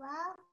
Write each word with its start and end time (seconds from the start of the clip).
Well. 0.00 0.49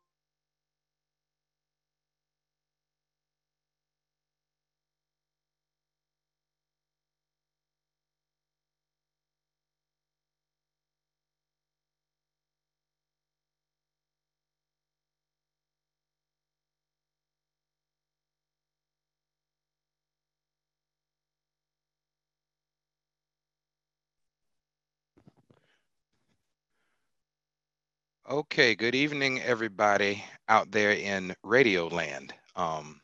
Okay, 28.30 28.76
good 28.76 28.94
evening, 28.94 29.42
everybody 29.42 30.22
out 30.50 30.70
there 30.70 30.92
in 30.92 31.34
Radio 31.44 31.88
Land. 31.88 32.34
Um, 32.58 33.00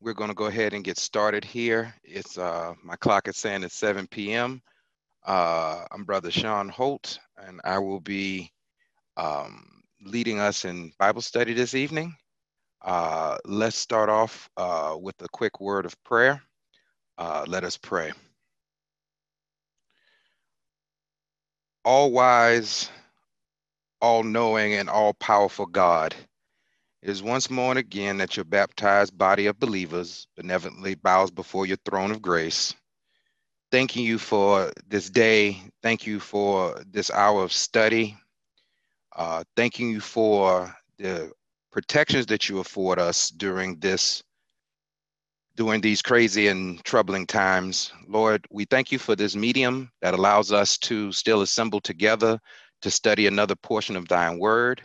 we're 0.00 0.14
going 0.14 0.30
to 0.30 0.34
go 0.34 0.46
ahead 0.46 0.72
and 0.72 0.82
get 0.82 0.96
started 0.96 1.44
here. 1.44 1.94
It's 2.02 2.38
uh, 2.38 2.72
my 2.82 2.96
clock 2.96 3.28
is 3.28 3.36
saying 3.36 3.64
it's 3.64 3.74
7 3.74 4.06
p.m. 4.06 4.62
Uh, 5.26 5.84
I'm 5.90 6.04
Brother 6.04 6.30
Sean 6.30 6.70
Holt, 6.70 7.18
and 7.36 7.60
I 7.64 7.78
will 7.80 8.00
be 8.00 8.50
um, 9.18 9.82
leading 10.00 10.40
us 10.40 10.64
in 10.64 10.90
Bible 10.98 11.20
study 11.20 11.52
this 11.52 11.74
evening. 11.74 12.16
Uh, 12.80 13.36
let's 13.44 13.76
start 13.76 14.08
off 14.08 14.48
uh, 14.56 14.96
with 14.98 15.20
a 15.20 15.28
quick 15.34 15.60
word 15.60 15.84
of 15.84 16.02
prayer. 16.02 16.40
Uh, 17.18 17.44
let 17.46 17.62
us 17.62 17.76
pray. 17.76 18.10
All 21.84 22.10
wise, 22.10 22.88
all 24.00 24.22
knowing, 24.22 24.74
and 24.74 24.88
all 24.88 25.14
powerful 25.14 25.66
God, 25.66 26.14
it 27.02 27.10
is 27.10 27.22
once 27.22 27.50
more 27.50 27.70
and 27.70 27.78
again 27.78 28.18
that 28.18 28.36
your 28.36 28.44
baptized 28.44 29.16
body 29.16 29.46
of 29.46 29.60
believers 29.60 30.26
benevolently 30.36 30.96
bows 30.96 31.30
before 31.30 31.66
your 31.66 31.76
throne 31.84 32.10
of 32.10 32.20
grace. 32.20 32.74
Thanking 33.70 34.04
you 34.04 34.18
for 34.18 34.72
this 34.88 35.10
day. 35.10 35.62
Thank 35.82 36.06
you 36.06 36.18
for 36.18 36.82
this 36.90 37.10
hour 37.10 37.42
of 37.44 37.52
study. 37.52 38.16
Uh, 39.14 39.44
thanking 39.56 39.90
you 39.90 40.00
for 40.00 40.74
the 40.98 41.30
protections 41.70 42.26
that 42.26 42.48
you 42.48 42.58
afford 42.58 42.98
us 42.98 43.30
during 43.30 43.78
this 43.78 44.22
during 45.56 45.80
these 45.80 46.02
crazy 46.02 46.48
and 46.48 46.84
troubling 46.84 47.26
times. 47.26 47.90
Lord, 48.06 48.46
we 48.50 48.66
thank 48.66 48.92
you 48.92 48.98
for 48.98 49.16
this 49.16 49.34
medium 49.34 49.90
that 50.02 50.12
allows 50.12 50.52
us 50.52 50.76
to 50.78 51.12
still 51.12 51.40
assemble 51.40 51.80
together 51.80 52.38
to 52.82 52.90
study 52.90 53.26
another 53.26 53.56
portion 53.56 53.96
of 53.96 54.08
thine 54.08 54.38
word. 54.38 54.82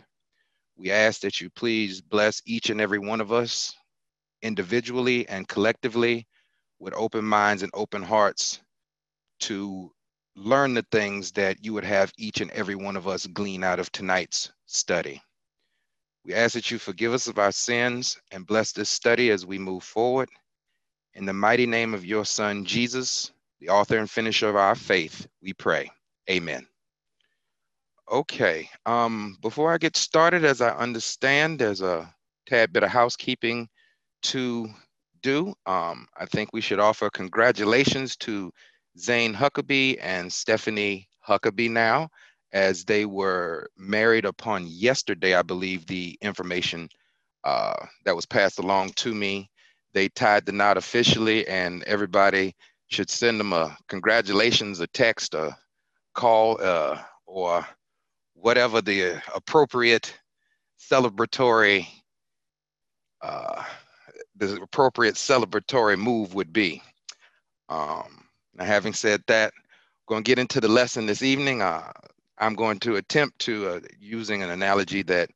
We 0.76 0.90
ask 0.90 1.20
that 1.20 1.40
you 1.40 1.50
please 1.50 2.00
bless 2.00 2.42
each 2.46 2.70
and 2.70 2.80
every 2.80 2.98
one 2.98 3.20
of 3.20 3.32
us 3.32 3.74
individually 4.42 5.28
and 5.28 5.46
collectively 5.48 6.26
with 6.78 6.94
open 6.94 7.24
minds 7.24 7.62
and 7.62 7.70
open 7.74 8.02
hearts 8.02 8.60
to 9.40 9.92
learn 10.34 10.74
the 10.74 10.86
things 10.90 11.32
that 11.32 11.64
you 11.64 11.72
would 11.74 11.84
have 11.84 12.12
each 12.16 12.40
and 12.40 12.50
every 12.52 12.74
one 12.74 12.96
of 12.96 13.06
us 13.06 13.26
glean 13.26 13.62
out 13.62 13.78
of 13.78 13.92
tonight's 13.92 14.50
study. 14.66 15.20
We 16.24 16.34
ask 16.34 16.54
that 16.54 16.70
you 16.70 16.78
forgive 16.78 17.12
us 17.12 17.26
of 17.26 17.38
our 17.38 17.52
sins 17.52 18.20
and 18.30 18.46
bless 18.46 18.72
this 18.72 18.88
study 18.88 19.30
as 19.30 19.44
we 19.44 19.58
move 19.58 19.82
forward. 19.82 20.28
In 21.14 21.26
the 21.26 21.32
mighty 21.32 21.66
name 21.66 21.94
of 21.94 22.06
your 22.06 22.24
Son, 22.24 22.64
Jesus, 22.64 23.32
the 23.60 23.68
author 23.68 23.98
and 23.98 24.10
finisher 24.10 24.48
of 24.48 24.56
our 24.56 24.74
faith, 24.74 25.26
we 25.42 25.52
pray. 25.52 25.90
Amen. 26.30 26.66
Okay, 28.10 28.68
um, 28.84 29.38
before 29.40 29.72
I 29.72 29.78
get 29.78 29.96
started, 29.96 30.44
as 30.44 30.60
I 30.60 30.70
understand, 30.70 31.58
there's 31.58 31.80
a 31.80 32.12
tad 32.46 32.72
bit 32.72 32.82
of 32.82 32.90
housekeeping 32.90 33.68
to 34.22 34.68
do. 35.22 35.54
Um, 35.66 36.06
I 36.16 36.26
think 36.26 36.50
we 36.52 36.60
should 36.60 36.80
offer 36.80 37.08
congratulations 37.10 38.16
to 38.18 38.52
Zane 38.98 39.32
Huckabee 39.32 39.98
and 40.00 40.32
Stephanie 40.32 41.08
Huckabee 41.26 41.70
now, 41.70 42.08
as 42.52 42.84
they 42.84 43.06
were 43.06 43.68
married 43.78 44.24
upon 44.24 44.66
yesterday, 44.66 45.34
I 45.34 45.42
believe 45.42 45.86
the 45.86 46.18
information 46.20 46.88
uh, 47.44 47.86
that 48.04 48.16
was 48.16 48.26
passed 48.26 48.58
along 48.58 48.90
to 48.96 49.14
me. 49.14 49.48
They 49.94 50.08
tied 50.08 50.44
the 50.44 50.52
knot 50.52 50.76
officially, 50.76 51.46
and 51.48 51.82
everybody 51.84 52.54
should 52.88 53.10
send 53.10 53.40
them 53.40 53.52
a 53.52 53.76
congratulations, 53.88 54.80
a 54.80 54.86
text, 54.88 55.34
a 55.34 55.56
call, 56.14 56.58
uh, 56.60 56.98
or 57.26 57.66
whatever 58.42 58.82
the 58.82 59.22
appropriate 59.34 60.12
celebratory 60.78 61.86
uh, 63.22 63.62
the 64.36 64.60
appropriate 64.60 65.14
celebratory 65.14 65.96
move 65.96 66.34
would 66.34 66.52
be. 66.52 66.82
Um, 67.68 68.24
now, 68.54 68.64
having 68.64 68.92
said 68.92 69.22
that, 69.28 69.52
I'm 69.56 70.06
going 70.08 70.24
to 70.24 70.28
get 70.28 70.40
into 70.40 70.60
the 70.60 70.66
lesson 70.68 71.06
this 71.06 71.22
evening. 71.22 71.62
Uh, 71.62 71.92
I'm 72.38 72.54
going 72.54 72.80
to 72.80 72.96
attempt 72.96 73.38
to, 73.40 73.68
uh, 73.68 73.80
using 74.00 74.42
an 74.42 74.50
analogy 74.50 75.02
that 75.02 75.30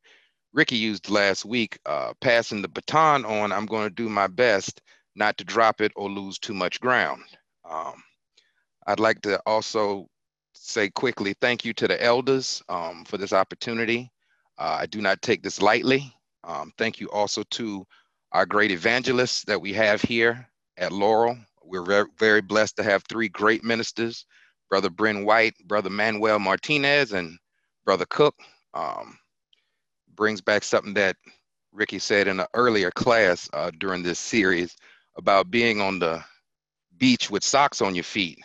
Ricky 0.52 0.76
used 0.76 1.08
last 1.08 1.44
week, 1.44 1.78
uh, 1.86 2.12
passing 2.20 2.60
the 2.60 2.68
baton 2.68 3.24
on, 3.24 3.52
I'm 3.52 3.66
going 3.66 3.88
to 3.88 3.94
do 3.94 4.08
my 4.08 4.26
best 4.26 4.82
not 5.14 5.38
to 5.38 5.44
drop 5.44 5.80
it 5.80 5.92
or 5.94 6.10
lose 6.10 6.40
too 6.40 6.54
much 6.54 6.80
ground. 6.80 7.22
Um, 7.70 8.02
I'd 8.88 9.00
like 9.00 9.22
to 9.22 9.40
also 9.46 10.08
say 10.58 10.90
quickly 10.90 11.34
thank 11.40 11.64
you 11.64 11.72
to 11.74 11.88
the 11.88 12.02
elders 12.02 12.62
um, 12.68 13.04
for 13.04 13.18
this 13.18 13.32
opportunity. 13.32 14.10
Uh, 14.58 14.78
I 14.80 14.86
do 14.86 15.00
not 15.00 15.22
take 15.22 15.42
this 15.42 15.60
lightly. 15.60 16.12
Um, 16.44 16.72
thank 16.78 17.00
you 17.00 17.08
also 17.10 17.42
to 17.50 17.86
our 18.32 18.46
great 18.46 18.70
evangelists 18.70 19.44
that 19.44 19.60
we 19.60 19.72
have 19.74 20.00
here 20.02 20.48
at 20.76 20.92
Laurel. 20.92 21.36
We're 21.62 22.08
very, 22.18 22.40
blessed 22.40 22.76
to 22.76 22.82
have 22.84 23.02
three 23.04 23.28
great 23.28 23.64
ministers, 23.64 24.24
Brother 24.70 24.90
Bryn 24.90 25.24
White, 25.24 25.54
Brother 25.64 25.90
Manuel 25.90 26.38
Martinez, 26.38 27.12
and 27.12 27.38
Brother 27.84 28.06
Cook. 28.08 28.36
Um, 28.74 29.18
brings 30.14 30.40
back 30.40 30.62
something 30.62 30.94
that 30.94 31.16
Ricky 31.72 31.98
said 31.98 32.28
in 32.28 32.40
an 32.40 32.46
earlier 32.54 32.90
class 32.90 33.50
uh, 33.52 33.70
during 33.78 34.02
this 34.02 34.18
series 34.18 34.76
about 35.16 35.50
being 35.50 35.80
on 35.80 35.98
the 35.98 36.24
beach 36.98 37.30
with 37.30 37.42
socks 37.42 37.82
on 37.82 37.94
your 37.94 38.04
feet 38.04 38.38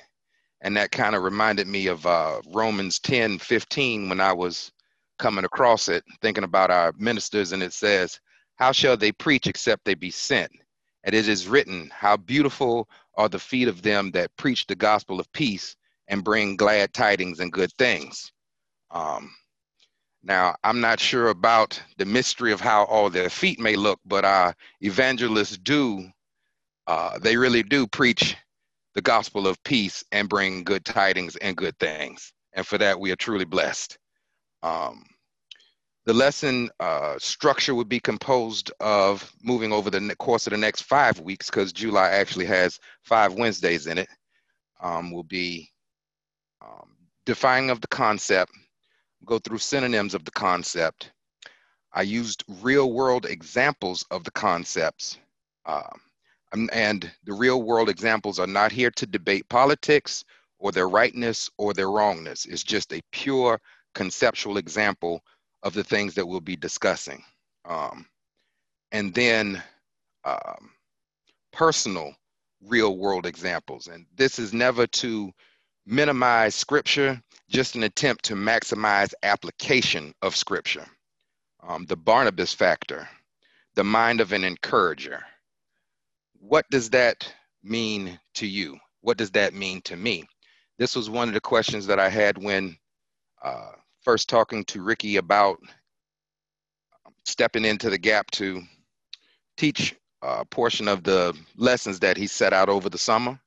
and 0.62 0.78
that 0.78 0.92
kind 0.92 1.16
of 1.16 1.24
reminded 1.24 1.68
me 1.68 1.88
of 1.88 2.06
uh, 2.06 2.42
Romans 2.48 3.00
10 3.00 3.40
15 3.40 4.10
when 4.10 4.19
I 4.19 4.34
was 4.34 4.72
coming 5.18 5.46
across 5.46 5.88
it, 5.88 6.04
thinking 6.22 6.44
about 6.44 6.72
our 6.72 6.94
ministers, 6.98 7.52
and 7.52 7.62
it 7.63 7.74
says, 7.74 8.19
How 8.58 8.72
shall 8.72 8.98
they 8.98 9.12
preach 9.12 9.48
except 9.48 9.86
they 9.86 9.96
be 9.96 10.12
sent? 10.12 10.52
And 11.04 11.16
it 11.16 11.28
is 11.28 11.48
written, 11.48 11.92
How 11.94 12.18
beautiful 12.18 12.88
are 13.16 13.30
the 13.30 13.40
feet 13.40 13.68
of 13.68 13.81
them 13.81 14.12
that 14.12 14.36
preach 14.38 14.68
the 14.68 14.75
gospel 14.75 15.19
of 15.19 15.31
peace 15.34 15.75
and 16.08 16.24
bring 16.24 16.56
glad 16.56 16.94
tidings 16.94 17.40
and 17.40 17.52
good 17.52 17.72
things. 17.74 18.31
Um, 18.92 19.34
now, 20.24 20.56
I'm 20.63 20.81
not 20.81 21.00
sure 21.00 21.30
about 21.30 21.81
the 21.98 22.06
mystery 22.06 22.52
of 22.52 22.62
how 22.62 22.84
all 22.86 23.10
their 23.10 23.30
feet 23.30 23.60
may 23.60 23.75
look, 23.75 24.00
but 24.06 24.56
evangelists 24.81 25.58
do, 25.58 26.08
uh, 26.86 27.18
they 27.19 27.38
really 27.38 27.63
do 27.63 27.88
preach 27.88 28.36
the 28.94 29.02
gospel 29.02 29.48
of 29.48 29.64
peace 29.64 30.04
and 30.12 30.28
bring 30.30 30.64
good 30.64 30.84
tidings 30.84 31.36
and 31.38 31.56
good 31.56 31.78
things. 31.80 32.34
And 32.54 32.66
for 32.66 32.78
that, 32.78 33.00
we 33.00 33.12
are 33.12 33.16
truly 33.16 33.46
blessed. 33.46 33.98
Um, 34.64 35.06
the 36.06 36.14
lesson 36.14 36.70
uh, 36.80 37.16
structure 37.20 37.76
would 37.76 37.88
be 37.88 38.00
composed 38.00 38.72
of 38.80 39.32
moving 39.44 39.72
over 39.72 39.90
the 39.90 40.16
course 40.16 40.48
of 40.48 40.52
the 40.52 40.58
next 40.58 40.82
five 40.82 41.20
weeks, 41.20 41.50
because 41.50 41.72
July 41.72 42.10
actually 42.10 42.46
has 42.46 42.80
five 43.04 43.34
Wednesdays 43.34 43.88
in 43.88 43.98
it, 43.98 44.10
um, 44.82 45.12
will 45.12 45.24
be 45.24 45.70
um, 46.62 46.98
defining 47.26 47.70
of 47.70 47.82
the 47.82 47.88
concept, 47.88 48.52
go 49.26 49.40
through 49.40 49.60
synonyms 49.60 50.14
of 50.14 50.26
the 50.26 50.32
concept. 50.32 51.12
I 51.94 52.02
used 52.02 52.44
real 52.62 52.92
world 52.92 53.26
examples 53.26 54.04
of 54.12 54.24
the 54.24 54.32
concepts. 54.32 55.20
Um, 55.66 56.02
and 56.53 57.12
the 57.24 57.33
real 57.33 57.63
world 57.63 57.89
examples 57.89 58.39
are 58.39 58.48
not 58.48 58.71
here 58.71 58.92
to 58.92 59.06
debate 59.06 59.48
politics 59.50 60.24
or 60.59 60.71
their 60.71 60.89
rightness 60.89 61.50
or 61.57 61.74
their 61.74 61.89
wrongness. 61.89 62.45
It's 62.45 62.63
just 62.63 62.94
a 62.94 63.01
pure 63.12 63.59
conceptual 63.95 64.57
example 64.57 65.21
of 65.63 65.74
the 65.74 65.83
things 65.83 66.13
that 66.15 66.27
we'll 66.27 66.42
be 66.42 66.56
discussing. 66.56 67.24
Um, 67.65 68.06
and 68.92 69.13
then 69.13 69.62
um, 70.24 70.71
personal 71.51 72.13
real 72.68 72.98
world 72.98 73.25
examples. 73.25 73.88
And 73.88 74.06
this 74.15 74.39
is 74.39 74.53
never 74.53 74.88
to 74.88 75.31
minimize 75.86 76.56
scripture, 76.56 77.21
just 77.50 77.75
an 77.75 77.83
attempt 77.83 78.24
to 78.25 78.36
maximize 78.36 79.13
application 79.24 80.13
of 80.21 80.36
scripture. 80.36 80.86
Um, 81.68 81.86
the 81.86 81.95
Barnabas 81.95 82.53
factor, 82.53 83.07
the 83.75 83.83
mind 83.83 84.21
of 84.21 84.31
an 84.31 84.44
encourager, 84.44 85.24
what 86.42 86.66
does 86.72 86.90
that 86.90 87.32
mean 87.64 88.20
to 88.36 88.48
you? 88.48 88.78
What 89.02 89.18
does 89.18 89.32
that 89.32 89.54
mean 89.54 89.82
to 89.84 89.96
me? 89.96 90.28
This 90.78 90.96
was 90.96 91.10
one 91.10 91.28
of 91.28 91.34
the 91.34 91.42
questions 91.42 91.86
that 91.88 92.00
I 92.00 92.10
had 92.10 92.38
when 92.38 92.76
uh, 93.44 93.72
first 94.04 94.28
talking 94.28 94.66
to 94.66 94.82
Ricky 94.82 95.18
about 95.18 95.60
stepping 97.26 97.64
into 97.64 97.90
the 97.90 97.98
gap 97.98 98.30
to 98.32 98.62
teach 99.58 99.96
a 100.24 100.44
portion 100.46 100.88
of 100.88 101.04
the 101.04 101.38
lessons 101.56 102.00
that 102.00 102.18
he 102.18 102.28
set 102.28 102.54
out 102.54 102.70
over 102.70 102.90
the 102.90 102.98
summer. 102.98 103.40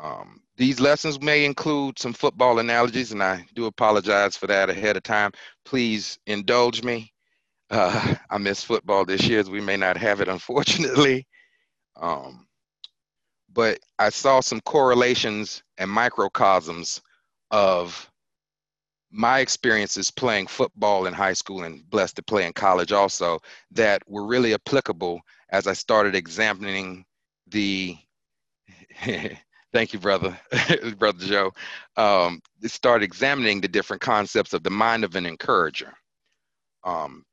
Um, 0.00 0.42
these 0.56 0.80
lessons 0.80 1.20
may 1.20 1.44
include 1.44 1.98
some 1.98 2.12
football 2.12 2.58
analogies, 2.58 3.12
and 3.12 3.22
I 3.22 3.46
do 3.54 3.66
apologize 3.66 4.36
for 4.36 4.48
that 4.48 4.70
ahead 4.70 4.96
of 4.96 5.04
time. 5.04 5.30
Please 5.64 6.18
indulge 6.26 6.82
me. 6.82 7.12
Uh, 7.70 8.14
I 8.30 8.38
miss 8.38 8.64
football 8.64 9.04
this 9.04 9.26
year, 9.26 9.40
as 9.40 9.50
we 9.50 9.60
may 9.60 9.76
not 9.76 9.96
have 9.96 10.20
it, 10.20 10.28
unfortunately. 10.28 11.26
Um, 11.96 12.46
but 13.52 13.78
I 13.98 14.10
saw 14.10 14.40
some 14.40 14.60
correlations 14.62 15.62
and 15.78 15.90
microcosms 15.90 17.00
of 17.50 18.10
my 19.10 19.38
experiences 19.38 20.10
playing 20.10 20.48
football 20.48 21.06
in 21.06 21.14
high 21.14 21.32
school 21.32 21.62
and 21.62 21.88
blessed 21.88 22.16
to 22.16 22.22
play 22.22 22.46
in 22.46 22.52
college 22.52 22.90
also 22.90 23.38
that 23.70 24.02
were 24.08 24.26
really 24.26 24.54
applicable 24.54 25.20
as 25.50 25.68
I 25.68 25.72
started 25.72 26.16
examining 26.16 27.04
the 27.46 27.96
thank 29.72 29.92
you 29.92 30.00
brother 30.00 30.36
brother 30.98 31.24
joe. 31.24 31.52
Um, 31.96 32.40
started 32.64 33.04
examining 33.04 33.60
the 33.60 33.68
different 33.68 34.02
concepts 34.02 34.52
of 34.52 34.64
the 34.64 34.70
mind 34.70 35.04
of 35.04 35.14
an 35.14 35.26
encourager. 35.26 35.92
Um, 36.82 37.24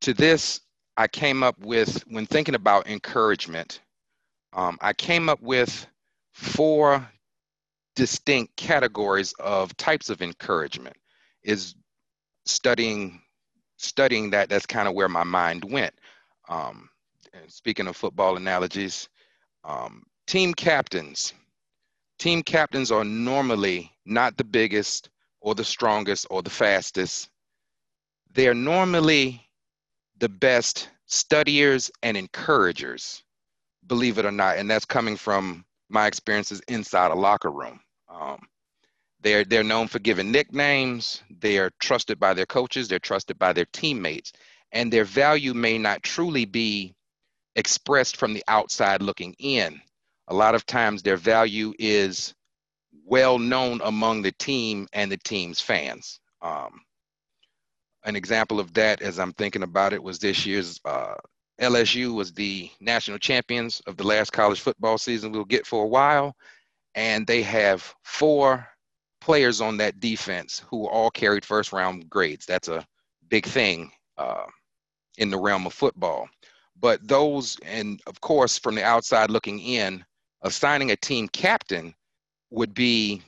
to 0.00 0.14
this 0.14 0.60
i 0.96 1.06
came 1.06 1.42
up 1.42 1.58
with 1.60 2.02
when 2.08 2.26
thinking 2.26 2.54
about 2.54 2.88
encouragement 2.88 3.80
um, 4.52 4.78
i 4.80 4.92
came 4.92 5.28
up 5.28 5.40
with 5.42 5.86
four 6.32 7.08
distinct 7.94 8.56
categories 8.56 9.32
of 9.38 9.76
types 9.76 10.10
of 10.10 10.22
encouragement. 10.22 10.96
Is 11.42 11.74
studying 12.46 13.20
studying 13.76 14.30
that 14.30 14.48
that's 14.48 14.66
kind 14.66 14.88
of 14.88 14.94
where 14.94 15.08
my 15.08 15.24
mind 15.24 15.64
went. 15.64 15.94
Um, 16.48 16.88
and 17.32 17.50
speaking 17.50 17.86
of 17.86 17.96
football 17.96 18.36
analogies 18.36 19.08
um, 19.64 20.02
team 20.26 20.54
captains. 20.54 21.32
Team 22.18 22.42
captains 22.42 22.92
are 22.92 23.04
normally 23.04 23.90
not 24.06 24.36
the 24.36 24.44
biggest 24.44 25.10
or 25.40 25.54
the 25.54 25.64
strongest 25.64 26.26
or 26.30 26.42
the 26.42 26.50
fastest. 26.50 27.28
They're 28.32 28.54
normally 28.54 29.43
the 30.18 30.28
best 30.28 30.90
studiers 31.06 31.90
and 32.02 32.16
encouragers 32.16 33.22
believe 33.86 34.18
it 34.18 34.24
or 34.24 34.32
not 34.32 34.56
and 34.56 34.70
that's 34.70 34.84
coming 34.84 35.16
from 35.16 35.64
my 35.88 36.06
experiences 36.06 36.60
inside 36.68 37.10
a 37.10 37.14
locker 37.14 37.50
room 37.50 37.80
um, 38.08 38.38
they're 39.24 39.44
they're 39.44 39.64
known 39.64 39.88
for 39.88 39.98
giving 39.98 40.30
nicknames. 40.30 41.22
They 41.40 41.58
are 41.58 41.70
trusted 41.80 42.20
by 42.20 42.34
their 42.34 42.46
coaches. 42.46 42.88
They're 42.88 42.98
trusted 42.98 43.38
by 43.38 43.54
their 43.54 43.64
teammates, 43.72 44.32
and 44.70 44.92
their 44.92 45.04
value 45.04 45.54
may 45.54 45.78
not 45.78 46.02
truly 46.02 46.44
be 46.44 46.94
expressed 47.56 48.18
from 48.18 48.34
the 48.34 48.44
outside 48.48 49.02
looking 49.02 49.34
in. 49.38 49.80
A 50.28 50.34
lot 50.34 50.54
of 50.54 50.66
times, 50.66 51.02
their 51.02 51.16
value 51.16 51.72
is 51.78 52.34
well 53.06 53.38
known 53.38 53.80
among 53.82 54.22
the 54.22 54.32
team 54.32 54.88
and 54.92 55.10
the 55.10 55.16
team's 55.16 55.60
fans. 55.60 56.20
Um, 56.42 56.82
an 58.04 58.16
example 58.16 58.60
of 58.60 58.72
that, 58.74 59.02
as 59.02 59.18
I'm 59.18 59.32
thinking 59.32 59.62
about 59.62 59.92
it, 59.92 60.02
was 60.02 60.18
this 60.18 60.44
year's 60.44 60.80
uh, 60.84 61.14
LSU 61.60 62.14
was 62.14 62.32
the 62.32 62.70
national 62.80 63.18
champions 63.18 63.80
of 63.86 63.96
the 63.96 64.04
last 64.04 64.32
college 64.32 64.60
football 64.60 64.98
season 64.98 65.32
we'll 65.32 65.44
get 65.44 65.66
for 65.66 65.84
a 65.84 65.88
while 65.88 66.34
and 66.94 67.26
they 67.26 67.42
have 67.42 67.94
four 68.02 68.66
players 69.20 69.60
on 69.60 69.76
that 69.78 70.00
defense 70.00 70.62
who 70.68 70.86
all 70.86 71.10
carried 71.10 71.44
first 71.44 71.72
round 71.72 72.08
grades. 72.08 72.46
That's 72.46 72.68
a 72.68 72.86
big 73.28 73.46
thing 73.46 73.90
uh, 74.18 74.44
in 75.18 75.30
the 75.30 75.38
realm 75.38 75.66
of 75.66 75.72
football. 75.72 76.28
But 76.80 77.06
those, 77.06 77.56
and 77.64 78.00
of 78.06 78.20
course, 78.20 78.58
from 78.58 78.74
the 78.74 78.84
outside 78.84 79.30
looking 79.30 79.60
in, 79.60 80.04
assigning 80.42 80.90
a 80.90 80.96
team 80.96 81.28
captain 81.28 81.94
would 82.50 82.74
be 82.74 83.22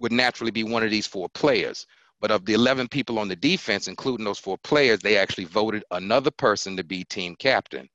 would 0.00 0.12
naturally 0.12 0.52
be 0.52 0.62
one 0.62 0.84
of 0.84 0.90
these 0.90 1.06
four 1.06 1.28
players. 1.30 1.86
But 2.20 2.30
of 2.30 2.44
the 2.44 2.54
11 2.54 2.88
people 2.88 3.18
on 3.18 3.28
the 3.28 3.36
defense, 3.36 3.86
including 3.86 4.24
those 4.24 4.38
four 4.38 4.58
players, 4.58 5.00
they 5.00 5.16
actually 5.16 5.44
voted 5.44 5.84
another 5.90 6.30
person 6.32 6.76
to 6.76 6.84
be 6.84 7.04
team 7.04 7.36
captain 7.36 7.88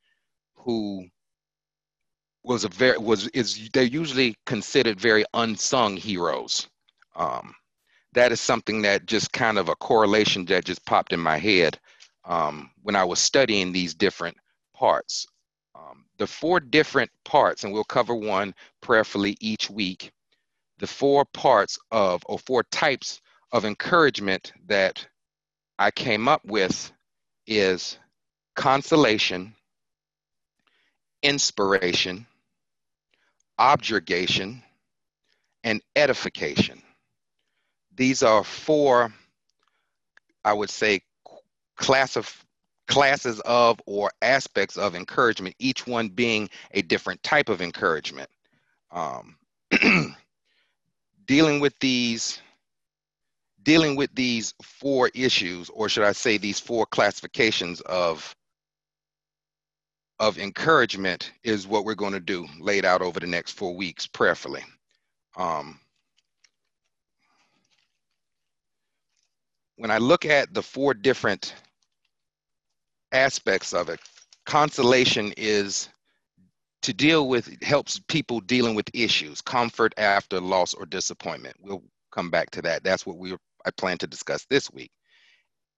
who 0.55 1.05
was 2.43 2.63
a 2.63 2.69
very 2.69 2.97
was 2.97 3.27
is 3.29 3.69
they're 3.69 3.83
usually 3.83 4.35
considered 4.45 4.99
very 4.99 5.25
unsung 5.33 5.97
heroes. 5.97 6.67
Um, 7.15 7.53
that 8.13 8.31
is 8.31 8.41
something 8.41 8.81
that 8.83 9.05
just 9.05 9.33
kind 9.33 9.57
of 9.57 9.69
a 9.69 9.75
correlation 9.75 10.45
that 10.45 10.65
just 10.65 10.85
popped 10.85 11.13
in 11.13 11.19
my 11.19 11.37
head 11.37 11.79
um, 12.25 12.69
when 12.83 12.95
I 12.95 13.03
was 13.03 13.19
studying 13.19 13.71
these 13.71 13.93
different 13.93 14.37
parts. 14.73 15.25
Um, 15.75 16.05
the 16.17 16.27
four 16.27 16.59
different 16.59 17.09
parts, 17.25 17.63
and 17.63 17.73
we'll 17.73 17.83
cover 17.83 18.13
one 18.13 18.53
prayerfully 18.81 19.37
each 19.39 19.69
week. 19.69 20.11
The 20.79 20.87
four 20.87 21.25
parts 21.25 21.77
of 21.91 22.21
or 22.25 22.37
four 22.39 22.63
types 22.63 23.21
of 23.53 23.65
encouragement 23.65 24.51
that 24.65 25.07
I 25.77 25.91
came 25.91 26.27
up 26.27 26.43
with 26.43 26.91
is 27.45 27.99
consolation, 28.55 29.55
inspiration, 31.21 32.25
objurgation, 33.59 34.63
and 35.63 35.81
edification. 35.95 36.81
These 37.95 38.23
are 38.23 38.43
four, 38.43 39.13
I 40.43 40.53
would 40.53 40.71
say, 40.71 41.01
class 41.77 42.17
of, 42.17 42.43
classes 42.87 43.39
of 43.41 43.79
or 43.85 44.11
aspects 44.23 44.77
of 44.77 44.95
encouragement, 44.95 45.55
each 45.59 45.85
one 45.85 46.09
being 46.09 46.49
a 46.71 46.81
different 46.81 47.21
type 47.21 47.49
of 47.49 47.61
encouragement. 47.61 48.29
Um, 48.91 49.37
dealing 51.27 51.59
with 51.59 51.77
these 51.79 52.41
dealing 53.63 53.95
with 53.95 54.13
these 54.15 54.53
four 54.61 55.09
issues, 55.15 55.69
or 55.69 55.89
should 55.89 56.03
I 56.03 56.11
say 56.11 56.37
these 56.37 56.59
four 56.59 56.85
classifications 56.85 57.81
of 57.81 58.35
of 60.19 60.37
encouragement 60.37 61.31
is 61.43 61.67
what 61.67 61.85
we're 61.85 61.95
going 61.95 62.13
to 62.13 62.19
do 62.19 62.47
laid 62.59 62.85
out 62.85 63.01
over 63.01 63.19
the 63.19 63.27
next 63.27 63.53
four 63.53 63.75
weeks 63.75 64.07
prayerfully. 64.07 64.63
Um, 65.35 65.79
when 69.77 69.91
i 69.91 69.97
look 69.97 70.25
at 70.25 70.53
the 70.53 70.61
four 70.61 70.93
different 70.93 71.55
aspects 73.11 73.73
of 73.73 73.89
it 73.89 73.99
consolation 74.45 75.33
is 75.37 75.89
to 76.83 76.93
deal 76.93 77.27
with 77.29 77.61
helps 77.63 77.99
people 78.07 78.41
dealing 78.41 78.75
with 78.75 78.89
issues 78.93 79.41
comfort 79.41 79.93
after 79.97 80.39
loss 80.39 80.73
or 80.73 80.85
disappointment. 80.85 81.55
We'll 81.59 81.83
come 82.11 82.29
back 82.29 82.51
to 82.51 82.61
that. 82.63 82.83
That's 82.83 83.05
what 83.05 83.17
we 83.17 83.35
i 83.65 83.71
plan 83.71 83.97
to 83.97 84.07
discuss 84.07 84.45
this 84.49 84.71
week 84.71 84.91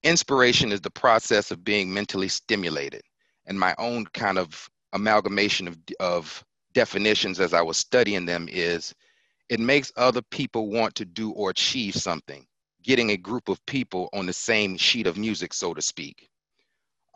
inspiration 0.04 0.72
is 0.72 0.82
the 0.82 0.92
process 0.92 1.52
of 1.52 1.64
being 1.64 1.94
mentally 1.94 2.28
stimulated 2.28 3.02
and 3.48 3.60
my 3.60 3.74
own 3.78 4.06
kind 4.08 4.38
of 4.38 4.70
amalgamation 4.94 5.68
of, 5.68 5.78
of 6.00 6.44
definitions 6.74 7.40
as 7.40 7.54
I 7.54 7.62
was 7.62 7.78
studying 7.78 8.26
them 8.26 8.48
is 8.52 8.94
it 9.50 9.60
makes 9.60 9.92
other 9.98 10.22
people 10.32 10.70
want 10.70 10.96
to 10.96 11.06
do 11.06 11.32
or 11.32 11.50
achieve 11.50 11.96
something, 11.96 12.46
getting 12.84 13.12
a 13.12 13.18
group 13.18 13.50
of 13.50 13.64
people 13.66 14.10
on 14.14 14.26
the 14.26 14.34
same 14.34 14.78
sheet 14.78 15.08
of 15.08 15.18
music, 15.18 15.54
so 15.54 15.74
to 15.74 15.82
speak. 15.82 16.30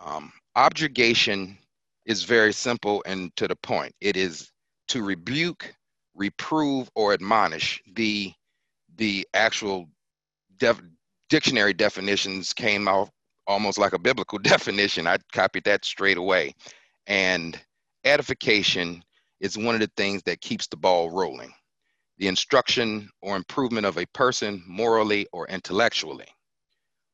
Um, 0.04 0.32
objurgation 0.56 1.58
is 2.06 2.24
very 2.24 2.54
simple 2.54 3.04
and 3.06 3.36
to 3.36 3.48
the 3.48 3.56
point. 3.56 3.94
It 4.02 4.16
is 4.16 4.52
to 4.90 5.04
rebuke, 5.04 5.74
reprove, 6.16 6.90
or 6.96 7.14
admonish. 7.14 7.82
The 7.96 8.34
the 8.98 9.28
actual 9.34 9.88
def- 10.60 10.82
dictionary 11.30 11.74
definitions 11.74 12.54
came 12.54 12.88
out 12.88 13.10
almost 13.48 13.78
like 13.78 13.94
a 13.94 14.00
biblical 14.00 14.40
definition. 14.44 15.08
I 15.08 15.18
copied 15.34 15.66
that 15.66 15.86
straight 15.86 16.18
away. 16.18 16.54
And 17.08 17.60
edification 18.06 19.04
is 19.40 19.58
one 19.58 19.76
of 19.76 19.82
the 19.82 19.92
things 19.98 20.24
that 20.24 20.42
keeps 20.42 20.68
the 20.68 20.78
ball 20.78 21.10
rolling. 21.10 21.54
The 22.18 22.28
instruction 22.28 23.10
or 23.22 23.36
improvement 23.38 23.86
of 23.86 23.98
a 23.98 24.06
person 24.08 24.64
morally 24.68 25.28
or 25.34 25.48
intellectually. 25.48 26.28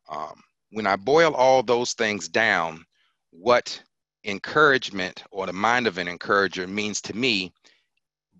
Um, 0.09 0.41
when 0.71 0.87
I 0.87 0.95
boil 0.95 1.33
all 1.35 1.63
those 1.63 1.93
things 1.93 2.27
down, 2.27 2.85
what 3.31 3.81
encouragement 4.25 5.23
or 5.31 5.45
the 5.45 5.53
mind 5.53 5.87
of 5.87 5.97
an 5.97 6.07
encourager 6.07 6.67
means 6.67 7.01
to 7.01 7.15
me 7.15 7.53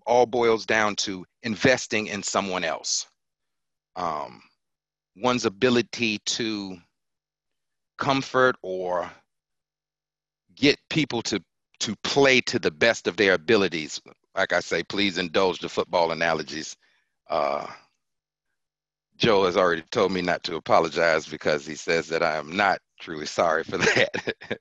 all 0.06 0.26
boils 0.26 0.66
down 0.66 0.96
to 0.96 1.24
investing 1.42 2.08
in 2.08 2.22
someone 2.22 2.64
else. 2.64 3.06
Um, 3.96 4.42
one's 5.16 5.46
ability 5.46 6.18
to 6.26 6.78
comfort 7.98 8.56
or 8.62 9.10
get 10.56 10.78
people 10.90 11.22
to 11.22 11.42
to 11.80 11.96
play 12.04 12.40
to 12.40 12.58
the 12.58 12.70
best 12.70 13.06
of 13.06 13.16
their 13.16 13.34
abilities. 13.34 14.00
Like 14.36 14.52
I 14.52 14.60
say, 14.60 14.82
please 14.84 15.18
indulge 15.18 15.60
the 15.60 15.68
football 15.68 16.12
analogies. 16.12 16.76
Uh, 17.28 17.66
Joe 19.16 19.44
has 19.46 19.56
already 19.56 19.82
told 19.90 20.12
me 20.12 20.22
not 20.22 20.42
to 20.44 20.56
apologize 20.56 21.26
because 21.26 21.66
he 21.66 21.74
says 21.74 22.08
that 22.08 22.22
I 22.22 22.36
am 22.36 22.56
not 22.56 22.80
truly 23.00 23.26
sorry 23.26 23.64
for 23.64 23.78
that. 23.78 24.58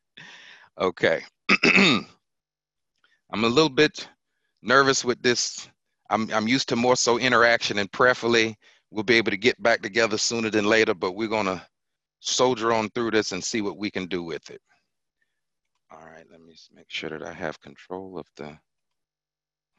okay. 0.79 1.21
I'm 1.75 2.07
a 3.43 3.47
little 3.49 3.69
bit 3.69 4.07
nervous 4.61 5.05
with 5.05 5.21
this. 5.21 5.67
I'm, 6.09 6.31
I'm 6.33 6.47
used 6.47 6.69
to 6.69 6.75
more 6.75 6.95
so 6.95 7.17
interaction 7.19 7.79
and 7.79 7.91
prayerfully 7.91 8.57
we'll 8.95 9.03
be 9.03 9.17
able 9.17 9.31
to 9.31 9.37
get 9.37 9.61
back 9.61 9.81
together 9.81 10.17
sooner 10.17 10.49
than 10.49 10.65
later, 10.65 10.93
but 10.93 11.11
we're 11.11 11.27
going 11.27 11.45
to 11.45 11.61
soldier 12.21 12.71
on 12.71 12.89
through 12.91 13.11
this 13.11 13.33
and 13.33 13.43
see 13.43 13.61
what 13.61 13.77
we 13.77 13.91
can 13.91 14.05
do 14.05 14.23
with 14.23 14.49
it. 14.49 14.61
All 15.91 16.05
right, 16.05 16.25
let 16.31 16.41
me 16.41 16.55
make 16.73 16.89
sure 16.89 17.09
that 17.09 17.21
I 17.21 17.33
have 17.33 17.59
control 17.59 18.17
of 18.17 18.25
the, 18.37 18.57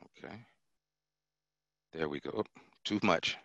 okay. 0.04 0.36
There 1.94 2.10
we 2.10 2.20
go, 2.20 2.44
too 2.84 3.00
much. 3.02 3.38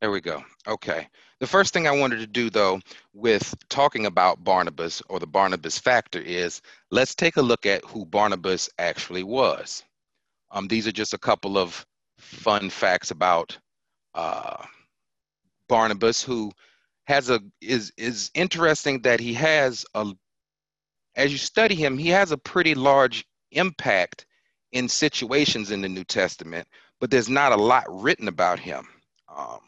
There 0.00 0.12
we 0.12 0.20
go. 0.20 0.44
Okay. 0.68 1.08
The 1.40 1.46
first 1.46 1.74
thing 1.74 1.88
I 1.88 1.98
wanted 1.98 2.20
to 2.20 2.26
do, 2.28 2.50
though, 2.50 2.80
with 3.14 3.52
talking 3.68 4.06
about 4.06 4.44
Barnabas 4.44 5.02
or 5.08 5.18
the 5.18 5.26
Barnabas 5.26 5.76
factor 5.76 6.20
is 6.20 6.62
let's 6.92 7.16
take 7.16 7.36
a 7.36 7.42
look 7.42 7.66
at 7.66 7.84
who 7.84 8.06
Barnabas 8.06 8.70
actually 8.78 9.24
was. 9.24 9.82
Um, 10.52 10.68
these 10.68 10.86
are 10.86 10.92
just 10.92 11.14
a 11.14 11.18
couple 11.18 11.58
of 11.58 11.84
fun 12.16 12.70
facts 12.70 13.10
about 13.10 13.58
uh, 14.14 14.64
Barnabas, 15.68 16.22
who 16.22 16.50
has 17.06 17.30
a 17.30 17.40
is 17.60 17.92
is 17.96 18.30
interesting 18.34 19.00
that 19.02 19.20
he 19.20 19.32
has 19.34 19.84
a 19.94 20.12
as 21.16 21.32
you 21.32 21.38
study 21.38 21.74
him, 21.74 21.98
he 21.98 22.08
has 22.10 22.32
a 22.32 22.38
pretty 22.38 22.74
large 22.74 23.24
impact 23.52 24.26
in 24.72 24.88
situations 24.88 25.70
in 25.70 25.80
the 25.80 25.88
New 25.88 26.04
Testament, 26.04 26.66
but 27.00 27.10
there's 27.10 27.28
not 27.28 27.52
a 27.52 27.56
lot 27.56 27.84
written 27.88 28.28
about 28.28 28.58
him. 28.58 28.86
Um, 29.34 29.58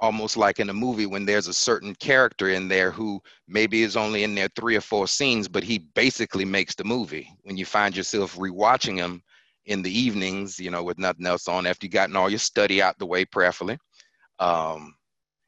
almost 0.00 0.36
like 0.36 0.60
in 0.60 0.70
a 0.70 0.74
movie 0.74 1.06
when 1.06 1.24
there's 1.24 1.48
a 1.48 1.54
certain 1.54 1.94
character 1.96 2.50
in 2.50 2.68
there 2.68 2.90
who 2.90 3.20
maybe 3.48 3.82
is 3.82 3.96
only 3.96 4.22
in 4.22 4.34
there 4.34 4.48
three 4.54 4.76
or 4.76 4.80
four 4.80 5.08
scenes, 5.08 5.48
but 5.48 5.64
he 5.64 5.78
basically 5.78 6.44
makes 6.44 6.74
the 6.74 6.84
movie. 6.84 7.28
When 7.42 7.56
you 7.56 7.66
find 7.66 7.96
yourself 7.96 8.36
rewatching 8.36 8.96
him 8.96 9.22
in 9.68 9.82
the 9.82 9.96
evenings, 9.96 10.58
you 10.58 10.70
know, 10.70 10.82
with 10.82 10.98
nothing 10.98 11.26
else 11.26 11.46
on, 11.46 11.66
after 11.66 11.84
you've 11.84 11.92
gotten 11.92 12.16
all 12.16 12.30
your 12.30 12.38
study 12.38 12.80
out 12.80 12.98
the 12.98 13.06
way 13.06 13.24
prayerfully, 13.24 13.78
um, 14.38 14.94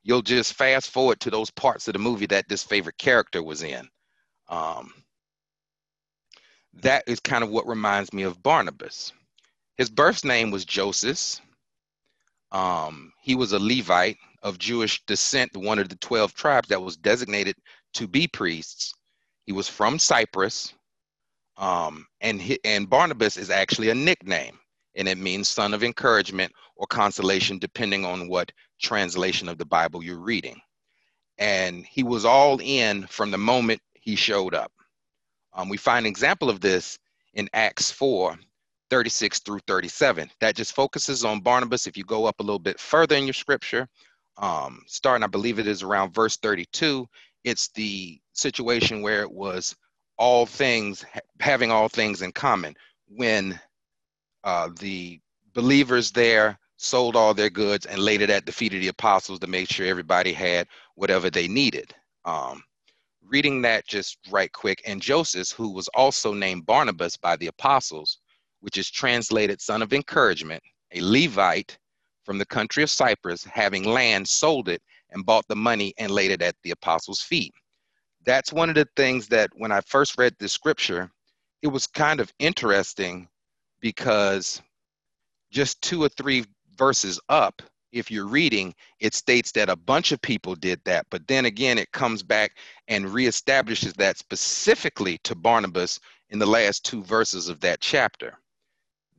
you'll 0.02 0.20
just 0.20 0.52
fast 0.52 0.90
forward 0.90 1.18
to 1.20 1.30
those 1.30 1.50
parts 1.50 1.88
of 1.88 1.94
the 1.94 1.98
movie 1.98 2.26
that 2.26 2.46
this 2.46 2.62
favorite 2.62 2.98
character 2.98 3.42
was 3.42 3.62
in. 3.62 3.88
Um, 4.48 4.92
that 6.74 7.02
is 7.06 7.18
kind 7.18 7.42
of 7.42 7.50
what 7.50 7.66
reminds 7.66 8.12
me 8.12 8.22
of 8.22 8.42
Barnabas. 8.42 9.12
His 9.78 9.90
birth 9.90 10.22
name 10.22 10.50
was 10.50 10.66
Joseph. 10.66 11.40
Um, 12.52 13.12
he 13.22 13.34
was 13.34 13.52
a 13.52 13.58
Levite 13.58 14.18
of 14.42 14.58
Jewish 14.58 15.02
descent, 15.06 15.56
one 15.56 15.78
of 15.78 15.88
the 15.88 15.96
12 15.96 16.34
tribes 16.34 16.68
that 16.68 16.82
was 16.82 16.98
designated 16.98 17.56
to 17.94 18.06
be 18.06 18.28
priests. 18.28 18.92
He 19.46 19.52
was 19.52 19.66
from 19.66 19.98
Cyprus. 19.98 20.74
Um, 21.60 22.06
and, 22.22 22.40
and 22.64 22.88
Barnabas 22.88 23.36
is 23.36 23.50
actually 23.50 23.90
a 23.90 23.94
nickname, 23.94 24.58
and 24.96 25.06
it 25.06 25.18
means 25.18 25.46
son 25.46 25.74
of 25.74 25.84
encouragement 25.84 26.52
or 26.74 26.86
consolation, 26.86 27.58
depending 27.58 28.06
on 28.06 28.28
what 28.28 28.50
translation 28.80 29.46
of 29.46 29.58
the 29.58 29.66
Bible 29.66 30.02
you're 30.02 30.18
reading. 30.18 30.58
And 31.36 31.84
he 31.84 32.02
was 32.02 32.24
all 32.24 32.58
in 32.62 33.06
from 33.06 33.30
the 33.30 33.38
moment 33.38 33.80
he 33.92 34.16
showed 34.16 34.54
up. 34.54 34.72
Um, 35.52 35.68
we 35.68 35.76
find 35.76 36.06
an 36.06 36.10
example 36.10 36.48
of 36.48 36.60
this 36.60 36.98
in 37.34 37.48
Acts 37.52 37.90
4 37.90 38.36
36 38.88 39.38
through 39.40 39.60
37. 39.68 40.28
That 40.40 40.56
just 40.56 40.74
focuses 40.74 41.24
on 41.24 41.40
Barnabas. 41.40 41.86
If 41.86 41.96
you 41.96 42.04
go 42.04 42.24
up 42.24 42.40
a 42.40 42.42
little 42.42 42.58
bit 42.58 42.80
further 42.80 43.14
in 43.14 43.24
your 43.24 43.34
scripture, 43.34 43.86
um, 44.38 44.82
starting, 44.86 45.22
I 45.22 45.28
believe 45.28 45.58
it 45.58 45.68
is 45.68 45.82
around 45.82 46.12
verse 46.12 46.38
32, 46.38 47.06
it's 47.44 47.68
the 47.68 48.18
situation 48.32 49.02
where 49.02 49.22
it 49.22 49.30
was 49.30 49.76
all 50.20 50.44
things, 50.44 51.02
having 51.40 51.70
all 51.70 51.88
things 51.88 52.20
in 52.20 52.30
common. 52.30 52.74
When 53.08 53.58
uh, 54.44 54.68
the 54.78 55.18
believers 55.54 56.12
there 56.12 56.58
sold 56.76 57.16
all 57.16 57.32
their 57.32 57.48
goods 57.48 57.86
and 57.86 57.98
laid 57.98 58.20
it 58.20 58.28
at 58.28 58.44
the 58.44 58.52
feet 58.52 58.74
of 58.74 58.80
the 58.80 58.88
apostles 58.88 59.38
to 59.38 59.46
make 59.46 59.70
sure 59.70 59.86
everybody 59.86 60.32
had 60.32 60.68
whatever 60.94 61.30
they 61.30 61.48
needed. 61.48 61.94
Um, 62.26 62.62
reading 63.24 63.62
that 63.62 63.88
just 63.88 64.18
right 64.30 64.52
quick, 64.52 64.82
and 64.86 65.00
Joseph, 65.00 65.52
who 65.52 65.72
was 65.72 65.88
also 65.88 66.34
named 66.34 66.66
Barnabas 66.66 67.16
by 67.16 67.36
the 67.36 67.46
apostles, 67.46 68.18
which 68.60 68.76
is 68.76 68.90
translated 68.90 69.60
son 69.60 69.80
of 69.80 69.94
encouragement, 69.94 70.62
a 70.92 71.00
Levite 71.00 71.78
from 72.24 72.36
the 72.36 72.46
country 72.46 72.82
of 72.82 72.90
Cyprus, 72.90 73.42
having 73.44 73.84
land, 73.84 74.28
sold 74.28 74.68
it 74.68 74.82
and 75.10 75.24
bought 75.24 75.48
the 75.48 75.56
money 75.56 75.94
and 75.96 76.12
laid 76.12 76.30
it 76.30 76.42
at 76.42 76.56
the 76.62 76.72
apostles' 76.72 77.22
feet. 77.22 77.54
That's 78.24 78.52
one 78.52 78.68
of 78.68 78.74
the 78.74 78.88
things 78.96 79.28
that 79.28 79.50
when 79.54 79.72
I 79.72 79.80
first 79.80 80.18
read 80.18 80.34
this 80.38 80.52
scripture, 80.52 81.10
it 81.62 81.68
was 81.68 81.86
kind 81.86 82.20
of 82.20 82.32
interesting 82.38 83.28
because 83.80 84.60
just 85.50 85.80
two 85.82 86.02
or 86.02 86.08
three 86.08 86.44
verses 86.76 87.20
up, 87.28 87.62
if 87.92 88.10
you're 88.10 88.26
reading, 88.26 88.74
it 89.00 89.14
states 89.14 89.52
that 89.52 89.68
a 89.68 89.76
bunch 89.76 90.12
of 90.12 90.22
people 90.22 90.54
did 90.54 90.80
that. 90.84 91.06
But 91.10 91.26
then 91.26 91.46
again, 91.46 91.76
it 91.76 91.90
comes 91.92 92.22
back 92.22 92.52
and 92.88 93.06
reestablishes 93.06 93.94
that 93.96 94.18
specifically 94.18 95.18
to 95.24 95.34
Barnabas 95.34 95.98
in 96.28 96.38
the 96.38 96.46
last 96.46 96.84
two 96.84 97.02
verses 97.02 97.48
of 97.48 97.60
that 97.60 97.80
chapter 97.80 98.38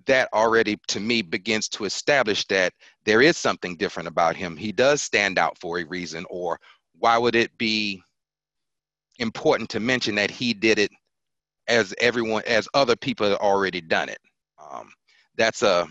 that 0.06 0.30
already 0.34 0.78
to 0.88 1.00
me 1.00 1.22
begins 1.22 1.68
to 1.70 1.86
establish 1.86 2.46
that 2.48 2.74
there 3.06 3.22
is 3.22 3.38
something 3.38 3.76
different 3.76 4.08
about 4.08 4.36
him. 4.36 4.58
He 4.58 4.72
does 4.72 5.02
stand 5.02 5.38
out 5.38 5.58
for 5.60 5.80
a 5.80 5.84
reason, 5.84 6.26
or 6.30 6.60
why 6.98 7.18
would 7.18 7.36
it 7.36 7.56
be 7.58 8.02
important 9.22 9.70
to 9.70 9.80
mention 9.80 10.16
that 10.16 10.32
he 10.32 10.54
did 10.54 10.80
it 10.80 10.92
as 11.68 11.94
everyone, 12.00 12.44
as 12.46 12.68
other 12.74 12.96
people 12.96 13.30
had 13.30 13.38
already 13.38 13.80
done 13.80 14.10
it? 14.10 14.20
Um, 14.60 14.92
that's 15.38 15.62
a 15.62 15.88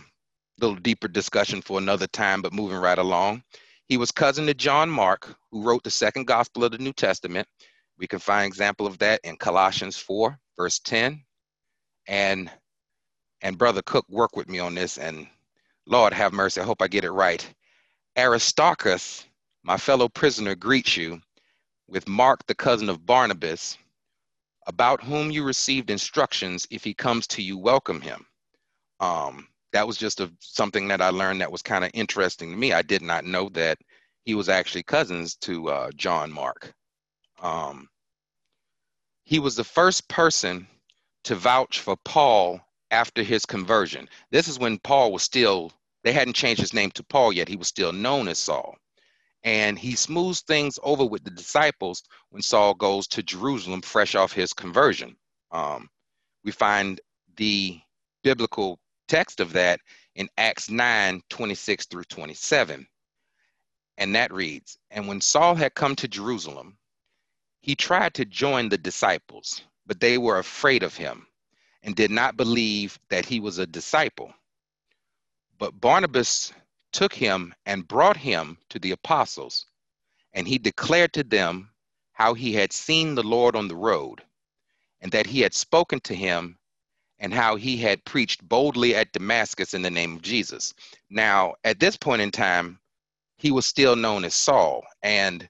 little 0.61 0.77
deeper 0.77 1.09
discussion 1.09 1.63
for 1.63 1.79
another 1.79 2.07
time, 2.09 2.43
but 2.43 2.53
moving 2.53 2.77
right 2.77 2.99
along. 2.99 3.43
He 3.87 3.97
was 3.97 4.13
cousin 4.13 4.47
to 4.47 4.55
John 4.55 4.91
Mark, 4.91 5.35
who 5.51 5.63
wrote 5.63 5.83
the 5.83 5.91
second 5.91 6.27
gospel 6.27 6.65
of 6.65 6.73
the 6.73 6.79
New 6.79 6.93
Testament. 6.93 7.49
We 7.99 8.07
can 8.07 8.19
find 8.19 8.47
example 8.47 8.87
of 8.87 8.99
that 8.99 9.21
in 9.25 9.37
Colossians 9.37 9.97
4, 9.97 10.39
verse 10.57 10.79
10, 10.81 11.25
and 12.07 12.51
and 13.43 13.57
Brother 13.57 13.81
Cook 13.83 14.05
worked 14.09 14.37
with 14.37 14.49
me 14.49 14.59
on 14.59 14.75
this, 14.75 14.99
and 14.99 15.27
Lord 15.87 16.13
have 16.13 16.33
mercy, 16.33 16.61
I 16.61 16.65
hope 16.65 16.83
I 16.83 16.89
get 16.89 17.05
it 17.05 17.11
right. 17.11 17.47
Aristarchus, 18.19 19.27
my 19.63 19.77
fellow 19.79 20.09
prisoner, 20.09 20.55
greets 20.55 20.97
you 20.97 21.21
with 21.91 22.09
Mark, 22.09 22.47
the 22.47 22.55
cousin 22.55 22.89
of 22.89 23.05
Barnabas, 23.05 23.77
about 24.67 25.03
whom 25.03 25.31
you 25.31 25.45
received 25.45 25.91
instructions. 25.91 26.67
If 26.71 26.85
he 26.85 26.95
comes 26.95 27.27
to 27.29 27.43
you, 27.43 27.59
welcome 27.59 28.01
him. 28.01 28.25
Um, 29.01 29.49
that 29.73 29.87
was 29.87 29.97
just 29.97 30.21
a, 30.21 30.31
something 30.41 30.89
that 30.89 31.01
I 31.01 31.11
learned 31.11 31.41
that 31.41 31.53
was 31.53 31.63
kind 31.63 31.85
of 31.85 31.91
interesting 31.95 32.51
to 32.51 32.57
me. 32.57 32.73
I 32.73 32.83
did 32.83 33.03
not 33.03 33.25
know 33.25 33.49
that 33.51 33.79
he 34.25 34.35
was 34.35 34.49
actually 34.49 34.83
cousins 34.83 35.35
to 35.37 35.71
uh, 35.71 35.91
John 35.97 36.31
Mark. 36.31 36.73
Um, 37.43 37.89
he 39.25 39.39
was 39.39 39.57
the 39.57 39.65
first 39.65 40.09
person 40.09 40.67
to 41.25 41.35
vouch 41.35 41.81
for 41.81 41.97
Paul 42.05 42.61
after 42.91 43.23
his 43.23 43.47
conversion. 43.47 44.09
This 44.31 44.49
is 44.49 44.59
when 44.59 44.79
Paul 44.79 45.13
was 45.13 45.23
still, 45.23 45.73
they 46.05 46.13
hadn't 46.13 46.35
changed 46.35 46.61
his 46.61 46.75
name 46.75 46.91
to 46.93 47.03
Paul 47.03 47.33
yet. 47.33 47.49
He 47.49 47.57
was 47.57 47.69
still 47.69 47.93
known 47.93 48.29
as 48.29 48.39
Saul. 48.39 48.77
And 49.43 49.79
he 49.79 49.95
smooths 49.95 50.43
things 50.43 50.79
over 50.83 51.05
with 51.05 51.25
the 51.25 51.31
disciples 51.31 52.03
when 52.31 52.43
Saul 52.43 52.75
goes 52.75 53.07
to 53.09 53.23
Jerusalem 53.23 53.81
fresh 53.83 54.15
off 54.15 54.33
his 54.33 54.53
conversion. 54.53 55.17
Um, 55.51 55.89
we 56.45 56.53
find 56.53 57.01
the 57.37 57.81
biblical 58.23 58.79
text 59.09 59.41
of 59.41 59.53
that 59.55 59.81
in 60.15 60.29
Acts 60.37 60.69
9 60.71 61.23
26 61.29 61.87
through 61.87 62.05
27. 62.05 62.87
And 63.99 64.15
that 64.15 64.33
reads 64.33 64.79
And 64.91 65.09
when 65.09 65.21
Saul 65.21 65.55
had 65.55 65.75
come 65.75 65.97
to 65.97 66.09
Jerusalem, 66.09 66.79
he 67.61 67.75
tried 67.75 68.15
to 68.15 68.25
join 68.25 68.69
the 68.69 68.79
disciples, 68.79 69.63
but 69.87 70.01
they 70.01 70.19
were 70.19 70.39
afraid 70.39 70.83
of 70.83 70.97
him 70.97 71.27
and 71.83 71.95
did 71.95 72.11
not 72.11 72.37
believe 72.37 72.99
that 73.09 73.27
he 73.27 73.41
was 73.41 73.59
a 73.59 73.67
disciple. 73.67 74.33
But 75.59 75.79
Barnabas 75.81 76.53
took 76.93 77.13
him 77.13 77.55
and 77.67 77.89
brought 77.89 78.17
him 78.17 78.59
to 78.71 78.79
the 78.79 78.93
apostles, 78.93 79.67
and 80.33 80.47
he 80.47 80.59
declared 80.59 81.13
to 81.15 81.25
them 81.25 81.71
how 82.13 82.35
he 82.35 82.53
had 82.53 82.73
seen 82.73 83.15
the 83.15 83.23
Lord 83.23 83.57
on 83.57 83.69
the 83.69 83.77
road, 83.77 84.23
and 85.01 85.11
that 85.13 85.27
he 85.27 85.41
had 85.41 85.55
spoken 85.55 86.01
to 86.01 86.15
him, 86.15 86.59
and 87.19 87.35
how 87.35 87.57
he 87.57 87.77
had 87.77 88.05
preached 88.05 88.47
boldly 88.49 88.95
at 88.95 89.13
Damascus 89.13 89.75
in 89.75 89.83
the 89.83 89.91
name 89.91 90.17
of 90.17 90.23
Jesus. 90.23 90.75
Now, 91.11 91.55
at 91.65 91.81
this 91.81 91.97
point 91.97 92.23
in 92.23 92.31
time, 92.31 92.79
he 93.37 93.51
was 93.51 93.67
still 93.67 93.97
known 93.97 94.25
as 94.25 94.35
Saul, 94.35 94.83
and 95.03 95.49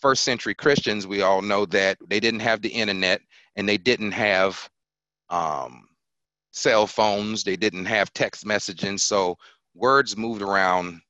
first 0.00 0.24
century 0.24 0.54
Christians, 0.54 1.06
we 1.06 1.22
all 1.22 1.42
know 1.42 1.66
that 1.66 1.98
they 2.08 2.20
didn't 2.20 2.40
have 2.40 2.62
the 2.62 2.68
internet 2.68 3.20
and 3.56 3.68
they 3.68 3.78
didn't 3.78 4.12
have 4.12 4.68
um, 5.30 5.88
cell 6.52 6.86
phones. 6.86 7.44
They 7.44 7.56
didn't 7.56 7.86
have 7.86 8.12
text 8.12 8.44
messaging, 8.44 8.98
so 9.00 9.36
words 9.74 10.16
moved 10.16 10.42
around. 10.42 11.00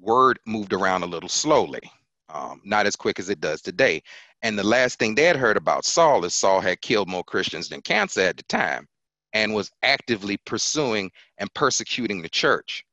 Word 0.00 0.38
moved 0.46 0.72
around 0.72 1.02
a 1.02 1.06
little 1.06 1.28
slowly, 1.28 1.80
um, 2.28 2.60
not 2.64 2.86
as 2.86 2.94
quick 2.94 3.18
as 3.18 3.28
it 3.28 3.40
does 3.40 3.60
today. 3.60 4.02
And 4.42 4.56
the 4.56 4.64
last 4.64 4.98
thing 4.98 5.14
they 5.14 5.24
had 5.24 5.36
heard 5.36 5.56
about 5.56 5.84
Saul 5.84 6.24
is 6.24 6.34
Saul 6.34 6.60
had 6.60 6.80
killed 6.80 7.08
more 7.08 7.24
Christians 7.24 7.68
than 7.68 7.82
cancer 7.82 8.20
at 8.20 8.36
the 8.36 8.44
time, 8.44 8.86
and 9.32 9.54
was 9.54 9.72
actively 9.82 10.36
pursuing 10.46 11.10
and 11.38 11.52
persecuting 11.54 12.22
the 12.22 12.28
church. 12.28 12.84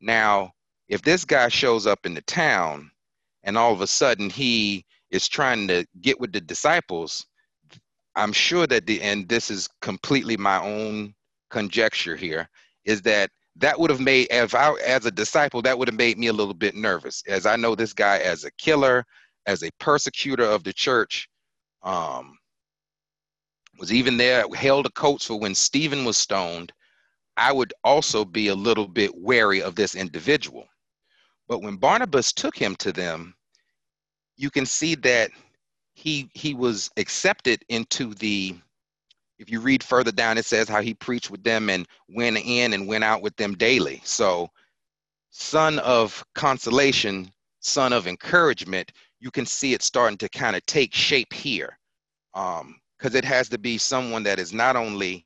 Now, 0.00 0.52
if 0.88 1.02
this 1.02 1.24
guy 1.24 1.48
shows 1.48 1.86
up 1.86 2.06
in 2.06 2.14
the 2.14 2.22
town, 2.22 2.90
and 3.44 3.58
all 3.58 3.72
of 3.72 3.80
a 3.80 3.86
sudden 3.86 4.30
he 4.30 4.84
is 5.10 5.28
trying 5.28 5.66
to 5.68 5.84
get 6.00 6.20
with 6.20 6.32
the 6.32 6.40
disciples, 6.40 7.26
I'm 8.14 8.32
sure 8.32 8.66
that 8.66 8.86
the 8.86 9.00
and 9.00 9.28
this 9.28 9.50
is 9.50 9.68
completely 9.80 10.36
my 10.36 10.60
own 10.62 11.14
conjecture 11.50 12.16
here 12.16 12.48
is 12.84 13.02
that 13.02 13.30
that 13.56 13.78
would 13.78 13.90
have 13.90 14.00
made 14.00 14.28
if 14.30 14.54
I 14.54 14.72
as 14.84 15.06
a 15.06 15.10
disciple 15.10 15.62
that 15.62 15.78
would 15.78 15.88
have 15.88 15.96
made 15.96 16.18
me 16.18 16.28
a 16.28 16.32
little 16.32 16.54
bit 16.54 16.74
nervous 16.74 17.22
as 17.28 17.46
I 17.46 17.56
know 17.56 17.74
this 17.74 17.92
guy 17.92 18.18
as 18.18 18.44
a 18.44 18.50
killer, 18.52 19.04
as 19.46 19.62
a 19.62 19.70
persecutor 19.78 20.44
of 20.44 20.64
the 20.64 20.72
church. 20.72 21.28
Um, 21.82 22.38
was 23.78 23.92
even 23.92 24.16
there, 24.16 24.44
held 24.54 24.86
a 24.86 24.90
coat 24.90 25.22
for 25.22 25.38
when 25.38 25.54
Stephen 25.54 26.04
was 26.04 26.16
stoned. 26.16 26.72
I 27.36 27.52
would 27.52 27.72
also 27.82 28.24
be 28.24 28.48
a 28.48 28.54
little 28.54 28.86
bit 28.86 29.14
wary 29.14 29.62
of 29.62 29.74
this 29.74 29.94
individual. 29.94 30.66
But 31.48 31.62
when 31.62 31.76
Barnabas 31.76 32.32
took 32.32 32.56
him 32.56 32.76
to 32.76 32.92
them, 32.92 33.34
you 34.36 34.50
can 34.50 34.66
see 34.66 34.94
that 34.96 35.30
he 35.94 36.30
he 36.34 36.54
was 36.54 36.90
accepted 36.96 37.64
into 37.68 38.14
the 38.14 38.54
if 39.42 39.50
you 39.50 39.60
read 39.60 39.82
further 39.82 40.12
down 40.12 40.38
it 40.38 40.44
says 40.44 40.68
how 40.68 40.80
he 40.80 40.94
preached 40.94 41.30
with 41.30 41.42
them 41.42 41.68
and 41.68 41.86
went 42.08 42.38
in 42.38 42.72
and 42.72 42.86
went 42.86 43.02
out 43.02 43.22
with 43.22 43.36
them 43.36 43.54
daily. 43.54 44.00
So 44.04 44.48
son 45.30 45.80
of 45.80 46.24
consolation 46.34 47.30
son 47.60 47.92
of 47.92 48.06
encouragement 48.06 48.92
you 49.20 49.30
can 49.30 49.44
see 49.44 49.72
it 49.72 49.82
starting 49.82 50.18
to 50.18 50.28
kind 50.28 50.56
of 50.56 50.64
take 50.66 50.94
shape 50.94 51.32
here. 51.32 51.78
Because 52.32 52.60
um, 52.62 53.16
it 53.16 53.24
has 53.24 53.48
to 53.50 53.58
be 53.58 53.78
someone 53.78 54.22
that 54.24 54.38
is 54.38 54.52
not 54.52 54.74
only 54.76 55.24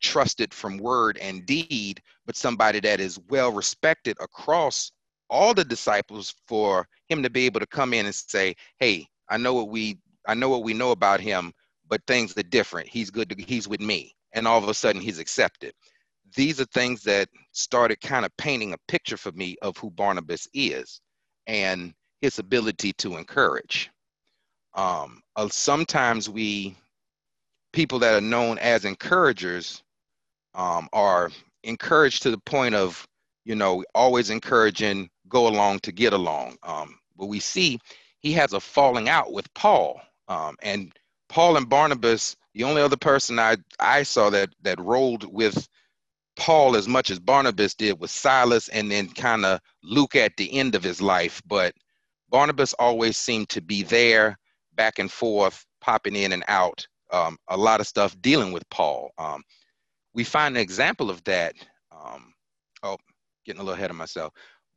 trusted 0.00 0.52
from 0.52 0.78
word 0.78 1.18
and 1.18 1.44
deed 1.46 2.00
but 2.24 2.36
somebody 2.36 2.80
that 2.80 3.00
is 3.00 3.18
well 3.28 3.52
respected 3.52 4.16
across 4.20 4.92
all 5.28 5.52
the 5.52 5.64
disciples 5.64 6.34
for 6.46 6.86
him 7.08 7.22
to 7.22 7.28
be 7.28 7.44
able 7.44 7.60
to 7.60 7.66
come 7.66 7.92
in 7.92 8.06
and 8.06 8.14
say 8.14 8.54
hey 8.78 9.06
i 9.28 9.36
know 9.36 9.52
what 9.52 9.68
we 9.68 9.98
i 10.26 10.34
know 10.34 10.48
what 10.48 10.62
we 10.62 10.72
know 10.72 10.92
about 10.92 11.20
him 11.20 11.52
but 11.88 12.06
things 12.06 12.36
are 12.36 12.42
different. 12.42 12.88
He's 12.88 13.10
good. 13.10 13.30
To, 13.30 13.42
he's 13.42 13.68
with 13.68 13.80
me, 13.80 14.14
and 14.32 14.46
all 14.46 14.58
of 14.58 14.68
a 14.68 14.74
sudden 14.74 15.00
he's 15.00 15.18
accepted. 15.18 15.72
These 16.36 16.60
are 16.60 16.66
things 16.66 17.02
that 17.04 17.28
started 17.52 18.00
kind 18.00 18.24
of 18.26 18.36
painting 18.36 18.72
a 18.72 18.78
picture 18.86 19.16
for 19.16 19.32
me 19.32 19.56
of 19.62 19.76
who 19.78 19.90
Barnabas 19.90 20.46
is 20.52 21.00
and 21.46 21.94
his 22.20 22.38
ability 22.38 22.92
to 22.94 23.16
encourage. 23.16 23.90
Um, 24.74 25.22
uh, 25.36 25.48
sometimes 25.48 26.28
we, 26.28 26.76
people 27.72 27.98
that 28.00 28.14
are 28.14 28.20
known 28.20 28.58
as 28.58 28.84
encouragers, 28.84 29.82
um, 30.54 30.88
are 30.92 31.30
encouraged 31.62 32.22
to 32.24 32.30
the 32.30 32.38
point 32.38 32.74
of, 32.74 33.06
you 33.44 33.54
know, 33.54 33.84
always 33.94 34.30
encouraging, 34.30 35.08
go 35.28 35.48
along 35.48 35.80
to 35.80 35.92
get 35.92 36.12
along. 36.12 36.56
Um, 36.62 36.98
but 37.16 37.26
we 37.26 37.40
see 37.40 37.78
he 38.20 38.32
has 38.32 38.52
a 38.52 38.60
falling 38.60 39.08
out 39.08 39.32
with 39.32 39.52
Paul, 39.54 40.00
um, 40.28 40.56
and 40.62 40.92
Paul 41.28 41.56
and 41.56 41.68
Barnabas, 41.68 42.36
the 42.54 42.64
only 42.64 42.82
other 42.82 42.96
person 42.96 43.38
I, 43.38 43.56
I 43.78 44.02
saw 44.02 44.30
that 44.30 44.50
that 44.62 44.80
rolled 44.80 45.32
with 45.32 45.68
Paul 46.36 46.76
as 46.76 46.88
much 46.88 47.10
as 47.10 47.18
Barnabas 47.18 47.74
did 47.74 47.98
was 48.00 48.10
Silas 48.10 48.68
and 48.68 48.90
then 48.90 49.08
kind 49.08 49.44
of 49.44 49.60
Luke 49.82 50.16
at 50.16 50.36
the 50.36 50.52
end 50.52 50.74
of 50.74 50.82
his 50.82 51.02
life. 51.02 51.42
But 51.46 51.74
Barnabas 52.30 52.74
always 52.74 53.16
seemed 53.16 53.48
to 53.50 53.60
be 53.60 53.82
there, 53.82 54.38
back 54.74 54.98
and 54.98 55.10
forth, 55.10 55.66
popping 55.80 56.16
in 56.16 56.32
and 56.32 56.44
out, 56.48 56.86
um, 57.10 57.36
a 57.48 57.56
lot 57.56 57.80
of 57.80 57.86
stuff 57.86 58.20
dealing 58.20 58.52
with 58.52 58.68
Paul. 58.70 59.10
Um, 59.18 59.42
we 60.14 60.24
find 60.24 60.56
an 60.56 60.62
example 60.62 61.10
of 61.10 61.22
that. 61.24 61.54
Um, 61.92 62.32
oh, 62.82 62.96
getting 63.44 63.60
a 63.60 63.64
little 63.64 63.76
ahead 63.76 63.90
of 63.90 63.96
myself. 63.96 64.32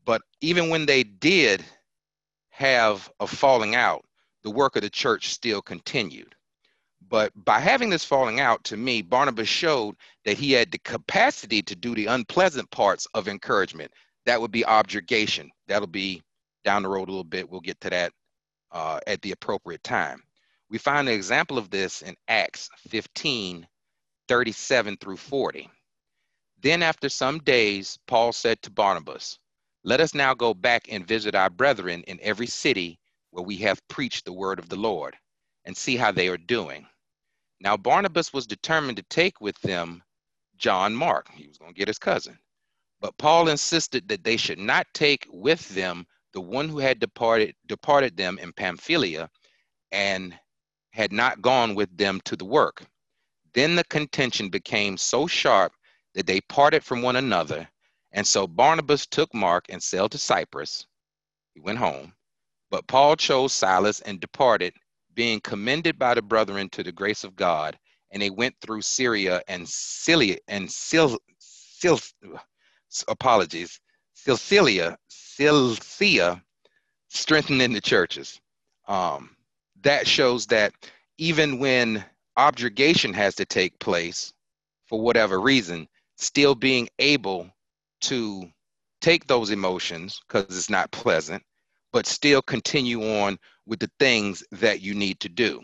But 0.05 0.21
even 0.41 0.69
when 0.69 0.85
they 0.85 1.03
did 1.03 1.63
have 2.49 3.09
a 3.19 3.27
falling 3.27 3.75
out, 3.75 4.03
the 4.43 4.51
work 4.51 4.75
of 4.75 4.81
the 4.81 4.89
church 4.89 5.29
still 5.33 5.61
continued. 5.61 6.33
But 7.11 7.33
by 7.35 7.59
having 7.59 7.89
this 7.89 8.05
falling 8.05 8.39
out, 8.39 8.63
to 8.63 8.77
me, 8.77 9.01
Barnabas 9.01 9.49
showed 9.49 9.97
that 10.23 10.37
he 10.37 10.53
had 10.53 10.71
the 10.71 10.79
capacity 10.79 11.61
to 11.63 11.75
do 11.75 11.93
the 11.93 12.05
unpleasant 12.05 12.71
parts 12.71 13.05
of 13.13 13.27
encouragement. 13.27 13.91
That 14.25 14.39
would 14.39 14.51
be 14.51 14.63
objurgation. 14.63 15.49
That'll 15.67 15.87
be 15.87 16.23
down 16.63 16.83
the 16.83 16.89
road 16.89 17.09
a 17.09 17.11
little 17.11 17.25
bit. 17.25 17.49
We'll 17.49 17.59
get 17.59 17.81
to 17.81 17.89
that 17.89 18.13
uh, 18.71 19.01
at 19.07 19.21
the 19.21 19.33
appropriate 19.33 19.83
time. 19.83 20.23
We 20.69 20.77
find 20.77 21.09
an 21.09 21.13
example 21.13 21.57
of 21.57 21.69
this 21.69 22.01
in 22.01 22.15
Acts 22.29 22.69
15 22.87 23.67
37 24.29 24.95
through 24.97 25.17
40. 25.17 25.69
Then, 26.61 26.81
after 26.81 27.09
some 27.09 27.39
days, 27.39 27.99
Paul 28.07 28.31
said 28.31 28.61
to 28.61 28.71
Barnabas, 28.71 29.37
Let 29.83 29.99
us 29.99 30.13
now 30.13 30.33
go 30.33 30.53
back 30.53 30.87
and 30.89 31.05
visit 31.05 31.35
our 31.35 31.49
brethren 31.49 32.03
in 32.07 32.19
every 32.21 32.47
city 32.47 32.99
where 33.31 33.43
we 33.43 33.57
have 33.57 33.85
preached 33.89 34.23
the 34.23 34.31
word 34.31 34.59
of 34.59 34.69
the 34.69 34.77
Lord 34.77 35.17
and 35.65 35.75
see 35.75 35.97
how 35.97 36.13
they 36.13 36.29
are 36.29 36.37
doing. 36.37 36.87
Now, 37.61 37.77
Barnabas 37.77 38.33
was 38.33 38.47
determined 38.47 38.97
to 38.97 39.03
take 39.03 39.39
with 39.39 39.59
them 39.61 40.01
John 40.57 40.95
Mark. 40.95 41.29
He 41.31 41.47
was 41.47 41.59
going 41.59 41.73
to 41.73 41.77
get 41.77 41.87
his 41.87 41.99
cousin. 41.99 42.39
But 42.99 43.17
Paul 43.17 43.49
insisted 43.49 44.07
that 44.07 44.23
they 44.23 44.35
should 44.35 44.57
not 44.57 44.87
take 44.95 45.27
with 45.29 45.69
them 45.69 46.07
the 46.33 46.41
one 46.41 46.67
who 46.67 46.79
had 46.79 46.99
departed, 46.99 47.55
departed 47.67 48.17
them 48.17 48.39
in 48.39 48.51
Pamphylia 48.53 49.29
and 49.91 50.37
had 50.91 51.11
not 51.11 51.41
gone 51.43 51.75
with 51.75 51.95
them 51.95 52.19
to 52.25 52.35
the 52.35 52.45
work. 52.45 52.83
Then 53.53 53.75
the 53.75 53.83
contention 53.83 54.49
became 54.49 54.97
so 54.97 55.27
sharp 55.27 55.73
that 56.15 56.25
they 56.25 56.41
parted 56.41 56.83
from 56.83 57.03
one 57.03 57.17
another. 57.17 57.69
And 58.11 58.25
so 58.25 58.47
Barnabas 58.47 59.05
took 59.05 59.33
Mark 59.35 59.65
and 59.69 59.81
sailed 59.81 60.13
to 60.13 60.17
Cyprus. 60.17 60.87
He 61.53 61.59
went 61.59 61.77
home. 61.77 62.13
But 62.71 62.87
Paul 62.87 63.17
chose 63.17 63.53
Silas 63.53 63.99
and 64.01 64.19
departed 64.19 64.73
being 65.13 65.39
commended 65.41 65.97
by 65.99 66.13
the 66.13 66.21
brethren 66.21 66.69
to 66.69 66.83
the 66.83 66.91
grace 66.91 67.23
of 67.23 67.35
God, 67.35 67.77
and 68.11 68.21
they 68.21 68.29
went 68.29 68.55
through 68.61 68.81
Syria 68.81 69.41
and 69.47 69.67
Cilia 69.67 70.37
and 70.47 70.69
Sil, 70.69 71.19
Sil, 71.39 71.99
apologies, 73.07 73.79
Cilicia, 74.13 74.97
Cilicia, 75.07 76.41
strengthening 77.09 77.73
the 77.73 77.81
churches. 77.81 78.39
Um, 78.87 79.35
that 79.81 80.07
shows 80.07 80.45
that 80.47 80.73
even 81.17 81.59
when 81.59 82.03
objurgation 82.37 83.13
has 83.13 83.35
to 83.35 83.45
take 83.45 83.79
place, 83.79 84.33
for 84.85 84.99
whatever 84.99 85.39
reason, 85.39 85.87
still 86.17 86.53
being 86.55 86.89
able 86.99 87.49
to 88.01 88.51
take 88.99 89.25
those 89.27 89.49
emotions 89.49 90.21
because 90.27 90.45
it's 90.55 90.69
not 90.69 90.91
pleasant, 90.91 91.43
but 91.91 92.05
still 92.05 92.41
continue 92.41 93.01
on 93.01 93.37
with 93.71 93.79
the 93.79 93.89
things 93.99 94.43
that 94.51 94.81
you 94.81 94.93
need 94.93 95.17
to 95.21 95.29
do. 95.29 95.61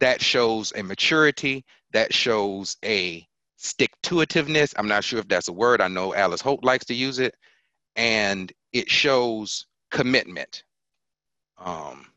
That 0.00 0.20
shows 0.20 0.72
a 0.74 0.82
maturity, 0.82 1.64
that 1.92 2.12
shows 2.12 2.76
a 2.84 3.24
stick 3.54 3.92
to 4.02 4.16
itiveness. 4.16 4.74
I'm 4.76 4.88
not 4.88 5.04
sure 5.04 5.20
if 5.20 5.28
that's 5.28 5.46
a 5.46 5.52
word. 5.52 5.80
I 5.80 5.86
know 5.86 6.12
Alice 6.12 6.40
Holt 6.40 6.64
likes 6.64 6.86
to 6.86 6.94
use 6.94 7.20
it. 7.20 7.36
And 7.94 8.52
it 8.72 8.90
shows 8.90 9.66
commitment. 9.92 10.64
Um, 11.56 12.08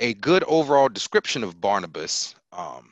a 0.00 0.14
good 0.14 0.42
overall 0.44 0.88
description 0.88 1.44
of 1.44 1.60
Barnabas 1.60 2.34
um, 2.50 2.90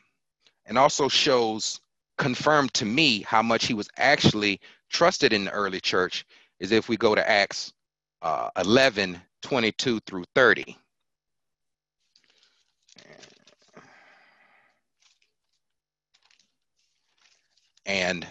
and 0.66 0.76
also 0.76 1.08
shows, 1.08 1.80
confirmed 2.18 2.74
to 2.74 2.84
me 2.84 3.22
how 3.22 3.42
much 3.42 3.66
he 3.66 3.72
was 3.72 3.88
actually 3.96 4.60
trusted 4.90 5.32
in 5.32 5.46
the 5.46 5.50
early 5.50 5.80
church 5.80 6.26
is 6.60 6.72
if 6.72 6.90
we 6.90 6.98
go 6.98 7.14
to 7.14 7.26
Acts 7.26 7.72
uh, 8.20 8.50
11 8.58 9.18
22 9.42 10.00
through 10.00 10.24
30. 10.34 10.76
And 17.86 18.26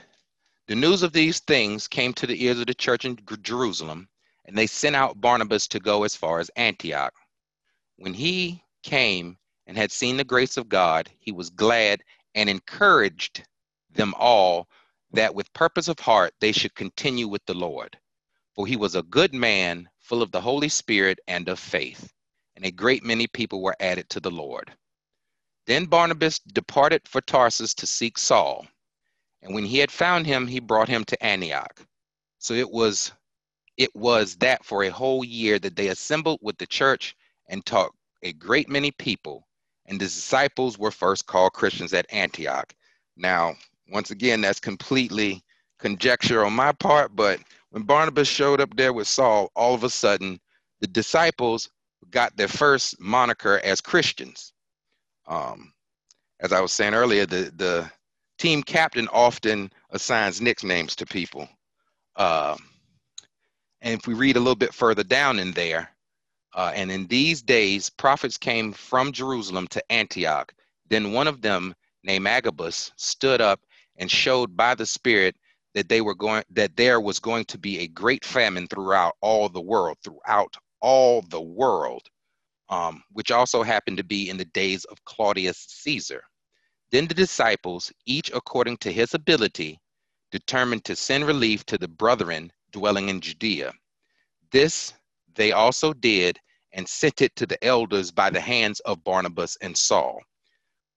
the 0.68 0.76
news 0.76 1.02
of 1.02 1.14
these 1.14 1.40
things 1.40 1.88
came 1.88 2.14
to 2.16 2.28
the 2.28 2.44
ears 2.44 2.60
of 2.60 2.68
the 2.68 2.74
church 2.74 3.06
in 3.06 3.18
Jerusalem, 3.42 4.10
and 4.44 4.58
they 4.58 4.68
sent 4.68 4.98
out 4.98 5.22
Barnabas 5.22 5.68
to 5.70 5.80
go 5.80 6.04
as 6.04 6.14
far 6.14 6.40
as 6.40 6.52
Antioch. 6.58 7.14
When 7.96 8.14
he 8.14 8.62
came 8.84 9.38
and 9.66 9.78
had 9.78 9.94
seen 9.94 10.18
the 10.18 10.26
grace 10.26 10.58
of 10.58 10.68
God, 10.68 11.10
he 11.20 11.32
was 11.32 11.50
glad 11.50 12.04
and 12.36 12.50
encouraged 12.50 13.48
them 13.90 14.14
all 14.18 14.68
that 15.12 15.34
with 15.34 15.54
purpose 15.54 15.88
of 15.88 16.00
heart 16.00 16.34
they 16.42 16.52
should 16.52 16.76
continue 16.76 17.30
with 17.30 17.46
the 17.46 17.54
Lord. 17.54 17.98
For 18.56 18.68
he 18.68 18.76
was 18.76 18.96
a 18.96 19.04
good 19.04 19.34
man, 19.34 19.90
full 20.00 20.22
of 20.22 20.32
the 20.32 20.42
Holy 20.42 20.68
Spirit 20.68 21.20
and 21.30 21.48
of 21.48 21.60
faith, 21.60 22.12
and 22.58 22.66
a 22.66 22.72
great 22.72 23.04
many 23.04 23.26
people 23.28 23.62
were 23.62 23.78
added 23.80 24.10
to 24.10 24.20
the 24.20 24.32
Lord. 24.32 24.76
Then 25.66 25.86
Barnabas 25.86 26.40
departed 26.40 27.08
for 27.08 27.22
Tarsus 27.22 27.74
to 27.76 27.88
seek 27.88 28.18
Saul. 28.18 28.68
And 29.42 29.54
when 29.54 29.66
he 29.66 29.78
had 29.78 29.92
found 29.92 30.26
him, 30.26 30.48
he 30.48 30.60
brought 30.60 30.90
him 30.90 31.04
to 31.06 31.24
Antioch. 31.24 31.86
So 32.40 32.54
it 32.54 32.70
was 32.70 33.12
it 33.78 33.94
was 33.96 34.36
that 34.38 34.64
for 34.64 34.84
a 34.84 34.90
whole 34.90 35.24
year 35.24 35.60
that 35.60 35.76
they 35.76 35.90
assembled 35.90 36.40
with 36.42 36.58
the 36.58 36.68
church 36.68 37.16
and 37.50 37.66
taught 37.66 37.92
a 38.24 38.34
great 38.34 38.70
many 38.70 38.92
people. 38.92 39.48
And 39.86 40.00
the 40.00 40.06
disciples 40.06 40.80
were 40.80 40.92
first 40.92 41.28
called 41.28 41.54
Christians 41.54 41.94
at 41.94 42.12
Antioch. 42.12 42.74
Now, 43.18 43.56
once 43.90 44.12
again, 44.12 44.42
that's 44.42 44.60
completely 44.60 45.44
conjecture 45.78 46.46
on 46.46 46.54
my 46.54 46.72
part, 46.72 47.16
but 47.16 47.40
when 47.70 47.84
Barnabas 47.84 48.28
showed 48.28 48.62
up 48.62 48.76
there 48.76 48.94
with 48.94 49.08
Saul, 49.08 49.52
all 49.56 49.76
of 49.76 49.84
a 49.84 49.90
sudden 49.90 50.40
the 50.80 50.88
disciples 50.88 51.70
got 52.10 52.36
their 52.38 52.48
first 52.48 53.00
moniker 53.00 53.60
as 53.64 53.82
Christians. 53.82 54.54
Um, 55.28 55.74
as 56.40 56.54
I 56.54 56.62
was 56.62 56.72
saying 56.72 56.94
earlier, 56.94 57.26
the, 57.26 57.52
the 57.56 57.92
team 58.38 58.64
captain 58.64 59.08
often 59.12 59.72
assigns 59.92 60.42
nicknames 60.42 60.96
to 60.98 61.06
people. 61.06 61.48
Uh, 62.16 62.58
and 63.82 64.00
if 64.00 64.08
we 64.08 64.14
read 64.14 64.36
a 64.36 64.40
little 64.40 64.56
bit 64.56 64.74
further 64.74 65.04
down 65.04 65.40
in 65.40 65.52
there, 65.52 65.90
uh, 66.54 66.72
and 66.74 66.90
in 66.90 67.06
these 67.08 67.42
days, 67.42 67.90
prophets 67.90 68.38
came 68.38 68.72
from 68.72 69.12
Jerusalem 69.12 69.68
to 69.68 69.92
Antioch. 69.92 70.54
Then 70.90 71.12
one 71.12 71.28
of 71.28 71.42
them, 71.42 71.76
named 72.04 72.28
Agabus, 72.28 72.92
stood 72.96 73.42
up 73.42 73.60
and 73.98 74.10
showed 74.10 74.56
by 74.56 74.76
the 74.76 74.86
Spirit 74.86 75.36
that 75.74 75.90
they 75.90 76.00
were 76.00 76.16
going 76.16 76.44
that 76.52 76.76
there 76.78 77.02
was 77.02 77.20
going 77.20 77.44
to 77.46 77.58
be 77.58 77.80
a 77.80 77.88
great 77.88 78.24
famine 78.24 78.68
throughout 78.68 79.16
all 79.20 79.50
the 79.50 79.62
world, 79.62 79.98
throughout 80.04 80.56
all 80.80 81.22
the 81.24 81.42
world, 81.42 82.04
um, 82.70 83.04
which 83.12 83.32
also 83.32 83.62
happened 83.62 83.98
to 83.98 84.04
be 84.04 84.30
in 84.30 84.38
the 84.38 84.46
days 84.46 84.86
of 84.86 85.04
Claudius 85.04 85.66
Caesar. 85.70 86.24
Then 86.92 87.08
the 87.08 87.14
disciples, 87.14 87.92
each 88.06 88.32
according 88.32 88.78
to 88.78 88.92
his 88.92 89.14
ability, 89.14 89.80
determined 90.32 90.86
to 90.86 90.96
send 90.96 91.26
relief 91.26 91.66
to 91.66 91.78
the 91.78 91.88
brethren 91.88 92.52
dwelling 92.72 93.10
in 93.10 93.22
Judea. 93.22 93.74
This 94.52 94.94
they 95.34 95.52
also 95.52 95.94
did 95.94 96.40
and 96.74 96.88
sent 96.88 97.22
it 97.22 97.36
to 97.38 97.46
the 97.46 97.64
elders 97.64 98.12
by 98.12 98.30
the 98.30 98.40
hands 98.40 98.80
of 98.82 99.04
Barnabas 99.04 99.58
and 99.62 99.78
Saul. 99.78 100.22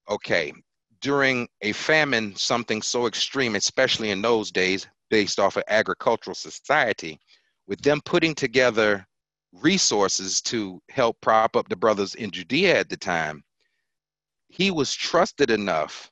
Okay, 0.09 0.53
during 1.01 1.49
a 1.63 1.73
famine, 1.73 2.35
something 2.37 2.83
so 2.83 3.07
extreme, 3.07 3.55
especially 3.55 4.11
in 4.11 4.23
those 4.23 4.51
days, 4.51 4.87
based 5.11 5.39
off 5.39 5.57
of 5.57 5.65
agricultural 5.69 6.35
society, 6.35 7.19
with 7.67 7.81
them 7.81 8.01
putting 8.05 8.35
together 8.35 9.07
resources 9.53 10.41
to 10.43 10.81
help 10.91 11.21
prop 11.21 11.57
up 11.57 11.69
the 11.69 11.77
brothers 11.77 12.15
in 12.15 12.31
Judea 12.31 12.79
at 12.79 12.89
the 12.89 12.97
time, 12.97 13.43
he 14.49 14.71
was 14.71 14.95
trusted 14.95 15.51
enough 15.51 16.11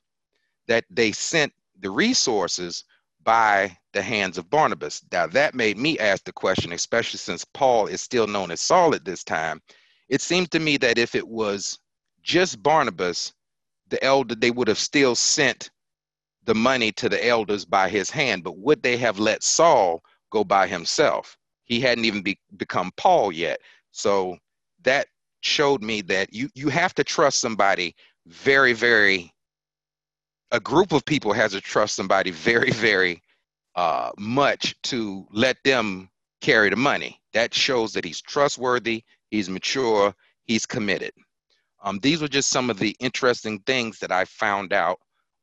that 0.67 0.85
they 0.89 1.11
sent 1.11 1.53
the 1.79 1.89
resources 1.89 2.83
by 3.23 3.75
the 3.93 4.01
hands 4.01 4.37
of 4.37 4.49
Barnabas. 4.49 5.03
Now, 5.11 5.27
that 5.27 5.55
made 5.55 5.77
me 5.77 5.99
ask 5.99 6.23
the 6.23 6.31
question, 6.31 6.71
especially 6.71 7.17
since 7.17 7.43
Paul 7.43 7.87
is 7.87 8.01
still 8.01 8.27
known 8.27 8.51
as 8.51 8.61
Saul 8.61 8.95
at 8.95 9.03
this 9.03 9.23
time. 9.23 9.61
It 10.07 10.21
seems 10.21 10.49
to 10.49 10.59
me 10.59 10.77
that 10.77 10.97
if 10.97 11.15
it 11.15 11.27
was 11.27 11.79
just 12.21 12.63
Barnabas, 12.63 13.33
the 13.89 14.01
elder, 14.03 14.35
they 14.35 14.51
would 14.51 14.67
have 14.67 14.77
still 14.77 15.15
sent 15.15 15.71
the 16.45 16.55
money 16.55 16.91
to 16.93 17.09
the 17.09 17.25
elders 17.27 17.65
by 17.65 17.89
his 17.89 18.09
hand, 18.09 18.43
but 18.43 18.57
would 18.57 18.81
they 18.81 18.97
have 18.97 19.19
let 19.19 19.43
Saul 19.43 20.01
go 20.29 20.43
by 20.43 20.67
himself? 20.67 21.37
He 21.65 21.81
hadn't 21.81 22.05
even 22.05 22.21
be, 22.21 22.39
become 22.55 22.91
Paul 22.95 23.31
yet. 23.33 23.59
So 23.91 24.37
that 24.83 25.07
showed 25.41 25.83
me 25.83 26.01
that 26.01 26.33
you 26.33 26.49
you 26.55 26.69
have 26.69 26.93
to 26.95 27.03
trust 27.03 27.39
somebody 27.39 27.95
very, 28.27 28.73
very 28.73 29.33
a 30.51 30.59
group 30.59 30.93
of 30.93 31.05
people 31.05 31.33
has 31.33 31.51
to 31.51 31.61
trust 31.61 31.95
somebody 31.95 32.31
very, 32.31 32.71
very 32.71 33.21
uh, 33.75 34.11
much 34.17 34.75
to 34.83 35.27
let 35.31 35.57
them 35.63 36.09
carry 36.41 36.69
the 36.69 36.75
money. 36.75 37.19
That 37.33 37.53
shows 37.53 37.93
that 37.93 38.05
he's 38.05 38.21
trustworthy, 38.21 39.03
he's 39.29 39.49
mature, 39.49 40.13
he's 40.45 40.65
committed. 40.65 41.11
Um, 41.83 41.99
these 42.01 42.21
were 42.21 42.27
just 42.27 42.49
some 42.49 42.69
of 42.69 42.79
the 42.79 42.95
interesting 42.99 43.59
things 43.59 43.99
that 43.99 44.11
I 44.11 44.25
found 44.25 44.73
out 44.73 44.99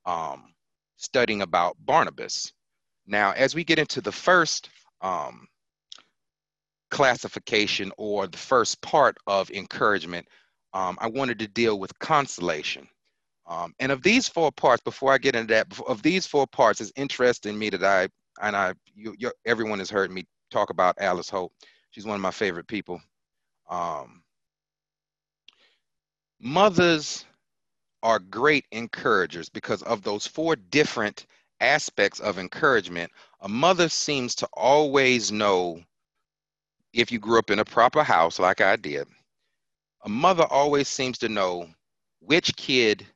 um, 0.06 0.54
studying 0.96 1.42
about 1.42 1.76
Barnabas. 1.80 2.52
Now, 3.06 3.32
as 3.32 3.54
we 3.54 3.64
get 3.64 3.78
into 3.78 4.00
the 4.00 4.12
first 4.12 4.70
um, 5.00 5.46
classification 6.90 7.92
or 7.98 8.26
the 8.26 8.38
first 8.38 8.80
part 8.80 9.16
of 9.26 9.50
encouragement, 9.50 10.26
um, 10.74 10.98
I 11.00 11.06
wanted 11.06 11.38
to 11.38 11.48
deal 11.48 11.78
with 11.78 11.96
consolation. 12.00 12.88
Um, 13.46 13.74
and 13.78 13.92
of 13.92 14.02
these 14.02 14.28
four 14.28 14.50
parts, 14.50 14.82
before 14.82 15.12
I 15.12 15.18
get 15.18 15.36
into 15.36 15.54
that, 15.54 15.68
of 15.86 16.02
these 16.02 16.26
four 16.26 16.46
parts, 16.46 16.80
it's 16.80 16.92
interesting 16.96 17.58
me 17.58 17.70
that 17.70 17.84
I 17.84 18.08
and 18.42 18.56
I, 18.56 18.74
you, 18.94 19.14
everyone 19.46 19.78
has 19.78 19.90
heard 19.90 20.10
me 20.10 20.26
talk 20.50 20.70
about 20.70 20.96
Alice 20.98 21.30
Hope. 21.30 21.52
She's 21.90 22.04
one 22.04 22.16
of 22.16 22.20
my 22.20 22.32
favorite 22.32 22.66
people. 22.66 23.00
Um, 23.70 24.22
mothers 26.40 27.24
are 28.02 28.18
great 28.18 28.66
encouragers 28.72 29.48
because 29.48 29.82
of 29.82 30.02
those 30.02 30.26
four 30.26 30.56
different 30.56 31.26
aspects 31.60 32.18
of 32.18 32.38
encouragement. 32.38 33.12
A 33.42 33.48
mother 33.48 33.88
seems 33.88 34.34
to 34.36 34.48
always 34.52 35.30
know 35.30 35.80
if 36.92 37.12
you 37.12 37.18
grew 37.20 37.38
up 37.38 37.50
in 37.50 37.60
a 37.60 37.64
proper 37.64 38.02
house 38.02 38.38
like 38.38 38.60
I 38.60 38.76
did. 38.76 39.06
A 40.04 40.08
mother 40.08 40.44
always 40.44 40.86
seems 40.88 41.16
to 41.18 41.30
know 41.30 41.70
which 42.20 42.54
kid 42.56 43.06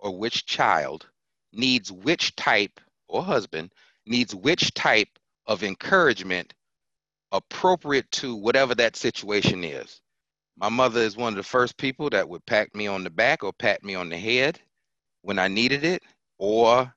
or 0.00 0.16
which 0.18 0.44
child 0.44 1.08
needs 1.52 1.92
which 1.92 2.34
type 2.34 2.80
or 3.06 3.22
husband 3.22 3.72
needs 4.06 4.34
which 4.34 4.74
type 4.74 5.08
of 5.46 5.62
encouragement 5.62 6.52
appropriate 7.30 8.10
to 8.10 8.34
whatever 8.34 8.74
that 8.74 8.96
situation 8.96 9.62
is. 9.62 10.00
My 10.56 10.68
mother 10.68 11.00
is 11.00 11.16
one 11.16 11.32
of 11.32 11.36
the 11.36 11.44
first 11.44 11.76
people 11.76 12.10
that 12.10 12.28
would 12.28 12.44
pat 12.44 12.74
me 12.74 12.88
on 12.88 13.04
the 13.04 13.10
back 13.10 13.44
or 13.44 13.52
pat 13.52 13.84
me 13.84 13.94
on 13.94 14.08
the 14.08 14.18
head 14.18 14.60
when 15.22 15.38
I 15.38 15.46
needed 15.46 15.84
it, 15.84 16.02
or 16.38 16.92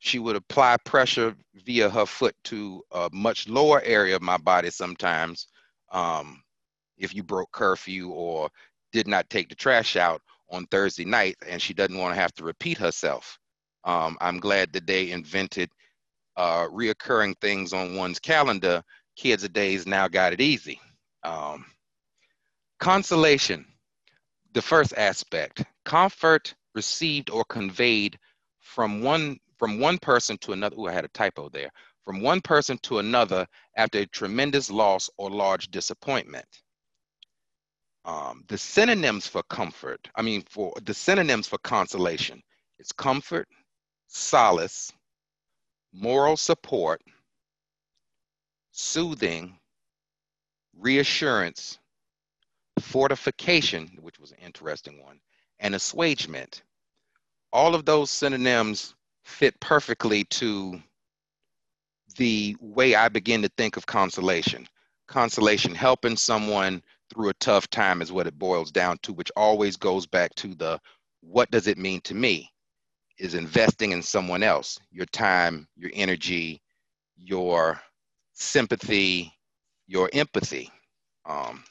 she 0.00 0.18
would 0.18 0.36
apply 0.36 0.76
pressure 0.84 1.34
via 1.54 1.88
her 1.88 2.04
foot 2.04 2.36
to 2.44 2.82
a 2.90 3.08
much 3.10 3.48
lower 3.48 3.80
area 3.82 4.16
of 4.16 4.22
my 4.22 4.36
body 4.36 4.68
sometimes 4.68 5.48
um, 5.92 6.42
if 6.98 7.14
you 7.14 7.22
broke 7.22 7.50
curfew 7.52 8.10
or 8.10 8.50
did 8.92 9.06
not 9.06 9.28
take 9.30 9.48
the 9.48 9.54
trash 9.54 9.96
out 9.96 10.22
on 10.50 10.66
Thursday 10.66 11.04
night 11.04 11.36
and 11.46 11.60
she 11.60 11.74
doesn't 11.74 11.96
want 11.96 12.14
to 12.14 12.20
have 12.20 12.32
to 12.34 12.44
repeat 12.44 12.78
herself. 12.78 13.38
Um, 13.84 14.16
I'm 14.20 14.38
glad 14.38 14.72
that 14.72 14.86
they 14.86 15.10
invented 15.10 15.70
uh, 16.36 16.68
reoccurring 16.68 17.38
things 17.40 17.72
on 17.72 17.96
one's 17.96 18.18
calendar. 18.18 18.82
Kids 19.16 19.44
of 19.44 19.52
days 19.52 19.86
now 19.86 20.08
got 20.08 20.32
it 20.32 20.40
easy. 20.40 20.80
Um, 21.24 21.64
consolation, 22.78 23.66
the 24.52 24.62
first 24.62 24.94
aspect, 24.96 25.64
comfort 25.84 26.54
received 26.74 27.30
or 27.30 27.44
conveyed 27.44 28.18
from 28.60 29.02
one 29.02 29.38
from 29.58 29.78
one 29.78 29.98
person 29.98 30.36
to 30.38 30.52
another. 30.52 30.76
Oh, 30.78 30.86
I 30.86 30.92
had 30.92 31.04
a 31.04 31.08
typo 31.08 31.48
there. 31.48 31.70
From 32.04 32.20
one 32.20 32.40
person 32.40 32.78
to 32.82 32.98
another 32.98 33.46
after 33.76 33.98
a 33.98 34.06
tremendous 34.06 34.70
loss 34.70 35.08
or 35.18 35.30
large 35.30 35.68
disappointment 35.70 36.46
um, 38.04 38.44
the 38.48 38.58
synonyms 38.58 39.26
for 39.26 39.42
comfort, 39.44 40.08
I 40.16 40.22
mean, 40.22 40.42
for 40.48 40.72
the 40.82 40.94
synonyms 40.94 41.46
for 41.46 41.58
consolation, 41.58 42.42
it's 42.78 42.92
comfort, 42.92 43.46
solace, 44.08 44.92
moral 45.92 46.36
support, 46.36 47.00
soothing, 48.72 49.56
reassurance, 50.76 51.78
fortification, 52.80 53.96
which 54.00 54.18
was 54.18 54.32
an 54.32 54.38
interesting 54.44 55.00
one, 55.02 55.20
and 55.60 55.74
assuagement. 55.74 56.62
All 57.52 57.74
of 57.74 57.84
those 57.84 58.10
synonyms 58.10 58.94
fit 59.24 59.58
perfectly 59.60 60.24
to 60.24 60.80
the 62.16 62.56
way 62.60 62.94
I 62.94 63.08
begin 63.08 63.42
to 63.42 63.50
think 63.56 63.76
of 63.76 63.86
consolation. 63.86 64.66
Consolation, 65.06 65.74
helping 65.74 66.16
someone 66.16 66.82
through 67.12 67.28
a 67.28 67.34
tough 67.34 67.68
time 67.68 68.02
is 68.02 68.12
what 68.12 68.26
it 68.26 68.38
boils 68.38 68.70
down 68.70 68.98
to, 69.02 69.12
which 69.12 69.30
always 69.36 69.76
goes 69.76 70.06
back 70.06 70.34
to 70.36 70.54
the 70.54 70.80
what 71.20 71.50
does 71.50 71.66
it 71.66 71.78
mean 71.78 72.00
to 72.02 72.14
me? 72.14 72.50
Is 73.18 73.34
investing 73.34 73.92
in 73.92 74.02
someone 74.02 74.42
else, 74.42 74.78
your 74.90 75.06
time, 75.06 75.68
your 75.76 75.90
energy, 75.94 76.60
your 77.16 77.80
sympathy, 78.32 79.32
your 79.86 80.10
empathy. 80.12 80.70
Um, 81.26 81.62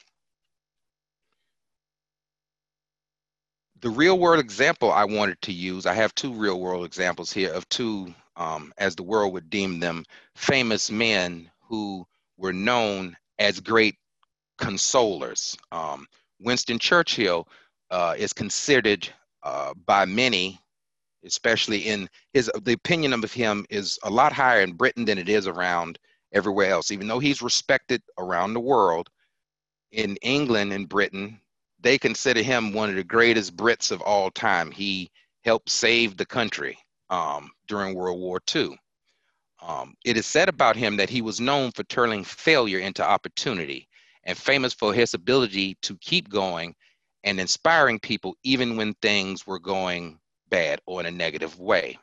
the 3.80 3.90
real 3.90 4.18
world 4.18 4.38
example 4.40 4.92
I 4.92 5.04
wanted 5.04 5.40
to 5.42 5.52
use, 5.52 5.86
I 5.86 5.94
have 5.94 6.14
two 6.14 6.32
real 6.32 6.60
world 6.60 6.86
examples 6.86 7.32
here 7.32 7.52
of 7.52 7.68
two, 7.68 8.14
um, 8.36 8.72
as 8.78 8.94
the 8.94 9.02
world 9.02 9.32
would 9.32 9.50
deem 9.50 9.80
them, 9.80 10.04
famous 10.36 10.90
men 10.90 11.50
who 11.60 12.06
were 12.38 12.52
known 12.52 13.16
as 13.38 13.60
great 13.60 13.96
consolers. 14.58 15.56
Um, 15.70 16.06
Winston 16.40 16.78
Churchill 16.78 17.48
uh, 17.90 18.14
is 18.16 18.32
considered 18.32 19.08
uh, 19.42 19.74
by 19.86 20.04
many, 20.04 20.60
especially 21.24 21.80
in 21.80 22.08
his 22.32 22.50
the 22.62 22.72
opinion 22.72 23.12
of 23.12 23.32
him 23.32 23.64
is 23.70 23.98
a 24.02 24.10
lot 24.10 24.32
higher 24.32 24.62
in 24.62 24.72
Britain 24.72 25.04
than 25.04 25.18
it 25.18 25.28
is 25.28 25.46
around 25.46 25.98
everywhere 26.32 26.70
else. 26.70 26.90
Even 26.90 27.06
though 27.06 27.18
he's 27.18 27.42
respected 27.42 28.02
around 28.18 28.54
the 28.54 28.60
world, 28.60 29.08
in 29.92 30.16
England 30.22 30.72
and 30.72 30.88
Britain, 30.88 31.38
they 31.80 31.98
consider 31.98 32.42
him 32.42 32.72
one 32.72 32.88
of 32.88 32.96
the 32.96 33.04
greatest 33.04 33.56
Brits 33.56 33.92
of 33.92 34.00
all 34.00 34.30
time. 34.30 34.70
He 34.70 35.10
helped 35.44 35.68
save 35.70 36.16
the 36.16 36.26
country 36.26 36.78
um, 37.10 37.50
during 37.66 37.94
World 37.94 38.18
War 38.18 38.40
II. 38.54 38.78
Um, 39.60 39.94
it 40.04 40.16
is 40.16 40.26
said 40.26 40.48
about 40.48 40.76
him 40.76 40.96
that 40.96 41.10
he 41.10 41.22
was 41.22 41.40
known 41.40 41.70
for 41.70 41.84
turning 41.84 42.24
failure 42.24 42.80
into 42.80 43.06
opportunity 43.06 43.88
and 44.24 44.36
famous 44.36 44.72
for 44.72 44.92
his 44.94 45.14
ability 45.14 45.76
to 45.82 45.96
keep 45.98 46.28
going 46.28 46.74
and 47.24 47.38
inspiring 47.38 47.98
people 47.98 48.36
even 48.42 48.76
when 48.76 48.94
things 48.94 49.46
were 49.46 49.58
going 49.58 50.18
bad 50.48 50.80
or 50.86 51.00
in 51.00 51.06
a 51.06 51.10
negative 51.10 51.58
way. 51.58 51.98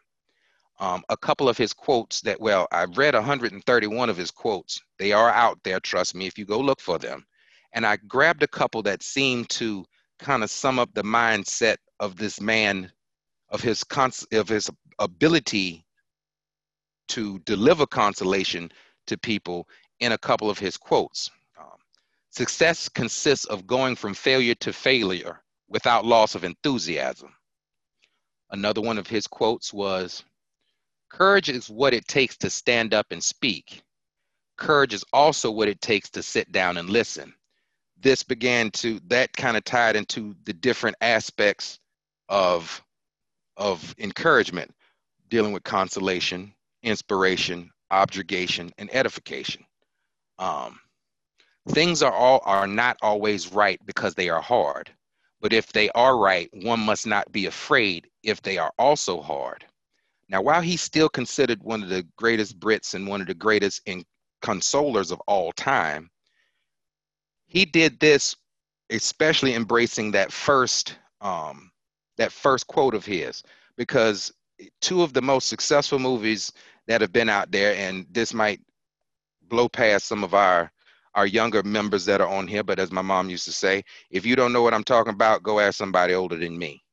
Um, 0.80 1.04
a 1.10 1.18
couple 1.18 1.50
of 1.50 1.58
his 1.58 1.74
quotes 1.74 2.22
that, 2.22 2.40
well, 2.40 2.68
I've 2.72 2.98
read 2.98 3.14
131 3.14 4.10
of 4.10 4.16
his 4.16 4.32
quotes. 4.32 4.82
They 4.98 5.12
are 5.12 5.30
out 5.30 5.60
there, 5.64 5.80
trust 5.80 6.16
me, 6.16 6.26
if 6.26 6.38
you 6.38 6.46
go 6.46 6.60
look 6.60 6.80
for 6.80 6.98
them. 6.98 7.26
And 7.74 7.86
I 7.86 7.98
grabbed 7.98 8.44
a 8.44 8.48
couple 8.48 8.82
that 8.84 9.04
seemed 9.04 9.50
to 9.52 9.86
kind 10.20 10.42
of 10.42 10.50
sum 10.50 10.80
up 10.80 10.94
the 10.94 11.04
mindset 11.04 11.78
of 12.00 12.16
this 12.16 12.40
man, 12.40 12.92
of 13.50 13.62
his 13.62 13.84
cons- 13.84 14.28
of 14.32 14.48
his 14.48 14.70
ability 15.00 15.86
to 17.10 17.40
deliver 17.40 17.86
consolation 17.86 18.72
to 19.08 19.18
people 19.18 19.68
in 20.00 20.14
a 20.14 20.18
couple 20.18 20.50
of 20.50 20.60
his 20.60 20.78
quotes. 20.78 21.30
Success 22.32 22.90
consists 22.90 23.46
of 23.46 23.68
going 23.68 23.96
from 23.96 24.14
failure 24.14 24.56
to 24.56 24.72
failure 24.72 25.42
without 25.68 26.06
loss 26.06 26.36
of 26.36 26.44
enthusiasm. 26.44 27.34
Another 28.52 28.82
one 28.82 28.98
of 28.98 29.08
his 29.08 29.28
quotes 29.28 29.74
was 29.74 30.24
Courage 31.10 31.50
is 31.50 31.70
what 31.70 31.94
it 31.94 32.08
takes 32.08 32.38
to 32.38 32.50
stand 32.50 32.94
up 32.94 33.08
and 33.12 33.24
speak. 33.24 33.82
Courage 34.58 34.94
is 34.94 35.04
also 35.12 35.50
what 35.50 35.68
it 35.68 35.82
takes 35.82 36.10
to 36.12 36.22
sit 36.22 36.52
down 36.52 36.78
and 36.78 36.90
listen. 36.90 37.34
This 37.98 38.24
began 38.24 38.72
to, 38.72 39.00
that 39.08 39.34
kind 39.34 39.58
of 39.58 39.64
tied 39.64 39.96
into 39.96 40.36
the 40.44 40.54
different 40.54 40.98
aspects 41.02 41.80
of, 42.30 42.82
of 43.58 43.96
encouragement, 43.98 44.72
dealing 45.30 45.52
with 45.52 45.64
consolation, 45.64 46.54
inspiration, 46.84 47.72
objurgation, 47.92 48.72
and 48.78 48.94
edification. 48.94 49.66
Um, 50.38 50.80
things 51.70 52.02
are 52.04 52.14
all 52.14 52.42
are 52.46 52.68
not 52.68 52.98
always 53.02 53.52
right 53.52 53.80
because 53.86 54.16
they 54.16 54.30
are 54.30 54.42
hard, 54.42 54.92
but 55.42 55.54
if 55.54 55.72
they 55.72 55.90
are 55.92 56.18
right, 56.18 56.50
one 56.54 56.80
must 56.80 57.08
not 57.08 57.32
be 57.32 57.46
afraid 57.46 58.10
if 58.24 58.42
they 58.42 58.58
are 58.58 58.74
also 58.78 59.22
hard. 59.22 59.66
Now, 60.30 60.42
while 60.42 60.62
he's 60.62 60.82
still 60.82 61.10
considered 61.10 61.64
one 61.64 61.82
of 61.82 61.90
the 61.90 62.06
greatest 62.18 62.60
Brits 62.60 62.94
and 62.94 63.08
one 63.08 63.22
of 63.22 63.28
the 63.28 63.34
greatest 63.34 63.82
in 63.86 64.04
consolers 64.44 65.12
of 65.12 65.20
all 65.22 65.52
time, 65.54 66.10
he 67.48 67.66
did 67.66 68.00
this 68.00 68.36
especially 68.92 69.54
embracing 69.56 70.12
that 70.12 70.32
first 70.32 70.98
um, 71.22 71.72
that 72.18 72.32
first 72.32 72.68
quote 72.68 72.96
of 72.96 73.06
his 73.06 73.44
because 73.78 74.32
two 74.82 75.04
of 75.04 75.14
the 75.14 75.22
most 75.22 75.48
successful 75.48 76.00
movies 76.00 76.52
that 76.88 77.02
have 77.02 77.14
been 77.14 77.30
out 77.30 77.52
there, 77.52 77.76
and 77.76 78.06
this 78.12 78.34
might 78.34 78.60
blow 79.48 79.70
past 79.70 80.06
some 80.06 80.24
of 80.24 80.34
our 80.34 80.72
our 81.16 81.26
younger 81.26 81.64
members 81.64 82.06
that 82.06 82.22
are 82.22 82.28
on 82.28 82.48
here, 82.48 82.64
but 82.64 82.80
as 82.80 82.92
my 82.92 83.02
mom 83.02 83.30
used 83.30 83.46
to 83.46 83.52
say, 83.52 83.84
if 84.12 84.26
you 84.26 84.36
don't 84.36 84.54
know 84.54 84.62
what 84.62 84.74
I'm 84.74 84.84
talking 84.84 85.14
about, 85.14 85.44
go 85.44 85.60
ask 85.60 85.78
somebody 85.78 86.14
older 86.14 86.38
than 86.38 86.58
me. 86.58 86.84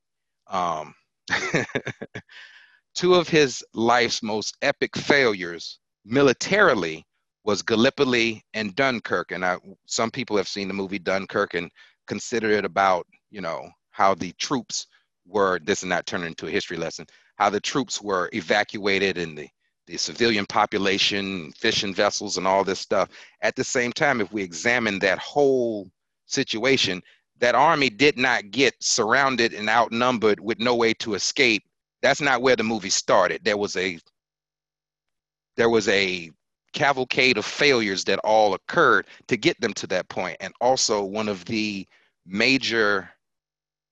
Um, 0.48 0.94
two 2.94 3.14
of 3.14 3.28
his 3.28 3.64
life's 3.74 4.22
most 4.22 4.56
epic 4.62 4.96
failures 4.96 5.78
militarily 6.04 7.04
was 7.44 7.62
Gallipoli 7.62 8.42
and 8.54 8.74
Dunkirk. 8.74 9.32
And 9.32 9.44
I, 9.44 9.58
some 9.86 10.10
people 10.10 10.36
have 10.36 10.48
seen 10.48 10.68
the 10.68 10.74
movie 10.74 10.98
Dunkirk 10.98 11.54
and 11.54 11.70
consider 12.06 12.50
it 12.50 12.64
about, 12.64 13.06
you 13.30 13.40
know, 13.40 13.68
how 13.90 14.14
the 14.14 14.32
troops 14.32 14.86
were, 15.26 15.60
this 15.60 15.82
and 15.82 15.92
that 15.92 16.06
turned 16.06 16.24
into 16.24 16.46
a 16.46 16.50
history 16.50 16.76
lesson, 16.76 17.06
how 17.36 17.50
the 17.50 17.60
troops 17.60 18.00
were 18.00 18.30
evacuated 18.32 19.18
and 19.18 19.36
the, 19.38 19.48
the 19.86 19.96
civilian 19.96 20.46
population, 20.46 21.52
fishing 21.52 21.94
vessels 21.94 22.38
and 22.38 22.46
all 22.46 22.64
this 22.64 22.80
stuff. 22.80 23.08
At 23.42 23.56
the 23.56 23.64
same 23.64 23.92
time, 23.92 24.20
if 24.20 24.32
we 24.32 24.42
examine 24.42 24.98
that 25.00 25.18
whole 25.18 25.90
situation, 26.26 27.02
that 27.38 27.54
army 27.54 27.90
did 27.90 28.18
not 28.18 28.50
get 28.50 28.74
surrounded 28.80 29.54
and 29.54 29.68
outnumbered 29.68 30.40
with 30.40 30.58
no 30.58 30.74
way 30.74 30.94
to 30.94 31.14
escape 31.14 31.62
that's 32.02 32.20
not 32.20 32.42
where 32.42 32.56
the 32.56 32.62
movie 32.62 32.90
started. 32.90 33.44
There 33.44 33.56
was 33.56 33.76
a 33.76 33.98
there 35.56 35.70
was 35.70 35.88
a 35.88 36.30
cavalcade 36.72 37.38
of 37.38 37.44
failures 37.44 38.04
that 38.04 38.20
all 38.20 38.54
occurred 38.54 39.06
to 39.26 39.36
get 39.36 39.60
them 39.60 39.72
to 39.74 39.86
that 39.88 40.08
point. 40.08 40.36
And 40.40 40.52
also 40.60 41.02
one 41.02 41.28
of 41.28 41.44
the 41.46 41.86
major 42.26 43.10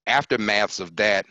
aftermaths 0.07 0.79
of 0.79 0.95
that 0.97 1.25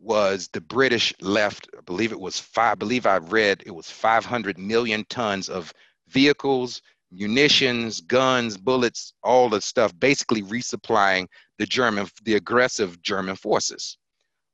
was 0.00 0.48
the 0.52 0.60
British 0.60 1.12
left, 1.20 1.68
I 1.76 1.80
believe 1.82 2.12
it 2.12 2.20
was 2.20 2.38
five, 2.38 2.72
I 2.72 2.74
believe 2.74 3.06
I 3.06 3.18
read 3.18 3.62
it 3.66 3.74
was 3.74 3.90
500 3.90 4.58
million 4.58 5.04
tons 5.08 5.48
of 5.48 5.72
vehicles, 6.08 6.82
munitions, 7.10 8.00
guns, 8.00 8.56
bullets, 8.56 9.12
all 9.22 9.48
the 9.48 9.60
stuff, 9.60 9.98
basically 9.98 10.42
resupplying 10.42 11.26
the 11.58 11.66
German, 11.66 12.06
the 12.24 12.34
aggressive 12.34 13.00
German 13.02 13.36
forces. 13.36 13.98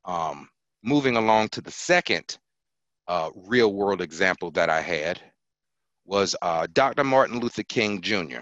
Um, 0.05 0.49
moving 0.83 1.17
along 1.17 1.49
to 1.49 1.61
the 1.61 1.71
second 1.71 2.39
uh, 3.09 3.31
real 3.35 3.73
world 3.73 4.01
example 4.01 4.51
that 4.53 4.71
I 4.71 4.81
had 4.81 5.21
was 6.05 6.37
uh, 6.43 6.67
Dr. 6.73 7.05
Martin 7.05 7.41
Luther 7.41 7.63
King 7.63 8.01
Jr., 8.01 8.41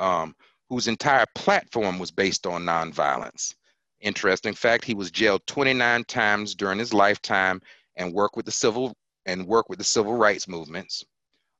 um, 0.00 0.34
whose 0.68 0.88
entire 0.88 1.26
platform 1.34 1.98
was 1.98 2.10
based 2.10 2.46
on 2.46 2.64
nonviolence. 2.64 3.54
Interesting 4.00 4.54
fact, 4.54 4.84
he 4.84 4.94
was 4.94 5.10
jailed 5.10 5.46
29 5.46 6.04
times 6.04 6.54
during 6.54 6.78
his 6.78 6.94
lifetime 6.94 7.60
and 7.96 8.14
worked 8.14 8.36
with 8.36 8.46
the 8.46 8.52
civil 8.52 8.96
and 9.26 9.46
worked 9.46 9.68
with 9.68 9.78
the 9.78 9.84
civil 9.84 10.14
rights 10.14 10.46
movements. 10.46 11.04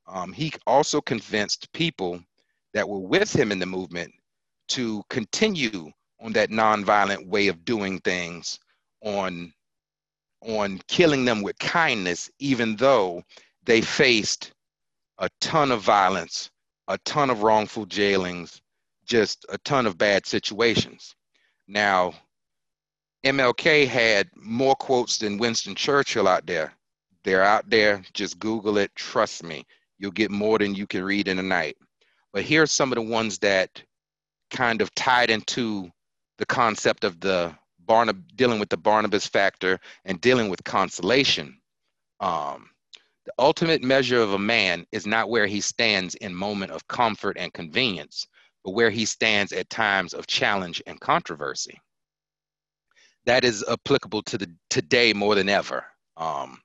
Um, 0.07 0.33
he 0.33 0.53
also 0.66 1.01
convinced 1.01 1.72
people 1.72 2.20
that 2.74 2.88
were 2.88 3.01
with 3.01 3.35
him 3.35 3.53
in 3.53 3.59
the 3.59 3.66
movement 3.66 4.12
to 4.68 5.03
continue 5.11 5.90
on 6.20 6.33
that 6.33 6.51
nonviolent 6.51 7.27
way 7.27 7.48
of 7.48 7.64
doing 7.64 8.01
things 8.01 8.59
on 9.03 9.53
on 10.42 10.81
killing 10.87 11.24
them 11.24 11.42
with 11.42 11.59
kindness, 11.59 12.31
even 12.38 12.77
though 12.77 13.22
they 13.64 13.81
faced 13.81 14.53
a 15.18 15.29
ton 15.40 15.72
of 15.72 15.83
violence, 15.83 16.51
a 16.87 16.96
ton 16.98 17.29
of 17.29 17.42
wrongful 17.42 17.87
jailings, 17.87 18.61
just 19.05 19.44
a 19.48 19.59
ton 19.59 19.85
of 19.85 19.98
bad 19.98 20.24
situations. 20.27 21.16
Now, 21.66 22.14
MLK 23.24 23.87
had 23.87 24.28
more 24.37 24.76
quotes 24.76 25.18
than 25.18 25.38
Winston 25.38 25.74
Churchill 25.74 26.28
out 26.28 26.46
there. 26.46 26.72
They're 27.24 27.42
out 27.42 27.68
there. 27.68 28.02
Just 28.14 28.38
Google 28.38 28.78
it. 28.78 28.94
Trust 28.94 29.42
me, 29.42 29.66
you'll 29.98 30.12
get 30.12 30.31
more 30.31 30.59
than 30.59 30.74
you 30.74 30.87
can 30.87 31.02
read 31.02 31.28
in 31.28 31.38
a 31.38 31.42
night. 31.42 31.76
But 32.33 32.44
here 32.44 32.62
are 32.62 32.66
some 32.66 32.92
of 32.92 32.96
the 32.96 33.02
ones 33.02 33.38
that 33.40 33.83
kind 34.50 34.81
of 34.81 34.94
tied 34.94 35.31
into 35.31 35.90
the 36.38 36.46
concept 36.46 37.04
of 37.04 37.20
the 37.20 37.54
Barnab- 37.85 38.37
dealing 38.37 38.61
with 38.61 38.68
the 38.68 38.76
Barnabas 38.76 39.26
factor 39.26 39.81
and 40.04 40.20
dealing 40.20 40.48
with 40.48 40.62
consolation. 40.62 41.61
Um, 42.20 42.70
the 43.24 43.33
ultimate 43.38 43.83
measure 43.83 44.20
of 44.22 44.33
a 44.33 44.38
man 44.38 44.87
is 44.92 45.07
not 45.07 45.28
where 45.28 45.46
he 45.46 45.61
stands 45.61 46.14
in 46.16 46.35
moment 46.35 46.70
of 46.72 46.87
comfort 46.88 47.37
and 47.38 47.52
convenience, 47.52 48.26
but 48.64 48.72
where 48.72 48.90
he 48.90 49.04
stands 49.04 49.52
at 49.52 49.68
times 49.70 50.14
of 50.14 50.26
challenge 50.26 50.83
and 50.87 51.00
controversy. 51.00 51.78
That 53.29 53.45
is 53.45 53.62
applicable 53.69 54.23
to 54.23 54.38
the 54.38 54.51
today 54.71 55.12
more 55.12 55.35
than 55.35 55.51
ever. 55.51 55.85
Um, 56.17 56.62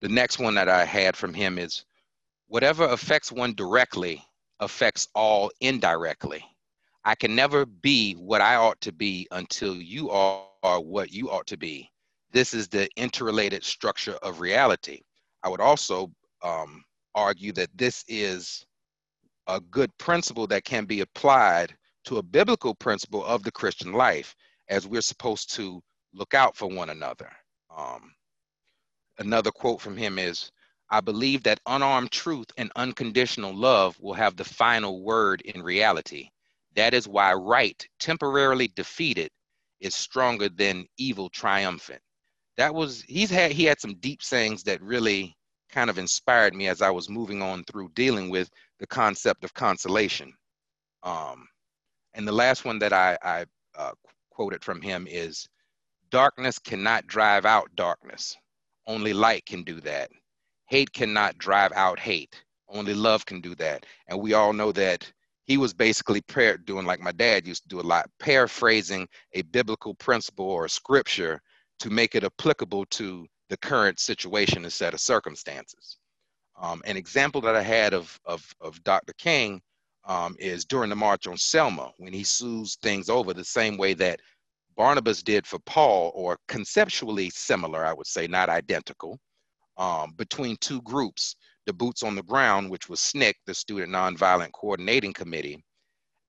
the 0.00 0.08
next 0.08 0.40
one 0.40 0.56
that 0.56 0.68
I 0.68 0.84
had 0.84 1.16
from 1.16 1.32
him 1.32 1.60
is 1.60 1.84
whatever 2.48 2.82
affects 2.86 3.30
one 3.30 3.54
directly 3.54 4.20
affects 4.58 5.06
all 5.14 5.52
indirectly. 5.60 6.44
I 7.04 7.14
can 7.14 7.36
never 7.36 7.64
be 7.64 8.14
what 8.14 8.40
I 8.40 8.56
ought 8.56 8.80
to 8.80 8.90
be 8.90 9.28
until 9.30 9.76
you 9.76 10.10
are, 10.10 10.80
what 10.80 11.12
you 11.12 11.30
ought 11.30 11.46
to 11.46 11.56
be. 11.56 11.88
This 12.32 12.52
is 12.52 12.66
the 12.66 12.88
interrelated 12.96 13.62
structure 13.62 14.18
of 14.24 14.40
reality. 14.40 15.02
I 15.44 15.48
would 15.48 15.60
also 15.60 16.10
um, 16.42 16.82
argue 17.14 17.52
that 17.52 17.70
this 17.78 18.04
is 18.08 18.66
a 19.46 19.60
good 19.60 19.96
principle 19.98 20.48
that 20.48 20.64
can 20.64 20.84
be 20.84 21.02
applied 21.02 21.76
to 22.06 22.18
a 22.18 22.24
biblical 22.24 22.74
principle 22.74 23.24
of 23.24 23.44
the 23.44 23.52
Christian 23.52 23.92
life, 23.92 24.34
as 24.68 24.86
we're 24.86 25.00
supposed 25.02 25.54
to 25.54 25.82
look 26.14 26.34
out 26.34 26.56
for 26.56 26.68
one 26.68 26.90
another. 26.90 27.30
Um, 27.76 28.12
another 29.18 29.50
quote 29.50 29.80
from 29.80 29.96
him 29.96 30.18
is 30.18 30.50
I 30.90 31.00
believe 31.00 31.42
that 31.44 31.60
unarmed 31.66 32.12
truth 32.12 32.46
and 32.56 32.70
unconditional 32.76 33.54
love 33.54 33.98
will 34.00 34.14
have 34.14 34.36
the 34.36 34.44
final 34.44 35.02
word 35.02 35.40
in 35.42 35.62
reality. 35.62 36.30
That 36.74 36.94
is 36.94 37.08
why 37.08 37.32
right, 37.34 37.86
temporarily 37.98 38.68
defeated, 38.68 39.30
is 39.80 39.94
stronger 39.94 40.48
than 40.48 40.86
evil 40.98 41.28
triumphant. 41.30 42.00
That 42.56 42.74
was 42.74 43.02
he's 43.02 43.30
had 43.30 43.52
he 43.52 43.64
had 43.64 43.80
some 43.80 43.96
deep 43.96 44.22
sayings 44.22 44.62
that 44.64 44.80
really 44.82 45.36
kind 45.70 45.90
of 45.90 45.98
inspired 45.98 46.54
me 46.54 46.68
as 46.68 46.80
I 46.82 46.90
was 46.90 47.08
moving 47.08 47.42
on 47.42 47.64
through 47.64 47.90
dealing 47.94 48.30
with 48.30 48.48
the 48.78 48.86
concept 48.86 49.44
of 49.44 49.52
consolation. 49.54 50.32
Um, 51.02 51.48
and 52.14 52.26
the 52.26 52.32
last 52.32 52.64
one 52.64 52.78
that 52.78 52.92
I, 52.92 53.18
I 53.22 53.44
uh, 53.76 53.92
quoted 54.36 54.62
from 54.62 54.82
him 54.82 55.06
is 55.10 55.48
darkness 56.10 56.58
cannot 56.58 57.06
drive 57.06 57.46
out 57.46 57.74
darkness. 57.74 58.36
Only 58.86 59.14
light 59.14 59.46
can 59.46 59.62
do 59.62 59.80
that. 59.80 60.10
Hate 60.66 60.92
cannot 60.92 61.38
drive 61.38 61.72
out 61.72 61.98
hate. 61.98 62.44
Only 62.68 62.92
love 62.92 63.24
can 63.24 63.40
do 63.40 63.54
that. 63.54 63.86
And 64.08 64.20
we 64.20 64.34
all 64.34 64.52
know 64.52 64.72
that 64.72 65.10
he 65.46 65.56
was 65.56 65.72
basically 65.72 66.20
par- 66.20 66.58
doing 66.58 66.84
like 66.84 67.00
my 67.00 67.12
dad 67.12 67.46
used 67.46 67.62
to 67.62 67.68
do 67.70 67.80
a 67.80 67.88
lot, 67.94 68.10
paraphrasing 68.20 69.08
a 69.32 69.40
biblical 69.40 69.94
principle 69.94 70.50
or 70.50 70.68
scripture 70.68 71.40
to 71.78 71.88
make 71.88 72.14
it 72.14 72.22
applicable 72.24 72.84
to 72.86 73.26
the 73.48 73.56
current 73.56 73.98
situation 73.98 74.64
and 74.64 74.72
set 74.72 74.92
of 74.92 75.00
circumstances. 75.00 75.96
Um, 76.60 76.82
an 76.84 76.98
example 76.98 77.40
that 77.40 77.56
I 77.56 77.62
had 77.62 77.94
of, 77.94 78.20
of, 78.26 78.44
of 78.60 78.84
Dr. 78.84 79.14
King 79.14 79.62
um, 80.06 80.36
is 80.38 80.64
during 80.64 80.90
the 80.90 80.96
March 80.96 81.26
on 81.26 81.36
Selma, 81.36 81.92
when 81.98 82.12
he 82.12 82.24
sues 82.24 82.76
things 82.82 83.08
over 83.08 83.34
the 83.34 83.44
same 83.44 83.76
way 83.76 83.94
that 83.94 84.20
Barnabas 84.76 85.22
did 85.22 85.46
for 85.46 85.58
Paul, 85.60 86.12
or 86.14 86.38
conceptually 86.48 87.30
similar, 87.30 87.84
I 87.84 87.92
would 87.92 88.06
say, 88.06 88.26
not 88.26 88.48
identical, 88.48 89.18
um, 89.76 90.12
between 90.16 90.56
two 90.60 90.80
groups 90.82 91.36
the 91.66 91.72
Boots 91.72 92.02
on 92.04 92.14
the 92.14 92.22
Ground, 92.22 92.70
which 92.70 92.88
was 92.88 93.00
SNCC, 93.00 93.34
the 93.46 93.54
Student 93.54 93.92
Nonviolent 93.92 94.52
Coordinating 94.52 95.12
Committee, 95.12 95.62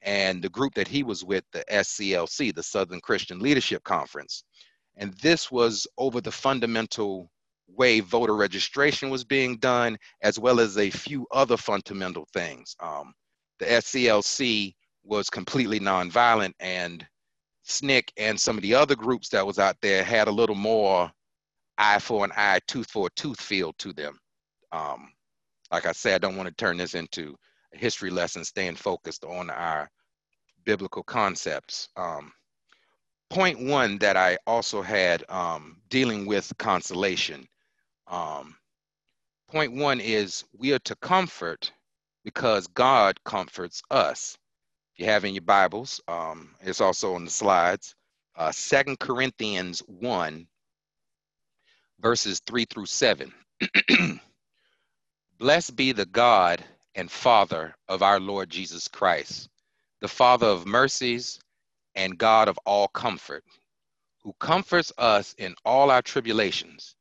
and 0.02 0.42
the 0.42 0.50
group 0.50 0.74
that 0.74 0.88
he 0.88 1.04
was 1.04 1.24
with, 1.24 1.44
the 1.54 1.64
SCLC, 1.72 2.54
the 2.54 2.64
Southern 2.64 3.00
Christian 3.00 3.40
Leadership 3.40 3.84
Conference. 3.84 4.44
And 4.96 5.14
this 5.16 5.52
was 5.52 5.86
over 5.98 6.22
the 6.22 6.32
fundamental 6.32 7.30
way 7.68 8.00
voter 8.00 8.36
registration 8.36 9.10
was 9.10 9.24
being 9.24 9.58
done, 9.58 9.98
as 10.24 10.40
well 10.40 10.60
as 10.60 10.78
a 10.78 10.90
few 10.90 11.28
other 11.32 11.58
fundamental 11.58 12.28
things. 12.34 12.76
Um, 12.80 13.14
the 13.60 13.66
SCLC 13.66 14.76
was 15.04 15.30
completely 15.30 15.80
nonviolent, 15.80 16.54
and 16.60 17.08
SNCC 17.68 18.10
and 18.18 18.40
some 18.40 18.58
of 18.58 18.62
the 18.62 18.74
other 18.74 18.96
groups 18.96 19.30
that 19.30 19.46
was 19.46 19.60
out 19.60 19.78
there 19.82 20.04
had 20.04 20.28
a 20.28 20.32
little 20.32 20.56
more 20.56 21.12
eye 21.78 22.00
for 22.00 22.26
an 22.26 22.32
eye, 22.36 22.60
tooth 22.68 22.90
for 22.90 23.08
a 23.08 23.12
tooth 23.12 23.40
feel 23.40 23.74
to 23.74 23.94
them. 23.94 24.18
Um, 24.72 25.12
like 25.72 25.86
I 25.86 25.92
said, 25.92 26.16
I 26.16 26.28
don't 26.28 26.38
want 26.38 26.48
to 26.50 26.56
turn 26.56 26.78
this 26.78 26.96
into 26.96 27.36
a 27.74 27.78
history 27.78 28.10
lesson, 28.10 28.44
staying 28.44 28.76
focused 28.76 29.26
on 29.26 29.50
our 29.50 29.90
biblical 30.66 31.04
concepts. 31.04 31.90
Um, 31.98 32.32
point 33.30 33.60
one 33.60 33.98
that 34.00 34.18
I 34.18 34.38
also 34.48 34.82
had 34.82 35.24
um, 35.30 35.82
dealing 35.90 36.26
with 36.26 36.52
consolation. 36.58 37.48
Um, 38.08 38.56
point 39.50 39.74
one 39.74 40.00
is 40.00 40.46
we 40.58 40.74
are 40.74 40.80
to 40.80 40.96
comfort 40.98 41.72
because 42.28 42.68
God 42.68 43.24
comforts 43.24 43.82
us. 43.90 44.38
If 44.94 45.00
you 45.00 45.06
have 45.06 45.24
in 45.24 45.34
your 45.34 45.44
Bibles, 45.44 46.02
um, 46.10 46.50
it's 46.60 46.82
also 46.82 47.16
on 47.16 47.24
the 47.24 47.32
slides. 47.32 47.96
Uh, 48.36 48.52
Second 48.52 49.00
Corinthians 49.00 49.80
1, 49.88 50.46
verses 52.02 52.42
3 52.46 52.66
through 52.66 52.88
7. 52.88 53.34
Blessed 55.40 55.78
be 55.78 55.94
the 55.94 56.06
God 56.06 56.62
and 56.96 57.10
Father 57.10 57.74
of 57.88 58.04
our 58.04 58.20
Lord 58.20 58.50
Jesus 58.50 58.90
Christ, 58.90 59.48
the 60.02 60.10
Father 60.10 60.48
of 60.48 60.68
mercies 60.68 61.40
and 61.96 62.18
God 62.18 62.50
of 62.50 62.60
all 62.66 62.90
comfort, 62.90 63.46
who 64.22 64.34
comforts 64.42 64.92
us 64.98 65.34
in 65.38 65.56
all 65.64 65.90
our 65.92 66.02
tribulations, 66.02 66.94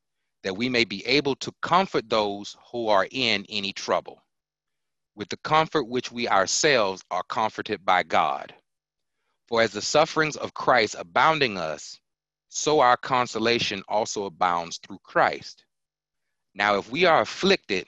that 0.45 0.57
we 0.57 0.69
may 0.69 0.85
be 0.85 1.05
able 1.05 1.35
to 1.35 1.53
comfort 1.63 2.09
those 2.09 2.57
who 2.71 2.87
are 2.87 3.09
in 3.11 3.45
any 3.49 3.73
trouble, 3.73 4.23
with 5.17 5.29
the 5.31 5.39
comfort 5.39 5.89
which 5.89 6.13
we 6.13 6.29
ourselves 6.29 7.03
are 7.11 7.25
comforted 7.25 7.85
by 7.85 8.03
God. 8.03 8.55
For 9.49 9.63
as 9.63 9.73
the 9.73 9.83
sufferings 9.83 10.37
of 10.37 10.55
Christ 10.55 10.95
abounding 10.99 11.57
us, 11.57 11.99
so 12.51 12.81
our 12.81 12.97
consolation 12.97 13.83
also 13.89 14.27
abounds 14.27 14.79
through 14.79 14.99
Christ. 15.03 15.65
Now, 16.55 16.77
if 16.77 16.91
we 16.91 17.07
are 17.07 17.23
afflicted, 17.23 17.87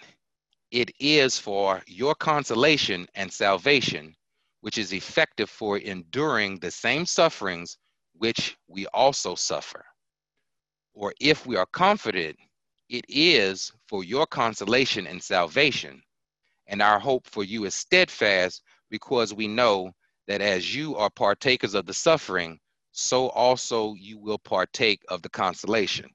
it 0.70 0.90
is 0.98 1.38
for 1.38 1.82
your 1.86 2.14
consolation 2.14 3.06
and 3.14 3.32
salvation, 3.32 4.14
which 4.60 4.78
is 4.78 4.92
effective 4.92 5.48
for 5.48 5.78
enduring 5.78 6.58
the 6.58 6.70
same 6.70 7.06
sufferings 7.06 7.78
which 8.14 8.56
we 8.66 8.86
also 8.88 9.34
suffer. 9.34 9.84
Or 10.94 11.14
if 11.20 11.46
we 11.46 11.56
are 11.56 11.66
comforted, 11.66 12.36
it 12.88 13.04
is 13.08 13.72
for 13.86 14.02
your 14.02 14.26
consolation 14.26 15.06
and 15.06 15.22
salvation. 15.22 16.02
And 16.68 16.82
our 16.82 16.98
hope 16.98 17.26
for 17.26 17.44
you 17.44 17.64
is 17.64 17.74
steadfast 17.74 18.62
because 18.90 19.34
we 19.34 19.48
know 19.48 19.90
that 20.26 20.40
as 20.40 20.74
you 20.74 20.96
are 20.96 21.10
partakers 21.10 21.74
of 21.74 21.86
the 21.86 21.94
suffering, 21.94 22.58
so 22.92 23.28
also 23.30 23.94
you 23.94 24.18
will 24.18 24.38
partake 24.38 25.02
of 25.08 25.22
the 25.22 25.30
consolation. 25.30 26.10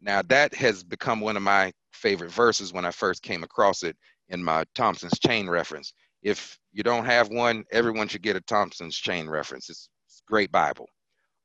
Now, 0.00 0.22
that 0.22 0.54
has 0.54 0.82
become 0.82 1.20
one 1.20 1.36
of 1.36 1.42
my 1.42 1.72
favorite 1.92 2.30
verses 2.30 2.72
when 2.72 2.86
I 2.86 2.90
first 2.90 3.22
came 3.22 3.42
across 3.42 3.82
it 3.82 3.96
in 4.28 4.42
my 4.42 4.64
Thompson's 4.74 5.18
chain 5.18 5.48
reference. 5.48 5.92
If 6.22 6.58
you 6.72 6.82
don't 6.82 7.04
have 7.04 7.28
one, 7.28 7.64
everyone 7.72 8.08
should 8.08 8.22
get 8.22 8.36
a 8.36 8.40
Thompson's 8.42 8.96
chain 8.96 9.28
reference. 9.28 9.68
It's, 9.68 9.88
it's 10.06 10.22
great 10.26 10.50
Bible. 10.50 10.86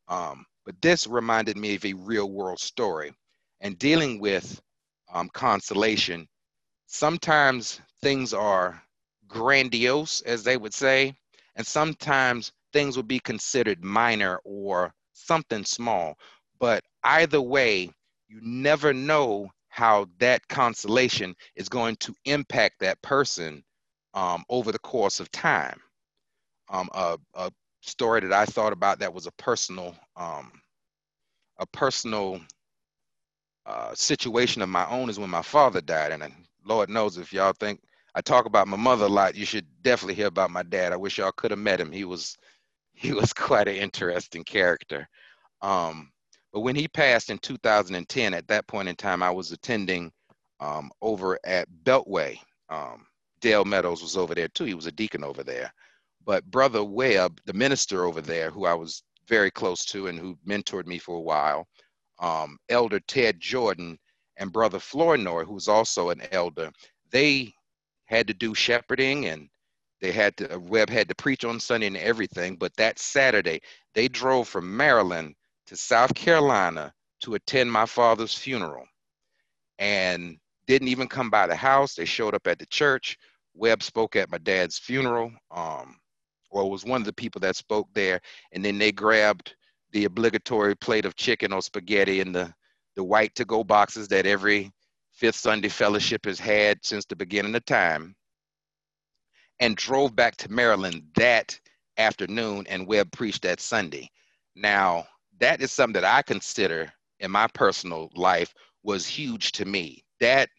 Um, 0.07 0.45
but 0.65 0.75
this 0.81 1.07
reminded 1.07 1.57
me 1.57 1.75
of 1.75 1.85
a 1.85 1.93
real 1.93 2.29
world 2.29 2.59
story 2.59 3.13
and 3.61 3.77
dealing 3.77 4.19
with 4.19 4.61
um, 5.13 5.29
consolation. 5.33 6.27
Sometimes 6.87 7.81
things 8.01 8.33
are 8.33 8.81
grandiose, 9.27 10.21
as 10.21 10.43
they 10.43 10.57
would 10.57 10.73
say, 10.73 11.15
and 11.55 11.65
sometimes 11.65 12.51
things 12.73 12.97
would 12.97 13.07
be 13.07 13.19
considered 13.19 13.83
minor 13.83 14.39
or 14.43 14.93
something 15.13 15.65
small. 15.65 16.17
But 16.59 16.83
either 17.03 17.41
way, 17.41 17.89
you 18.27 18.39
never 18.41 18.93
know 18.93 19.51
how 19.69 20.07
that 20.19 20.47
consolation 20.47 21.35
is 21.55 21.69
going 21.69 21.95
to 21.97 22.15
impact 22.25 22.79
that 22.79 23.01
person 23.01 23.63
um, 24.13 24.45
over 24.49 24.71
the 24.71 24.79
course 24.79 25.19
of 25.19 25.31
time. 25.31 25.79
Um, 26.69 26.89
a, 26.93 27.17
a, 27.33 27.51
story 27.81 28.19
that 28.19 28.33
I 28.33 28.45
thought 28.45 28.73
about 28.73 28.97
that 28.97 29.13
was 29.13 29.27
a 29.27 29.31
personal, 29.33 29.95
um, 30.15 30.51
a 31.59 31.67
personal 31.67 32.41
uh, 33.67 33.93
situation 33.93 34.63
of 34.63 34.69
my 34.69 34.89
own 34.89 35.07
is 35.07 35.19
when 35.19 35.29
my 35.29 35.43
father 35.43 35.81
died, 35.81 36.11
and 36.11 36.33
Lord 36.65 36.89
knows 36.89 37.17
if 37.17 37.31
y'all 37.31 37.53
think 37.53 37.81
I 38.15 38.21
talk 38.21 38.45
about 38.45 38.67
my 38.67 38.77
mother 38.77 39.05
a 39.05 39.09
lot, 39.09 39.35
you 39.35 39.45
should 39.45 39.67
definitely 39.81 40.15
hear 40.15 40.27
about 40.27 40.49
my 40.49 40.63
dad. 40.63 40.93
I 40.93 40.97
wish 40.97 41.17
y'all 41.17 41.33
could 41.33 41.51
have 41.51 41.59
met 41.59 41.79
him. 41.79 41.91
He 41.91 42.05
was 42.05 42.37
he 42.93 43.13
was 43.13 43.33
quite 43.33 43.67
an 43.67 43.75
interesting 43.75 44.43
character. 44.43 45.07
Um, 45.61 46.11
but 46.53 46.61
when 46.61 46.75
he 46.75 46.87
passed 46.87 47.29
in 47.29 47.37
2010, 47.39 48.33
at 48.33 48.47
that 48.47 48.67
point 48.67 48.87
in 48.87 48.95
time, 48.95 49.21
I 49.21 49.29
was 49.29 49.51
attending 49.51 50.11
um, 50.61 50.89
over 51.01 51.37
at 51.43 51.67
Beltway. 51.83 52.39
Um, 52.69 53.05
Dale 53.41 53.65
Meadows 53.65 54.01
was 54.01 54.15
over 54.15 54.33
there 54.33 54.47
too. 54.47 54.63
He 54.63 54.73
was 54.73 54.85
a 54.85 54.91
deacon 54.91 55.23
over 55.23 55.43
there. 55.43 55.73
But 56.25 56.45
Brother 56.45 56.83
Webb, 56.83 57.41
the 57.45 57.53
minister 57.53 58.05
over 58.05 58.21
there, 58.21 58.49
who 58.49 58.65
I 58.65 58.73
was 58.73 59.03
very 59.27 59.51
close 59.51 59.83
to 59.85 60.07
and 60.07 60.17
who 60.17 60.37
mentored 60.47 60.87
me 60.87 60.97
for 60.97 61.17
a 61.17 61.21
while, 61.21 61.67
um, 62.19 62.57
Elder 62.69 63.01
Ted 63.01 63.39
Jordan 63.41 63.99
and 64.37 64.51
Brother 64.51 64.79
Flournoy, 64.79 65.45
who's 65.45 65.67
also 65.67 66.09
an 66.09 66.21
elder, 66.31 66.71
they 67.11 67.53
had 68.05 68.27
to 68.27 68.33
do 68.33 68.53
shepherding 68.53 69.27
and 69.27 69.49
they 70.01 70.11
had 70.11 70.37
to, 70.37 70.59
Webb 70.59 70.89
had 70.89 71.07
to 71.09 71.15
preach 71.15 71.45
on 71.45 71.59
Sunday 71.59 71.87
and 71.87 71.97
everything. 71.97 72.57
But 72.57 72.75
that 72.75 72.99
Saturday, 72.99 73.61
they 73.93 74.07
drove 74.07 74.47
from 74.47 74.75
Maryland 74.75 75.35
to 75.67 75.75
South 75.75 76.13
Carolina 76.13 76.93
to 77.21 77.35
attend 77.35 77.71
my 77.71 77.85
father's 77.85 78.35
funeral 78.35 78.85
and 79.79 80.37
didn't 80.67 80.89
even 80.89 81.07
come 81.07 81.29
by 81.29 81.47
the 81.47 81.55
house. 81.55 81.95
They 81.95 82.05
showed 82.05 82.35
up 82.35 82.47
at 82.47 82.59
the 82.59 82.65
church. 82.67 83.17
Webb 83.53 83.83
spoke 83.83 84.15
at 84.15 84.29
my 84.29 84.37
dad's 84.37 84.77
funeral, 84.77 85.31
um, 85.51 85.97
or 86.51 86.69
was 86.69 86.83
one 86.83 87.01
of 87.01 87.05
the 87.05 87.13
people 87.13 87.39
that 87.41 87.55
spoke 87.55 87.87
there. 87.93 88.19
And 88.51 88.63
then 88.63 88.77
they 88.77 88.91
grabbed 88.91 89.55
the 89.91 90.05
obligatory 90.05 90.75
plate 90.75 91.05
of 91.05 91.15
chicken 91.15 91.53
or 91.53 91.61
spaghetti 91.61 92.19
in 92.19 92.31
the, 92.31 92.53
the 92.95 93.03
white 93.03 93.35
to 93.35 93.45
go 93.45 93.63
boxes 93.63 94.07
that 94.09 94.25
every 94.25 94.71
Fifth 95.11 95.35
Sunday 95.35 95.69
Fellowship 95.69 96.25
has 96.25 96.39
had 96.39 96.83
since 96.83 97.05
the 97.05 97.15
beginning 97.15 97.55
of 97.55 97.65
time 97.65 98.15
and 99.59 99.77
drove 99.77 100.15
back 100.15 100.35
to 100.37 100.51
Maryland 100.51 101.03
that 101.15 101.57
afternoon 101.97 102.65
and 102.67 102.87
Webb 102.87 103.11
preached 103.11 103.43
that 103.43 103.61
Sunday. 103.61 104.09
Now, 104.55 105.05
that 105.39 105.61
is 105.61 105.71
something 105.71 106.01
that 106.01 106.15
I 106.15 106.21
consider 106.21 106.91
in 107.19 107.31
my 107.31 107.47
personal 107.53 108.09
life 108.15 108.53
was 108.83 109.07
huge 109.07 109.51
to 109.53 109.65
me. 109.65 110.03
That 110.19 110.49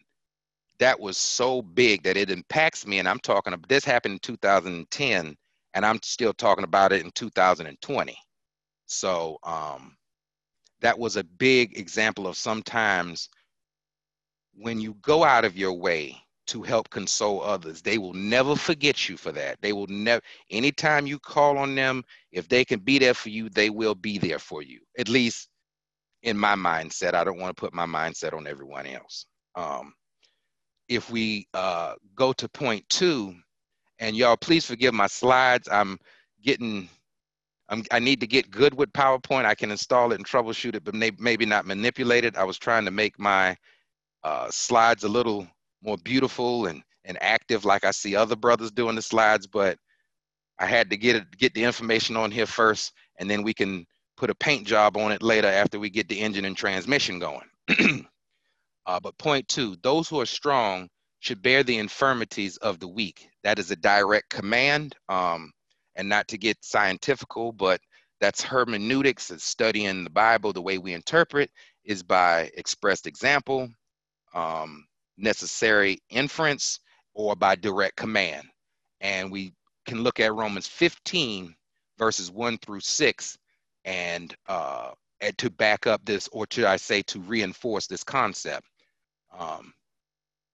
that 0.79 0.99
was 0.99 1.17
so 1.17 1.61
big 1.61 2.03
that 2.03 2.17
it 2.17 2.29
impacts 2.29 2.85
me. 2.85 2.99
And 2.99 3.07
I'm 3.07 3.19
talking 3.19 3.53
about 3.53 3.67
this 3.67 3.83
happened 3.83 4.13
in 4.13 4.19
2010, 4.19 5.35
and 5.73 5.85
I'm 5.85 5.99
still 6.03 6.33
talking 6.33 6.63
about 6.63 6.91
it 6.91 7.03
in 7.03 7.11
2020. 7.11 8.17
So 8.85 9.37
um, 9.43 9.97
that 10.81 10.97
was 10.97 11.17
a 11.17 11.23
big 11.23 11.77
example 11.77 12.27
of 12.27 12.37
sometimes 12.37 13.29
when 14.55 14.79
you 14.81 14.95
go 15.01 15.23
out 15.23 15.45
of 15.45 15.57
your 15.57 15.73
way 15.73 16.17
to 16.47 16.63
help 16.63 16.89
console 16.89 17.41
others. 17.43 17.81
They 17.81 17.97
will 17.97 18.13
never 18.13 18.55
forget 18.55 19.09
you 19.09 19.17
for 19.17 19.31
that. 19.33 19.61
They 19.61 19.73
will 19.73 19.87
never, 19.87 20.21
anytime 20.49 21.07
you 21.07 21.19
call 21.19 21.57
on 21.57 21.75
them, 21.75 22.03
if 22.31 22.47
they 22.49 22.65
can 22.65 22.79
be 22.79 22.99
there 22.99 23.13
for 23.13 23.29
you, 23.29 23.49
they 23.49 23.69
will 23.69 23.95
be 23.95 24.17
there 24.17 24.39
for 24.39 24.61
you. 24.63 24.79
At 24.97 25.09
least 25.09 25.49
in 26.23 26.37
my 26.37 26.55
mindset. 26.55 27.13
I 27.13 27.23
don't 27.23 27.39
want 27.39 27.55
to 27.55 27.59
put 27.59 27.73
my 27.73 27.85
mindset 27.85 28.33
on 28.33 28.47
everyone 28.47 28.85
else. 28.85 29.25
Um, 29.55 29.93
if 30.89 31.09
we 31.09 31.47
uh, 31.53 31.95
go 32.15 32.33
to 32.33 32.49
point 32.49 32.87
two, 32.89 33.35
and 33.99 34.15
y'all 34.15 34.37
please 34.37 34.65
forgive 34.65 34.93
my 34.93 35.07
slides. 35.07 35.67
I'm 35.71 35.99
getting 36.43 36.89
I'm, 37.69 37.83
i 37.91 37.99
need 37.99 38.21
to 38.21 38.27
get 38.27 38.49
good 38.49 38.73
with 38.73 38.93
PowerPoint. 38.93 39.45
I 39.45 39.55
can 39.55 39.71
install 39.71 40.11
it 40.11 40.15
and 40.15 40.25
troubleshoot 40.25 40.75
it, 40.75 40.83
but 40.83 40.95
may, 40.95 41.11
maybe 41.19 41.45
not 41.45 41.65
manipulate 41.65 42.25
it. 42.25 42.37
I 42.37 42.43
was 42.43 42.57
trying 42.57 42.85
to 42.85 42.91
make 42.91 43.19
my 43.19 43.57
uh, 44.23 44.49
slides 44.49 45.03
a 45.03 45.09
little 45.09 45.47
more 45.81 45.97
beautiful 45.97 46.67
and, 46.67 46.81
and 47.05 47.17
active 47.21 47.65
like 47.65 47.85
I 47.85 47.91
see 47.91 48.15
other 48.15 48.35
brothers 48.35 48.71
doing 48.71 48.95
the 48.95 49.01
slides, 49.01 49.47
but 49.47 49.77
I 50.59 50.65
had 50.65 50.89
to 50.89 50.97
get 50.97 51.15
it, 51.17 51.37
get 51.37 51.53
the 51.53 51.63
information 51.63 52.17
on 52.17 52.31
here 52.31 52.47
first, 52.47 52.93
and 53.19 53.29
then 53.29 53.43
we 53.43 53.53
can 53.53 53.85
put 54.15 54.29
a 54.29 54.35
paint 54.35 54.65
job 54.65 54.97
on 54.97 55.11
it 55.11 55.21
later 55.21 55.47
after 55.47 55.79
we 55.79 55.89
get 55.89 56.09
the 56.09 56.19
engine 56.19 56.45
and 56.45 56.57
transmission 56.57 57.19
going. 57.19 57.47
uh, 58.85 58.99
but 58.99 59.17
point 59.17 59.47
two, 59.47 59.75
those 59.83 60.09
who 60.09 60.19
are 60.19 60.25
strong 60.25 60.89
should 61.19 61.41
bear 61.41 61.63
the 61.63 61.77
infirmities 61.77 62.57
of 62.57 62.79
the 62.79 62.87
weak. 62.87 63.29
That 63.43 63.59
is 63.59 63.71
a 63.71 63.75
direct 63.75 64.29
command. 64.29 64.95
Um, 65.09 65.51
and 65.97 66.07
not 66.07 66.27
to 66.29 66.37
get 66.37 66.63
scientifical, 66.63 67.51
but 67.51 67.81
that's 68.21 68.41
hermeneutics, 68.41 69.29
it's 69.31 69.43
studying 69.43 70.03
the 70.03 70.09
Bible 70.09 70.53
the 70.53 70.61
way 70.61 70.77
we 70.77 70.93
interpret 70.93 71.51
is 71.83 72.01
by 72.01 72.49
expressed 72.55 73.07
example, 73.07 73.69
um, 74.33 74.85
necessary 75.17 75.99
inference, 76.09 76.79
or 77.13 77.35
by 77.35 77.55
direct 77.55 77.95
command. 77.95 78.47
And 79.01 79.31
we 79.31 79.53
can 79.85 80.03
look 80.03 80.19
at 80.19 80.33
Romans 80.33 80.67
15, 80.67 81.55
verses 81.97 82.31
1 82.31 82.57
through 82.59 82.81
6, 82.81 83.37
and, 83.85 84.35
uh, 84.47 84.91
and 85.21 85.37
to 85.37 85.49
back 85.49 85.87
up 85.87 86.03
this, 86.05 86.27
or 86.31 86.45
to 86.47 86.67
I 86.67 86.77
say 86.77 87.01
to 87.03 87.19
reinforce 87.21 87.87
this 87.87 88.03
concept. 88.03 88.67
Um, 89.37 89.73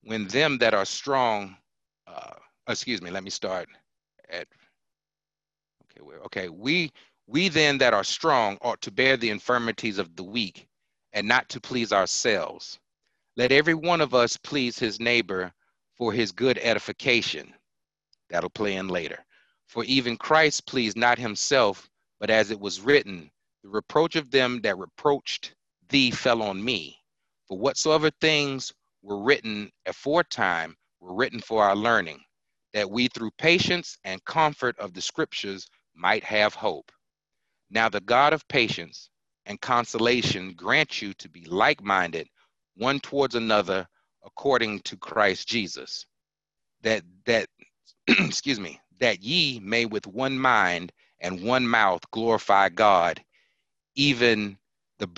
when 0.04 0.28
them 0.28 0.58
that 0.60 0.74
are 0.74 0.86
strong, 0.86 1.56
uh, 2.08 2.36
excuse 2.68 3.02
me, 3.02 3.10
let 3.10 3.24
me 3.24 3.30
start 3.30 3.68
at 4.30 4.48
Okay, 6.26 6.50
we 6.50 6.92
we 7.28 7.50
then 7.50 7.78
that 7.78 7.94
are 7.94 8.04
strong 8.04 8.58
ought 8.62 8.82
to 8.82 8.92
bear 8.92 9.18
the 9.18 9.30
infirmities 9.30 9.98
of 9.98 10.16
the 10.16 10.24
weak, 10.24 10.68
and 11.14 11.28
not 11.28 11.48
to 11.50 11.62
please 11.62 11.94
ourselves. 11.94 12.80
Let 13.36 13.52
every 13.52 13.74
one 13.74 14.02
of 14.02 14.14
us 14.14 14.38
please 14.38 14.78
his 14.78 15.00
neighbor 15.00 15.52
for 15.98 16.12
his 16.12 16.32
good 16.32 16.58
edification. 16.60 17.54
That'll 18.30 18.50
play 18.50 18.76
in 18.76 18.88
later. 18.88 19.24
For 19.68 19.84
even 19.86 20.18
Christ 20.18 20.66
pleased 20.66 20.98
not 20.98 21.18
himself, 21.18 21.90
but 22.20 22.30
as 22.30 22.52
it 22.52 22.60
was 22.60 22.82
written, 22.82 23.32
the 23.64 23.70
reproach 23.70 24.16
of 24.16 24.30
them 24.30 24.62
that 24.62 24.78
reproached 24.78 25.56
thee 25.90 26.12
fell 26.12 26.42
on 26.42 26.64
me. 26.64 26.98
For 27.48 27.58
whatsoever 27.58 28.12
things 28.22 28.74
were 29.02 29.22
written 29.22 29.72
aforetime 29.86 30.76
were 31.00 31.16
written 31.16 31.40
for 31.40 31.64
our 31.64 31.76
learning, 31.76 32.22
that 32.74 32.90
we 32.90 33.08
through 33.08 33.32
patience 33.38 33.98
and 34.04 34.24
comfort 34.26 34.78
of 34.80 34.94
the 34.94 35.02
scriptures 35.02 35.68
might 35.96 36.24
have 36.24 36.56
hope. 36.56 36.92
Now 37.70 37.90
the 37.90 38.02
God 38.02 38.34
of 38.34 38.48
patience 38.48 39.10
and 39.46 39.60
consolation 39.62 40.54
grant 40.54 41.02
you 41.02 41.14
to 41.16 41.30
be 41.30 41.46
like 41.46 41.84
minded 41.84 42.28
one 42.76 43.00
towards 43.00 43.36
another 43.36 43.88
according 44.26 44.80
to 44.82 44.98
Christ 44.98 45.48
Jesus. 45.48 46.06
That, 46.82 47.04
that, 47.26 47.48
excuse 48.08 48.60
me, 48.60 48.80
that 49.00 49.22
ye 49.24 49.60
may 49.60 49.86
with 49.86 50.08
one 50.08 50.38
mind 50.38 50.92
and 51.20 51.44
one 51.44 51.68
mouth 51.68 52.02
glorify 52.12 52.70
God, 52.70 53.22
even 53.96 54.58
the, 55.00 55.10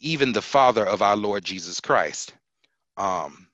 even 0.00 0.32
the 0.32 0.42
Father 0.42 0.86
of 0.86 1.02
our 1.02 1.16
Lord 1.16 1.44
Jesus 1.44 1.80
Christ. 1.80 2.34
Um, 2.96 3.48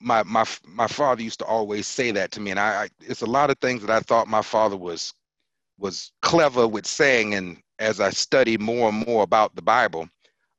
my 0.00 0.22
my 0.24 0.44
my 0.66 0.86
father 0.86 1.22
used 1.22 1.38
to 1.40 1.44
always 1.44 1.86
say 1.86 2.10
that 2.10 2.32
to 2.32 2.40
me, 2.40 2.50
and 2.50 2.60
I, 2.60 2.84
I, 2.84 2.88
it's 3.00 3.22
a 3.22 3.26
lot 3.26 3.50
of 3.50 3.58
things 3.58 3.82
that 3.82 3.90
I 3.90 4.00
thought 4.00 4.28
my 4.28 4.42
father 4.42 4.76
was 4.76 5.12
was 5.80 6.12
clever 6.22 6.68
with 6.68 6.86
saying, 6.86 7.34
and 7.34 7.56
as 7.78 8.00
I 8.00 8.10
study 8.10 8.58
more 8.58 8.90
and 8.90 9.06
more 9.06 9.22
about 9.22 9.54
the 9.56 9.62
Bible, 9.62 10.08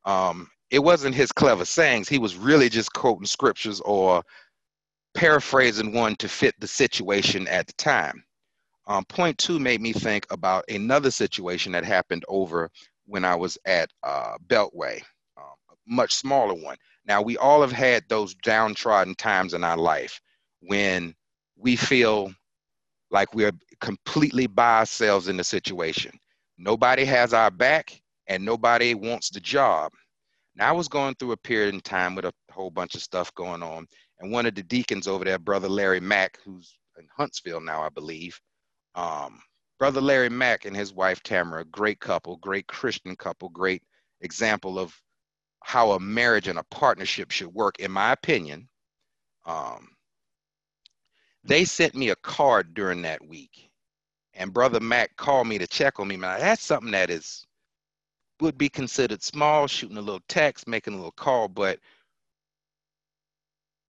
um, 0.05 0.49
it 0.71 0.79
wasn't 0.79 1.15
his 1.15 1.31
clever 1.31 1.65
sayings. 1.65 2.09
He 2.09 2.19
was 2.19 2.35
really 2.35 2.69
just 2.69 2.93
quoting 2.93 3.27
scriptures 3.27 3.79
or 3.81 4.23
paraphrasing 5.13 5.93
one 5.93 6.15
to 6.17 6.27
fit 6.27 6.55
the 6.59 6.67
situation 6.67 7.47
at 7.47 7.67
the 7.67 7.73
time. 7.73 8.23
Um, 8.87 9.05
point 9.05 9.37
two 9.37 9.59
made 9.59 9.81
me 9.81 9.93
think 9.93 10.25
about 10.31 10.65
another 10.69 11.11
situation 11.11 11.71
that 11.73 11.85
happened 11.85 12.25
over 12.27 12.69
when 13.05 13.23
I 13.23 13.35
was 13.35 13.57
at 13.65 13.89
uh, 14.03 14.37
Beltway, 14.47 15.01
um, 15.37 15.75
much 15.85 16.13
smaller 16.15 16.55
one. 16.55 16.77
Now, 17.05 17.21
we 17.21 17.37
all 17.37 17.61
have 17.61 17.71
had 17.71 18.03
those 18.07 18.33
downtrodden 18.35 19.15
times 19.15 19.53
in 19.53 19.63
our 19.63 19.77
life 19.77 20.19
when 20.61 21.13
we 21.57 21.75
feel 21.75 22.33
like 23.11 23.33
we're 23.33 23.51
completely 23.79 24.47
by 24.47 24.79
ourselves 24.79 25.27
in 25.27 25.37
the 25.37 25.43
situation. 25.43 26.11
Nobody 26.57 27.05
has 27.05 27.33
our 27.33 27.51
back 27.51 28.01
and 28.27 28.43
nobody 28.43 28.93
wants 28.93 29.29
the 29.29 29.39
job. 29.39 29.91
Now, 30.55 30.69
I 30.69 30.71
was 30.73 30.87
going 30.87 31.15
through 31.15 31.31
a 31.31 31.37
period 31.37 31.73
in 31.73 31.81
time 31.81 32.15
with 32.15 32.25
a 32.25 32.33
whole 32.51 32.71
bunch 32.71 32.95
of 32.95 33.01
stuff 33.01 33.33
going 33.35 33.63
on. 33.63 33.87
And 34.19 34.31
one 34.31 34.45
of 34.45 34.55
the 34.55 34.63
deacons 34.63 35.07
over 35.07 35.25
there, 35.25 35.39
Brother 35.39 35.69
Larry 35.69 35.99
Mack, 35.99 36.37
who's 36.43 36.77
in 36.97 37.07
Huntsville 37.15 37.61
now, 37.61 37.81
I 37.81 37.89
believe, 37.89 38.39
um, 38.95 39.41
Brother 39.79 40.01
Larry 40.01 40.29
Mack 40.29 40.65
and 40.65 40.75
his 40.75 40.93
wife 40.93 41.23
Tamara, 41.23 41.65
great 41.65 41.99
couple, 41.99 42.37
great 42.37 42.67
Christian 42.67 43.15
couple, 43.15 43.49
great 43.49 43.81
example 44.19 44.77
of 44.77 44.95
how 45.63 45.91
a 45.91 45.99
marriage 45.99 46.47
and 46.47 46.59
a 46.59 46.65
partnership 46.69 47.31
should 47.31 47.47
work, 47.47 47.79
in 47.79 47.91
my 47.91 48.11
opinion. 48.11 48.67
Um, 49.45 49.87
they 51.43 51.65
sent 51.65 51.95
me 51.95 52.09
a 52.09 52.15
card 52.17 52.73
during 52.73 53.01
that 53.03 53.25
week 53.27 53.69
and 54.35 54.53
brother 54.53 54.79
Mack 54.79 55.15
called 55.17 55.47
me 55.47 55.57
to 55.57 55.67
check 55.67 55.99
on 55.99 56.07
me. 56.07 56.17
Man, 56.17 56.39
that's 56.39 56.63
something 56.63 56.91
that 56.91 57.09
is 57.09 57.45
would 58.39 58.57
be 58.57 58.69
considered 58.69 59.21
small, 59.21 59.67
shooting 59.67 59.97
a 59.97 60.01
little 60.01 60.21
text, 60.27 60.67
making 60.67 60.93
a 60.93 60.97
little 60.97 61.11
call. 61.11 61.47
But 61.47 61.79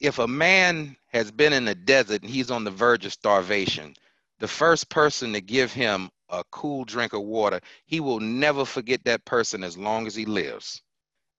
if 0.01 0.19
a 0.19 0.29
man 0.29 0.97
has 1.09 1.31
been 1.31 1.53
in 1.55 1.65
the 1.65 1.75
desert 1.75 2.23
and 2.23 2.31
he's 2.31 2.51
on 2.51 2.65
the 2.65 2.71
verge 2.71 3.07
of 3.07 3.13
starvation, 3.13 3.95
the 4.41 4.49
first 4.49 4.91
person 4.91 5.33
to 5.33 5.41
give 5.41 5.73
him 5.73 6.11
a 6.31 6.45
cool 6.51 6.85
drink 6.85 7.15
of 7.15 7.23
water, 7.23 7.61
he 7.87 8.01
will 8.01 8.21
never 8.21 8.65
forget 8.65 9.05
that 9.05 9.25
person 9.25 9.65
as 9.65 9.79
long 9.79 10.07
as 10.07 10.15
he 10.15 10.27
lives. 10.27 10.83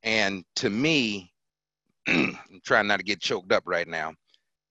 And 0.04 0.46
to 0.58 0.70
me, 0.70 1.32
I'm 2.08 2.38
trying 2.64 2.88
not 2.88 2.98
to 2.98 3.04
get 3.06 3.22
choked 3.22 3.52
up 3.52 3.64
right 3.68 3.88
now, 3.88 4.14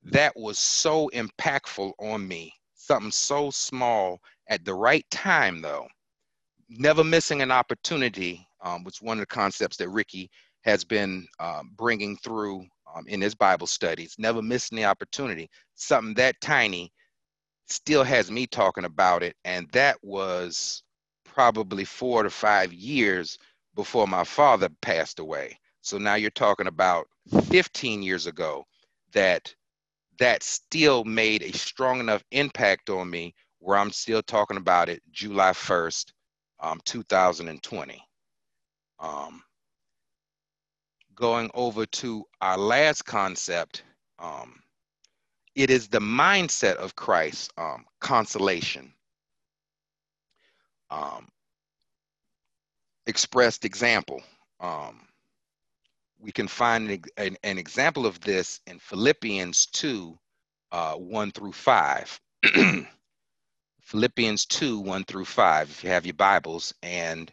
that 0.05 0.33
was 0.37 0.59
so 0.59 1.11
impactful 1.15 1.93
on 1.99 2.27
me 2.27 2.53
something 2.83 3.13
so 3.13 3.51
small 3.51 4.21
at 4.49 4.65
the 4.65 4.75
right 4.75 5.09
time, 5.11 5.63
though, 5.63 5.87
never 6.69 7.05
missing 7.05 7.43
an 7.43 7.51
opportunity, 7.51 8.47
um, 8.63 8.85
which 8.85 9.01
one 9.01 9.19
of 9.19 9.23
the 9.23 9.27
concepts 9.27 9.77
that 9.77 9.89
Ricky 9.89 10.31
has 10.65 10.85
been 10.85 11.27
um, 11.41 11.71
bringing 11.77 12.17
through 12.17 12.67
um, 12.95 13.05
in 13.07 13.21
his 13.21 13.35
Bible 13.35 13.67
studies. 13.67 14.15
Never 14.19 14.43
missing 14.43 14.77
the 14.77 14.85
opportunity. 14.85 15.49
Something 15.75 16.15
that 16.15 16.41
tiny 16.41 16.93
still 17.69 18.05
has 18.05 18.31
me 18.31 18.47
talking 18.47 18.85
about 18.85 19.23
it, 19.23 19.37
and 19.45 19.69
that 19.73 19.97
was 20.03 20.83
probably 21.25 21.85
four 21.85 22.23
to 22.23 22.31
five 22.31 22.73
years 22.73 23.39
before 23.75 24.07
my 24.07 24.25
father 24.25 24.69
passed 24.83 25.19
away. 25.19 25.59
So 25.81 25.99
now 25.99 26.15
you're 26.15 26.31
talking 26.31 26.67
about 26.67 27.07
15 27.45 28.03
years 28.03 28.27
ago 28.27 28.65
that 29.13 29.55
that 30.23 30.45
still 30.45 31.03
made 31.03 31.43
a 31.43 31.53
strong 31.53 31.99
enough 31.99 32.23
impact 32.31 32.89
on 32.91 33.11
me 33.11 33.35
where 33.59 33.77
I'm 33.77 33.91
still 33.91 34.23
talking 34.23 34.57
about 34.57 34.89
it 34.89 35.03
July 35.11 35.51
1st, 35.51 36.13
um, 36.61 36.81
2020. 36.85 38.01
Um, 39.01 39.43
going 41.17 41.51
over 41.55 41.87
to 41.87 42.25
our 42.41 42.57
last 42.57 43.03
concept, 43.03 43.83
um, 44.21 44.61
it 45.57 45.71
is 45.71 45.89
the 45.89 45.99
mindset 45.99 46.77
of 46.77 46.95
Christ, 46.95 47.53
um, 47.59 47.85
consolation. 48.01 48.95
Um, 50.89 51.27
expressed 53.09 53.65
example. 53.65 54.23
Um, 54.61 55.01
we 56.23 56.31
can 56.31 56.47
find 56.47 56.89
an, 56.89 57.03
an, 57.17 57.37
an, 57.43 57.59
example 57.59 58.07
of 58.07 58.21
this 58.21 58.61
in 58.69 58.79
Philippians 58.79 59.67
2, 59.67 60.17
uh, 60.71 60.95
1 60.95 61.33
through 61.33 61.53
5. 61.53 62.21
Philippians 63.83 64.47
2, 64.47 64.79
1 64.79 65.05
through 65.05 65.25
5, 65.25 65.71
if 65.71 65.85
you 65.85 65.91
have 65.91 66.07
your 66.07 66.15
Bibles, 66.15 66.73
and 66.81 67.31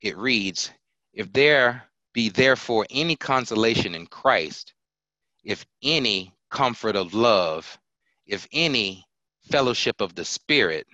it 0.00 0.16
reads, 0.16 0.70
If 1.12 1.32
there 1.32 1.84
be 2.12 2.28
therefore 2.28 2.86
any 2.90 3.14
consolation 3.14 3.94
in 3.94 4.06
Christ, 4.06 4.74
if 5.44 5.64
any 5.82 6.34
comfort 6.50 6.96
of 6.96 7.14
love, 7.14 7.78
if 8.26 8.48
any 8.52 9.06
fellowship 9.50 10.00
of 10.00 10.14
the 10.16 10.24
Spirit, 10.24 10.88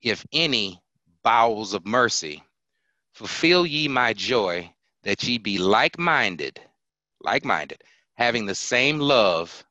if 0.00 0.24
any 0.32 0.80
bowels 1.22 1.74
of 1.74 1.86
mercy, 1.86 2.42
fulfill 3.12 3.66
ye 3.66 3.88
my 3.88 4.14
joy 4.14 4.72
that 5.06 5.22
ye 5.22 5.38
be 5.38 5.56
like 5.56 6.00
minded, 6.00 6.60
like 7.20 7.44
minded, 7.44 7.80
having 8.14 8.44
the 8.44 8.54
same 8.56 8.98
love, 8.98 9.64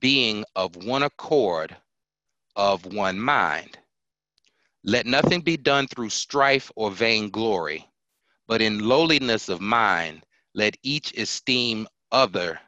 being 0.00 0.44
of 0.56 0.74
one 0.84 1.04
accord, 1.04 1.76
of 2.56 2.84
one 2.92 3.20
mind. 3.20 3.78
Let 4.82 5.06
nothing 5.06 5.42
be 5.42 5.56
done 5.56 5.86
through 5.86 6.10
strife 6.10 6.72
or 6.74 6.90
vainglory, 6.90 7.86
but 8.48 8.60
in 8.60 8.80
lowliness 8.80 9.48
of 9.48 9.60
mind, 9.60 10.26
let 10.54 10.76
each 10.82 11.16
esteem 11.16 11.86
other 12.10 12.58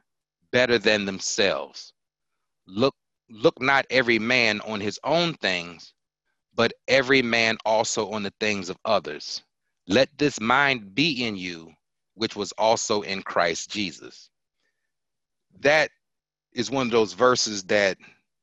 better 0.53 0.79
than 0.79 1.07
themselves. 1.07 1.93
Look, 2.69 2.95
look 3.29 3.61
not 3.61 3.85
every 3.91 4.21
man 4.21 4.61
on 4.61 4.81
his 4.81 5.01
own 5.03 5.35
things, 5.35 5.93
but 6.55 6.73
every 6.87 7.21
man 7.21 7.59
also 7.65 8.13
on 8.13 8.23
the 8.23 8.35
things 8.39 8.69
of 8.69 8.79
others. 8.85 9.43
Let 9.89 10.09
this 10.19 10.41
mind 10.41 10.95
be 10.95 11.27
in 11.27 11.35
you, 11.35 11.75
which 12.21 12.37
was 12.37 12.53
also 12.59 13.01
in 13.01 13.23
Christ 13.23 13.71
Jesus. 13.71 14.29
That 15.61 15.89
is 16.53 16.71
one 16.71 16.87
of 16.87 16.93
those 16.93 17.15
verses 17.15 17.63
that 17.65 17.97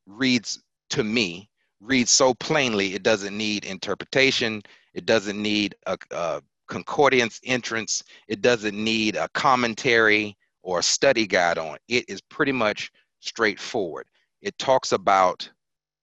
reads 0.07 0.63
to 0.89 1.03
me, 1.03 1.47
reads 1.79 2.09
so 2.09 2.33
plainly, 2.33 2.95
it 2.95 3.03
doesn't 3.03 3.37
need 3.37 3.65
interpretation, 3.65 4.63
it 4.95 5.05
doesn't 5.05 5.39
need 5.39 5.75
a, 5.85 5.95
a 6.09 6.41
concordance 6.67 7.39
entrance, 7.43 8.03
it 8.27 8.41
doesn't 8.41 8.75
need 8.75 9.15
a 9.15 9.29
commentary 9.35 10.35
or 10.63 10.79
a 10.79 10.83
study 10.83 11.27
guide 11.27 11.59
on 11.59 11.75
it. 11.75 11.81
It 11.87 12.05
is 12.07 12.19
pretty 12.19 12.53
much 12.53 12.91
straightforward. 13.19 14.07
It 14.41 14.57
talks 14.57 14.91
about 14.91 15.47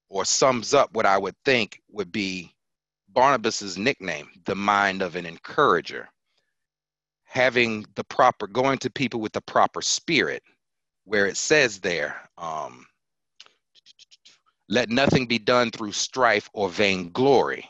or 0.09 0.25
sums 0.25 0.75
up 0.75 0.95
what 0.95 1.07
I 1.07 1.19
would 1.19 1.35
think 1.45 1.83
would 1.91 2.13
be 2.13 2.55
Barnabas's 3.09 3.77
nickname, 3.77 4.29
the 4.45 4.55
mind 4.55 5.03
of 5.03 5.17
an 5.17 5.27
encourager. 5.27 6.09
Having 7.35 7.87
the 7.97 8.05
proper, 8.05 8.47
going 8.47 8.79
to 8.79 8.91
people 8.91 9.21
with 9.21 9.33
the 9.33 9.41
proper 9.43 9.83
spirit, 9.83 10.43
where 11.05 11.27
it 11.27 11.37
says 11.37 11.81
there, 11.81 12.17
um, 12.39 12.87
let 14.69 14.89
nothing 14.89 15.27
be 15.27 15.39
done 15.39 15.71
through 15.73 15.93
strife 15.93 16.49
or 16.53 16.69
vainglory, 16.69 17.69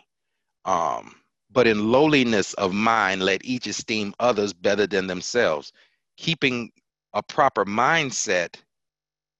um, 0.66 1.14
but 1.50 1.66
in 1.66 1.90
lowliness 1.90 2.52
of 2.54 2.74
mind, 2.74 3.22
let 3.22 3.44
each 3.44 3.66
esteem 3.66 4.14
others 4.20 4.52
better 4.52 4.86
than 4.86 5.06
themselves. 5.06 5.72
Keeping 6.18 6.70
a 7.14 7.22
proper 7.22 7.64
mindset 7.64 8.56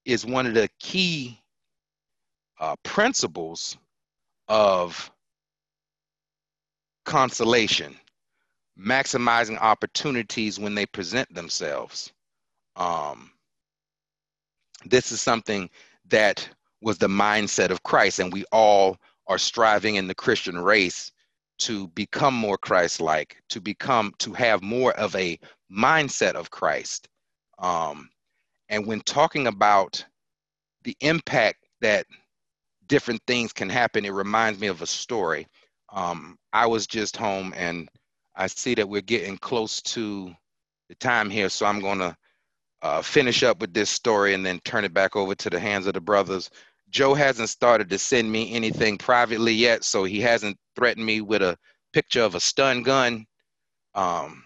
is 0.06 0.24
one 0.24 0.46
of 0.46 0.54
the 0.54 0.70
key 0.80 1.38
uh, 2.60 2.76
principles 2.82 3.76
of 4.48 5.10
consolation, 7.04 7.94
maximizing 8.78 9.58
opportunities 9.60 10.58
when 10.58 10.74
they 10.74 10.86
present 10.86 11.32
themselves. 11.34 12.12
Um, 12.76 13.30
this 14.84 15.12
is 15.12 15.20
something 15.20 15.70
that 16.08 16.48
was 16.80 16.98
the 16.98 17.08
mindset 17.08 17.70
of 17.70 17.82
Christ, 17.82 18.18
and 18.18 18.32
we 18.32 18.44
all 18.52 18.98
are 19.26 19.38
striving 19.38 19.94
in 19.94 20.06
the 20.06 20.14
Christian 20.14 20.58
race 20.58 21.12
to 21.58 21.88
become 21.88 22.34
more 22.34 22.58
Christ 22.58 23.00
like, 23.00 23.36
to 23.48 23.60
become, 23.60 24.12
to 24.18 24.32
have 24.32 24.62
more 24.62 24.92
of 24.94 25.14
a 25.16 25.38
mindset 25.70 26.32
of 26.32 26.50
Christ. 26.50 27.08
Um, 27.58 28.10
and 28.68 28.86
when 28.86 29.00
talking 29.02 29.46
about 29.46 30.04
the 30.82 30.96
impact 31.00 31.64
that 31.80 32.06
different 32.86 33.22
things 33.26 33.52
can 33.52 33.70
happen, 33.70 34.04
it 34.04 34.10
reminds 34.10 34.60
me 34.60 34.66
of 34.66 34.82
a 34.82 34.86
story. 34.86 35.46
Um, 35.92 36.36
I 36.52 36.66
was 36.66 36.86
just 36.86 37.16
home 37.16 37.54
and 37.56 37.88
I 38.36 38.46
see 38.46 38.74
that 38.74 38.88
we're 38.88 39.00
getting 39.00 39.38
close 39.38 39.80
to 39.82 40.34
the 40.88 40.94
time 40.96 41.30
here, 41.30 41.48
so 41.48 41.66
I'm 41.66 41.80
going 41.80 41.98
to 41.98 42.16
uh, 42.82 43.02
finish 43.02 43.42
up 43.42 43.60
with 43.60 43.72
this 43.72 43.90
story 43.90 44.34
and 44.34 44.44
then 44.44 44.60
turn 44.64 44.84
it 44.84 44.92
back 44.92 45.16
over 45.16 45.34
to 45.34 45.50
the 45.50 45.58
hands 45.58 45.86
of 45.86 45.94
the 45.94 46.00
brothers. 46.00 46.50
Joe 46.90 47.14
hasn't 47.14 47.48
started 47.48 47.88
to 47.90 47.98
send 47.98 48.30
me 48.30 48.52
anything 48.52 48.98
privately 48.98 49.52
yet, 49.52 49.84
so 49.84 50.04
he 50.04 50.20
hasn't 50.20 50.56
threatened 50.76 51.06
me 51.06 51.20
with 51.20 51.42
a 51.42 51.56
picture 51.92 52.22
of 52.22 52.34
a 52.34 52.40
stun 52.40 52.82
gun. 52.82 53.24
Um, 53.94 54.44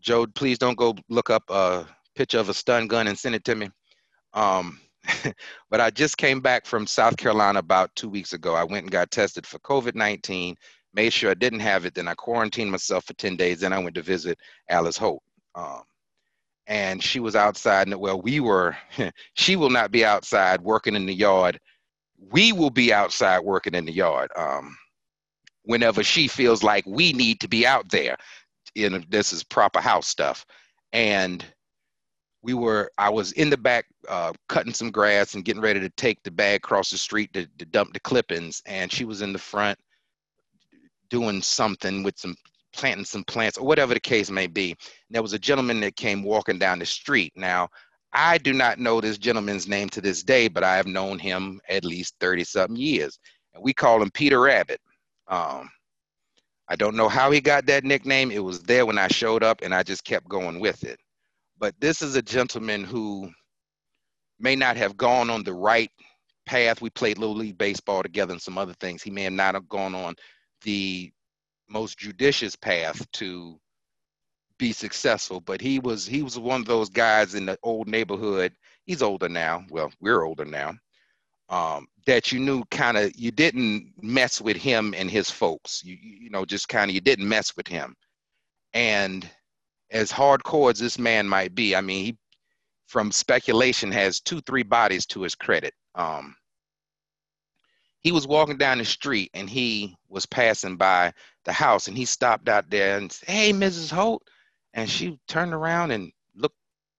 Joe, 0.00 0.26
please 0.26 0.58
don't 0.58 0.78
go 0.78 0.94
look 1.08 1.30
up 1.30 1.42
a 1.48 1.86
picture 2.14 2.38
of 2.38 2.48
a 2.48 2.54
stun 2.54 2.86
gun 2.86 3.08
and 3.08 3.18
send 3.18 3.34
it 3.34 3.44
to 3.44 3.54
me. 3.54 3.68
Um, 4.34 4.80
but 5.70 5.80
I 5.80 5.90
just 5.90 6.18
came 6.18 6.40
back 6.40 6.66
from 6.66 6.86
South 6.86 7.16
Carolina 7.16 7.58
about 7.58 7.94
two 7.96 8.08
weeks 8.08 8.32
ago. 8.32 8.54
I 8.54 8.64
went 8.64 8.84
and 8.84 8.92
got 8.92 9.10
tested 9.10 9.46
for 9.46 9.58
COVID 9.60 9.94
19, 9.94 10.56
made 10.96 11.12
sure 11.12 11.30
I 11.30 11.34
didn't 11.34 11.60
have 11.60 11.84
it. 11.84 11.94
Then 11.94 12.08
I 12.08 12.14
quarantined 12.14 12.70
myself 12.70 13.04
for 13.04 13.14
10 13.14 13.36
days. 13.36 13.60
Then 13.60 13.72
I 13.72 13.78
went 13.78 13.94
to 13.94 14.02
visit 14.02 14.38
Alice 14.68 14.96
Holt. 14.96 15.22
Um, 15.54 15.82
and 16.66 17.02
she 17.02 17.20
was 17.20 17.36
outside. 17.36 17.86
And 17.86 18.00
well, 18.00 18.20
we 18.20 18.40
were, 18.40 18.76
she 19.34 19.54
will 19.54 19.70
not 19.70 19.92
be 19.92 20.04
outside 20.04 20.60
working 20.62 20.96
in 20.96 21.06
the 21.06 21.14
yard. 21.14 21.60
We 22.18 22.52
will 22.52 22.70
be 22.70 22.92
outside 22.92 23.40
working 23.40 23.74
in 23.74 23.84
the 23.84 23.92
yard 23.92 24.30
um, 24.36 24.76
whenever 25.64 26.02
she 26.02 26.26
feels 26.26 26.62
like 26.62 26.84
we 26.86 27.12
need 27.12 27.40
to 27.40 27.48
be 27.48 27.66
out 27.66 27.88
there. 27.90 28.16
You 28.74 28.90
know, 28.90 29.02
this 29.08 29.32
is 29.32 29.44
proper 29.44 29.80
house 29.80 30.08
stuff. 30.08 30.44
And 30.92 31.44
we 32.42 32.54
were 32.54 32.88
i 32.96 33.10
was 33.10 33.32
in 33.32 33.50
the 33.50 33.56
back 33.56 33.86
uh, 34.08 34.32
cutting 34.48 34.72
some 34.72 34.92
grass 34.92 35.34
and 35.34 35.44
getting 35.44 35.60
ready 35.60 35.80
to 35.80 35.88
take 35.90 36.22
the 36.22 36.30
bag 36.30 36.58
across 36.58 36.90
the 36.90 36.98
street 36.98 37.32
to, 37.32 37.44
to 37.58 37.64
dump 37.64 37.92
the 37.92 37.98
clippings 37.98 38.62
and 38.66 38.92
she 38.92 39.04
was 39.04 39.20
in 39.20 39.32
the 39.32 39.38
front 39.38 39.76
doing 41.10 41.42
something 41.42 42.02
with 42.02 42.18
some 42.18 42.36
planting 42.72 43.04
some 43.04 43.24
plants 43.24 43.58
or 43.58 43.66
whatever 43.66 43.94
the 43.94 44.00
case 44.00 44.30
may 44.30 44.46
be. 44.46 44.70
And 44.72 44.78
there 45.14 45.22
was 45.22 45.32
a 45.32 45.38
gentleman 45.38 45.80
that 45.80 45.96
came 45.96 46.22
walking 46.22 46.58
down 46.58 46.78
the 46.78 46.86
street. 46.86 47.32
Now 47.36 47.68
i 48.12 48.38
do 48.38 48.52
not 48.52 48.78
know 48.78 49.00
this 49.00 49.18
gentleman's 49.18 49.66
name 49.68 49.88
to 49.90 50.00
this 50.00 50.22
day 50.22 50.48
but 50.48 50.62
i 50.64 50.76
have 50.76 50.86
known 50.86 51.18
him 51.18 51.60
at 51.68 51.84
least 51.84 52.14
30 52.20 52.44
something 52.44 52.76
years. 52.76 53.18
And 53.54 53.62
we 53.62 53.72
call 53.72 54.02
him 54.02 54.10
peter 54.10 54.40
rabbit. 54.40 54.80
Um, 55.28 55.70
i 56.68 56.76
don't 56.76 56.96
know 56.96 57.08
how 57.08 57.30
he 57.30 57.40
got 57.40 57.66
that 57.66 57.84
nickname. 57.84 58.30
It 58.30 58.44
was 58.44 58.62
there 58.62 58.86
when 58.86 58.98
i 58.98 59.08
showed 59.08 59.42
up 59.42 59.60
and 59.62 59.74
i 59.74 59.82
just 59.82 60.04
kept 60.04 60.28
going 60.28 60.60
with 60.60 60.84
it. 60.84 60.98
But 61.58 61.74
this 61.80 62.02
is 62.02 62.16
a 62.16 62.22
gentleman 62.22 62.84
who 62.84 63.30
may 64.38 64.56
not 64.56 64.76
have 64.76 64.96
gone 64.96 65.30
on 65.30 65.42
the 65.42 65.54
right 65.54 65.90
path. 66.46 66.80
We 66.80 66.90
played 66.90 67.18
Little 67.18 67.34
League 67.36 67.58
Baseball 67.58 68.02
together 68.02 68.32
and 68.32 68.42
some 68.42 68.58
other 68.58 68.74
things. 68.74 69.02
He 69.02 69.10
may 69.10 69.22
have 69.24 69.32
not 69.32 69.54
have 69.54 69.68
gone 69.68 69.94
on 69.94 70.14
the 70.62 71.12
most 71.68 71.98
judicious 71.98 72.56
path 72.56 73.10
to 73.12 73.58
be 74.58 74.72
successful, 74.72 75.40
but 75.40 75.60
he 75.60 75.78
was 75.78 76.06
he 76.06 76.22
was 76.22 76.38
one 76.38 76.60
of 76.60 76.66
those 76.66 76.88
guys 76.88 77.34
in 77.34 77.46
the 77.46 77.58
old 77.62 77.88
neighborhood. 77.88 78.52
He's 78.84 79.02
older 79.02 79.28
now. 79.28 79.64
Well, 79.70 79.92
we're 80.00 80.22
older 80.24 80.44
now. 80.44 80.74
Um, 81.48 81.86
that 82.06 82.32
you 82.32 82.40
knew 82.40 82.64
kind 82.70 82.96
of 82.96 83.14
you 83.16 83.30
didn't 83.30 83.92
mess 84.02 84.40
with 84.40 84.56
him 84.56 84.94
and 84.96 85.10
his 85.10 85.30
folks. 85.30 85.82
You 85.84 85.96
you 86.00 86.30
know 86.30 86.44
just 86.44 86.68
kind 86.68 86.90
of 86.90 86.94
you 86.94 87.00
didn't 87.00 87.28
mess 87.28 87.56
with 87.56 87.68
him, 87.68 87.94
and 88.74 89.28
as 89.90 90.10
hardcore 90.10 90.72
as 90.72 90.78
this 90.78 90.98
man 90.98 91.28
might 91.28 91.54
be, 91.54 91.76
I 91.76 91.80
mean, 91.80 92.04
he, 92.04 92.18
from 92.86 93.12
speculation, 93.12 93.92
has 93.92 94.20
two, 94.20 94.40
three 94.40 94.62
bodies 94.62 95.06
to 95.06 95.22
his 95.22 95.34
credit. 95.34 95.74
Um, 95.94 96.34
he 98.06 98.12
was 98.12 98.28
walking 98.28 98.56
down 98.56 98.78
the 98.78 98.84
street 98.84 99.32
and 99.34 99.50
he 99.50 99.96
was 100.08 100.26
passing 100.26 100.76
by 100.76 101.12
the 101.44 101.52
house 101.52 101.88
and 101.88 101.98
he 101.98 102.04
stopped 102.04 102.48
out 102.48 102.70
there 102.70 102.98
and 102.98 103.10
said, 103.10 103.28
Hey, 103.28 103.52
Mrs. 103.52 103.90
Holt. 103.90 104.22
And 104.74 104.88
she 104.88 105.18
turned 105.26 105.52
around 105.52 105.90
and 105.90 106.12
looked 106.36 106.54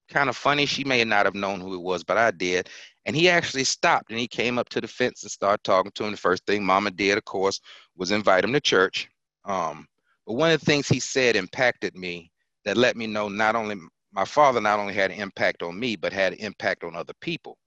kind 0.10 0.28
of 0.28 0.36
funny. 0.36 0.66
She 0.66 0.84
may 0.84 1.06
not 1.06 1.26
have 1.26 1.34
known 1.34 1.62
who 1.62 1.76
it 1.76 1.82
was, 1.82 2.04
but 2.04 2.18
I 2.18 2.32
did. 2.32 2.68
And 3.06 3.16
he 3.16 3.30
actually 3.30 3.64
stopped 3.64 4.10
and 4.10 4.20
he 4.20 4.28
came 4.28 4.60
up 4.60 4.68
to 4.68 4.82
the 4.82 4.88
fence 4.90 5.24
and 5.24 5.32
started 5.32 5.64
talking 5.64 5.94
to 5.96 6.04
him. 6.04 6.12
The 6.12 6.18
first 6.18 6.46
thing 6.46 6.66
Mama 6.66 6.92
did, 6.92 7.18
of 7.18 7.24
course, 7.24 7.62
was 7.96 8.12
invite 8.12 8.44
him 8.44 8.52
to 8.52 8.60
church. 8.60 9.08
Um, 9.46 9.88
but 10.26 10.34
one 10.34 10.52
of 10.52 10.60
the 10.60 10.66
things 10.66 10.90
he 10.90 11.00
said 11.00 11.38
impacted 11.38 11.96
me 11.96 12.30
that 12.66 12.76
let 12.76 12.98
me 12.98 13.08
know 13.08 13.30
not 13.30 13.56
only 13.56 13.78
my 14.12 14.26
father 14.26 14.60
not 14.60 14.78
only 14.78 14.94
had 14.94 15.12
an 15.12 15.22
impact 15.22 15.64
on 15.64 15.80
me, 15.80 15.96
but 15.96 16.12
had 16.12 16.34
an 16.34 16.40
impact 16.40 16.84
on 16.84 16.98
other 16.98 17.14
people. 17.22 17.58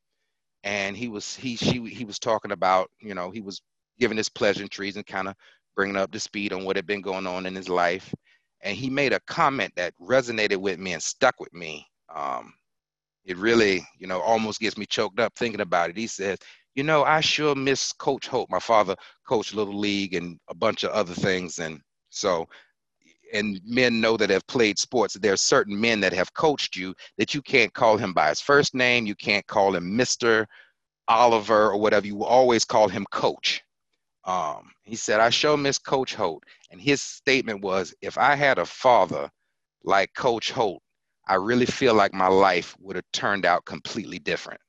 And 0.64 0.96
he 0.96 1.08
was 1.08 1.34
he 1.36 1.56
she 1.56 1.84
he 1.88 2.04
was 2.04 2.18
talking 2.18 2.52
about 2.52 2.90
you 3.00 3.14
know 3.14 3.30
he 3.30 3.40
was 3.40 3.62
giving 3.98 4.16
his 4.16 4.28
pleasantries 4.28 4.96
and 4.96 5.06
kind 5.06 5.28
of 5.28 5.34
bringing 5.76 5.96
up 5.96 6.10
to 6.12 6.20
speed 6.20 6.52
on 6.52 6.64
what 6.64 6.76
had 6.76 6.86
been 6.86 7.02
going 7.02 7.26
on 7.26 7.46
in 7.46 7.54
his 7.54 7.68
life. 7.68 8.14
And 8.62 8.76
he 8.76 8.90
made 8.90 9.12
a 9.12 9.20
comment 9.20 9.72
that 9.76 9.94
resonated 10.00 10.58
with 10.58 10.78
me 10.78 10.92
and 10.92 11.02
stuck 11.02 11.40
with 11.40 11.52
me. 11.54 11.86
Um, 12.14 12.52
it 13.24 13.36
really, 13.36 13.86
you 13.98 14.06
know, 14.06 14.20
almost 14.20 14.60
gets 14.60 14.76
me 14.76 14.86
choked 14.86 15.20
up 15.20 15.34
thinking 15.36 15.60
about 15.60 15.90
it. 15.90 15.96
He 15.96 16.06
says, 16.06 16.38
you 16.74 16.82
know, 16.82 17.04
I 17.04 17.20
sure 17.20 17.54
miss 17.54 17.92
Coach 17.92 18.26
Holt 18.28 18.50
My 18.50 18.58
father 18.58 18.96
coached 19.28 19.54
Little 19.54 19.78
League 19.78 20.14
and 20.14 20.38
a 20.48 20.54
bunch 20.54 20.84
of 20.84 20.90
other 20.90 21.14
things. 21.14 21.58
And 21.58 21.80
so 22.10 22.46
and 23.32 23.60
men 23.64 24.00
know 24.00 24.16
that 24.16 24.30
have 24.30 24.46
played 24.46 24.78
sports 24.78 25.14
there 25.14 25.32
are 25.32 25.36
certain 25.36 25.78
men 25.80 26.00
that 26.00 26.12
have 26.12 26.32
coached 26.34 26.76
you 26.76 26.94
that 27.18 27.34
you 27.34 27.42
can't 27.42 27.72
call 27.74 27.96
him 27.96 28.12
by 28.12 28.28
his 28.28 28.40
first 28.40 28.74
name 28.74 29.06
you 29.06 29.14
can't 29.14 29.46
call 29.46 29.74
him 29.74 29.96
mr 29.96 30.46
oliver 31.10 31.70
or 31.70 31.76
whatever 31.76 32.06
you 32.06 32.24
always 32.24 32.64
call 32.64 32.88
him 32.88 33.04
coach. 33.10 33.62
Um, 34.24 34.70
he 34.84 34.96
said 34.96 35.20
i 35.20 35.28
show 35.28 35.56
miss 35.56 35.78
coach 35.78 36.14
holt. 36.14 36.44
And 36.70 36.80
his 36.80 37.02
statement 37.02 37.62
was 37.62 37.92
if 38.00 38.16
i 38.16 38.34
had 38.36 38.58
a 38.58 38.64
father 38.64 39.28
like 39.82 40.14
coach 40.14 40.52
holt 40.52 40.82
i 41.26 41.34
really 41.34 41.66
feel 41.66 41.94
like 41.94 42.14
my 42.14 42.28
life 42.28 42.76
would 42.80 42.96
have 42.96 43.04
turned 43.12 43.44
out 43.44 43.64
completely 43.64 44.18
different. 44.20 44.60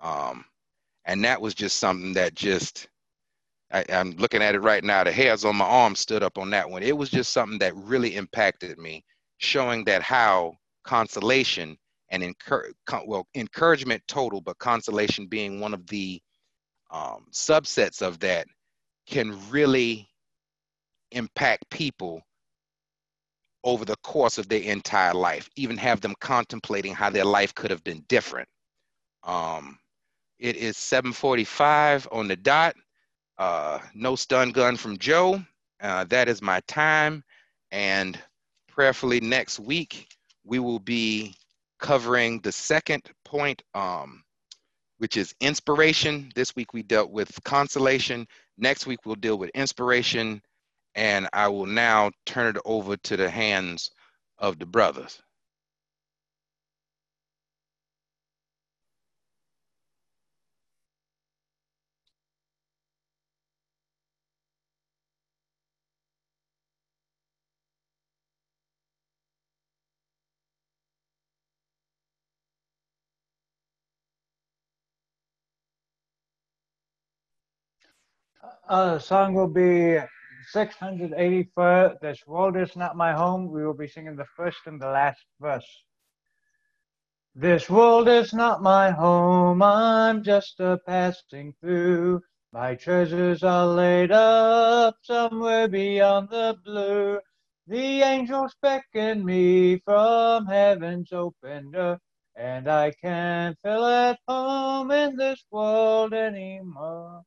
Um, 0.00 0.44
and 1.04 1.24
that 1.24 1.40
was 1.40 1.54
just 1.54 1.78
something 1.78 2.12
that 2.14 2.34
just 2.34 2.88
I, 3.72 3.80
am 3.88 4.12
looking 4.18 4.42
at 4.42 4.54
it 4.54 4.60
right 4.60 4.84
now. 4.84 5.04
The 5.04 5.12
hairs 5.12 5.44
on 5.44 5.56
my 5.56 5.64
arm 5.64 5.96
stood 5.96 6.22
up 6.22 6.38
on 6.38 6.50
that 6.50 6.68
one. 6.68 6.82
It 6.82 6.96
was 6.96 7.10
just 7.10 7.32
something 7.32 7.58
that 7.60 7.74
really 7.76 8.16
impacted 8.16 8.78
me, 8.78 9.04
showing 9.38 9.84
that 9.84 10.02
how 10.02 10.54
consolation 10.84 11.76
and 12.10 12.22
encourage, 12.22 12.74
well, 13.06 13.26
encouragement 13.34 14.02
total, 14.06 14.40
but 14.40 14.58
consolation 14.58 15.26
being 15.26 15.60
one 15.60 15.74
of 15.74 15.86
the 15.86 16.20
um, 16.90 17.26
subsets 17.32 18.02
of 18.02 18.18
that, 18.20 18.46
can 19.06 19.38
really 19.50 20.08
impact 21.12 21.68
people 21.70 22.22
over 23.64 23.84
the 23.84 23.96
course 24.02 24.38
of 24.38 24.48
their 24.48 24.62
entire 24.62 25.14
life, 25.14 25.48
even 25.56 25.76
have 25.76 26.00
them 26.00 26.14
contemplating 26.20 26.94
how 26.94 27.10
their 27.10 27.24
life 27.24 27.54
could 27.54 27.70
have 27.70 27.84
been 27.84 28.04
different. 28.08 28.48
Um, 29.24 29.78
it 30.38 30.56
is 30.56 30.76
7:45 30.76 32.08
on 32.12 32.28
the 32.28 32.36
dot. 32.36 32.74
Uh, 33.38 33.78
no 33.94 34.14
stun 34.16 34.50
gun 34.50 34.76
from 34.76 34.98
Joe. 34.98 35.42
Uh, 35.80 36.04
that 36.04 36.28
is 36.28 36.40
my 36.40 36.60
time, 36.68 37.24
and 37.72 38.18
prayerfully 38.68 39.20
next 39.20 39.58
week 39.58 40.08
we 40.44 40.58
will 40.58 40.78
be 40.78 41.34
covering 41.80 42.40
the 42.40 42.52
second 42.52 43.02
point, 43.24 43.62
um, 43.74 44.22
which 44.98 45.16
is 45.16 45.34
inspiration. 45.40 46.30
This 46.34 46.54
week 46.54 46.72
we 46.72 46.82
dealt 46.82 47.10
with 47.10 47.42
consolation. 47.44 48.26
Next 48.58 48.86
week 48.86 49.00
we'll 49.04 49.16
deal 49.16 49.38
with 49.38 49.50
inspiration, 49.50 50.40
and 50.94 51.28
I 51.32 51.48
will 51.48 51.66
now 51.66 52.12
turn 52.26 52.56
it 52.56 52.62
over 52.64 52.96
to 52.96 53.16
the 53.16 53.28
hands 53.28 53.90
of 54.38 54.58
the 54.58 54.66
brothers. 54.66 55.20
Uh, 78.68 78.96
song 78.96 79.34
will 79.34 79.48
be 79.48 79.98
684. 80.50 81.98
This 82.00 82.24
world 82.28 82.56
is 82.56 82.76
not 82.76 82.96
my 82.96 83.12
home. 83.12 83.50
We 83.50 83.66
will 83.66 83.74
be 83.74 83.88
singing 83.88 84.14
the 84.14 84.26
first 84.36 84.58
and 84.66 84.80
the 84.80 84.86
last 84.86 85.24
verse. 85.40 85.66
This 87.34 87.68
world 87.68 88.06
is 88.06 88.32
not 88.32 88.62
my 88.62 88.90
home. 88.90 89.62
I'm 89.62 90.22
just 90.22 90.60
a 90.60 90.78
passing 90.86 91.54
through. 91.60 92.22
My 92.52 92.76
treasures 92.76 93.42
are 93.42 93.66
laid 93.66 94.12
up 94.12 94.96
somewhere 95.02 95.66
beyond 95.66 96.28
the 96.30 96.56
blue. 96.64 97.18
The 97.66 98.02
angels 98.02 98.54
beckon 98.62 99.24
me 99.24 99.78
from 99.80 100.46
heaven's 100.46 101.12
open 101.12 101.72
door, 101.72 101.98
and 102.36 102.68
I 102.68 102.92
can't 102.92 103.58
feel 103.64 103.84
at 103.86 104.20
home 104.28 104.92
in 104.92 105.16
this 105.16 105.44
world 105.50 106.12
anymore. 106.14 107.24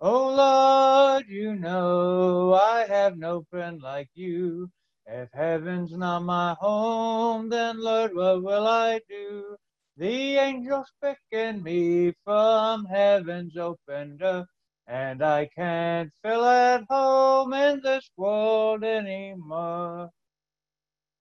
Oh 0.00 0.34
Lord, 0.34 1.26
you 1.28 1.54
know 1.56 2.54
I 2.54 2.86
have 2.86 3.16
no 3.16 3.44
friend 3.50 3.82
like 3.82 4.10
you. 4.14 4.70
If 5.06 5.30
heaven's 5.32 5.92
not 5.92 6.22
my 6.22 6.54
home, 6.60 7.48
then 7.48 7.80
Lord, 7.80 8.14
what 8.14 8.42
will 8.42 8.66
I 8.66 9.00
do? 9.08 9.56
The 9.96 10.36
angels 10.36 10.92
beckon 11.00 11.62
me 11.62 12.12
from 12.24 12.84
heaven's 12.84 13.56
open 13.56 14.18
door, 14.18 14.46
and 14.86 15.22
I 15.22 15.46
can't 15.46 16.12
feel 16.22 16.44
at 16.44 16.84
home 16.90 17.54
in 17.54 17.80
this 17.82 18.10
world 18.18 18.84
anymore. 18.84 20.10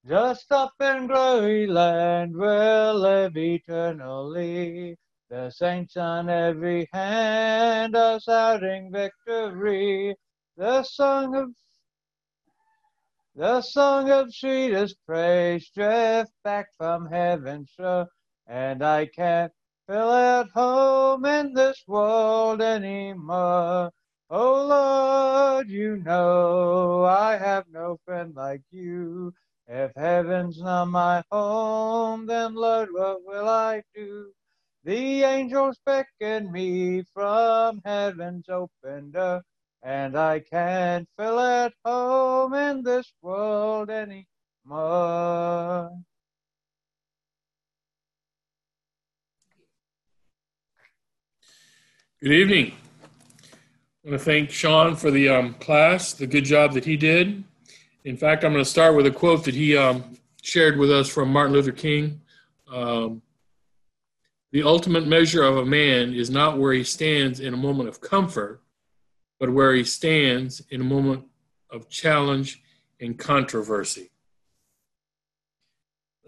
Just 0.07 0.51
up 0.51 0.73
in 0.81 1.07
glory 1.07 1.67
land 1.67 2.35
we'll 2.35 2.95
live 2.95 3.37
eternally. 3.37 4.97
The 5.27 5.49
saints 5.49 5.97
on 5.97 6.29
every 6.29 6.87
hand 6.93 7.95
are 7.95 8.19
shouting 8.19 8.91
victory. 8.91 10.15
The 10.55 10.83
song 10.83 11.35
of 11.35 11.49
the 13.33 13.61
song 13.61 14.11
of 14.11 14.33
sweetest 14.33 14.97
praise 15.07 15.69
drift 15.71 16.31
back 16.43 16.67
from 16.77 17.07
heaven 17.07 17.65
shore, 17.65 18.07
and 18.45 18.83
I 18.83 19.07
can't 19.07 19.51
feel 19.87 20.11
at 20.11 20.49
home 20.49 21.25
in 21.25 21.53
this 21.53 21.83
world 21.87 22.61
anymore. 22.61 23.91
Oh 24.29 24.67
Lord, 24.67 25.69
you 25.69 25.97
know 25.97 27.03
I 27.03 27.35
have 27.37 27.65
no 27.69 27.97
friend 28.05 28.35
like 28.35 28.61
you. 28.69 29.33
If 29.67 29.91
heaven's 29.95 30.61
not 30.61 30.85
my 30.85 31.23
home, 31.31 32.27
then 32.27 32.53
Lord, 32.53 32.89
what 32.91 33.23
will 33.25 33.49
I 33.49 33.81
do? 33.95 34.31
The 34.85 35.23
angels 35.23 35.79
beckon 35.83 36.51
me 36.51 37.03
from 37.11 37.81
heaven's 37.83 38.47
open 38.47 39.09
door, 39.09 39.41
and 39.81 40.15
I 40.15 40.41
can't 40.41 41.09
feel 41.17 41.39
at 41.39 41.73
home 41.83 42.53
in 42.53 42.83
this 42.83 43.11
world 43.19 43.89
anymore. 43.89 45.89
Good 52.21 52.31
evening. 52.31 52.73
I 54.05 54.09
want 54.09 54.19
to 54.19 54.19
thank 54.19 54.51
Sean 54.51 54.95
for 54.95 55.09
the 55.09 55.29
um, 55.29 55.55
class, 55.55 56.13
the 56.13 56.27
good 56.27 56.45
job 56.45 56.73
that 56.73 56.85
he 56.85 56.95
did. 56.95 57.43
In 58.03 58.17
fact, 58.17 58.43
I'm 58.43 58.51
going 58.51 58.63
to 58.63 58.69
start 58.69 58.95
with 58.95 59.07
a 59.07 59.11
quote 59.11 59.45
that 59.45 59.55
he 59.55 59.75
um, 59.75 60.15
shared 60.43 60.77
with 60.77 60.91
us 60.91 61.09
from 61.09 61.33
Martin 61.33 61.53
Luther 61.53 61.71
King. 61.71 62.21
Um, 62.71 63.23
the 64.55 64.63
ultimate 64.63 65.05
measure 65.05 65.43
of 65.43 65.57
a 65.57 65.65
man 65.65 66.13
is 66.13 66.29
not 66.29 66.57
where 66.57 66.71
he 66.71 66.81
stands 66.81 67.41
in 67.41 67.53
a 67.53 67.57
moment 67.57 67.89
of 67.89 67.99
comfort, 67.99 68.61
but 69.37 69.51
where 69.51 69.73
he 69.73 69.83
stands 69.83 70.61
in 70.69 70.79
a 70.79 70.83
moment 70.85 71.25
of 71.69 71.89
challenge 71.89 72.63
and 73.01 73.19
controversy. 73.19 74.11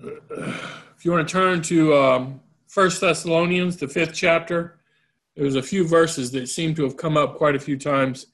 If 0.04 1.06
you 1.06 1.12
want 1.12 1.26
to 1.26 1.32
turn 1.32 1.62
to 1.62 1.96
um, 1.96 2.42
1 2.74 2.90
Thessalonians, 3.00 3.78
the 3.78 3.88
fifth 3.88 4.14
chapter, 4.14 4.82
there's 5.38 5.56
a 5.56 5.64
few 5.64 5.88
verses 5.88 6.30
that 6.32 6.50
seem 6.50 6.76
to 6.76 6.84
have 6.84 6.98
come 6.98 7.16
up 7.16 7.38
quite 7.38 7.56
a 7.56 7.60
few 7.60 7.78
times 7.78 8.26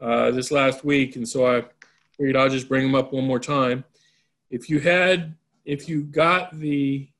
uh, 0.00 0.30
this 0.30 0.50
last 0.50 0.82
week, 0.82 1.16
and 1.16 1.28
so 1.28 1.46
I 1.46 1.64
figured 2.16 2.36
I'll 2.36 2.48
just 2.48 2.70
bring 2.70 2.84
them 2.84 2.94
up 2.94 3.12
one 3.12 3.26
more 3.26 3.38
time. 3.38 3.84
If 4.48 4.70
you 4.70 4.80
had, 4.80 5.34
if 5.66 5.90
you 5.90 6.04
got 6.04 6.58
the 6.58 7.11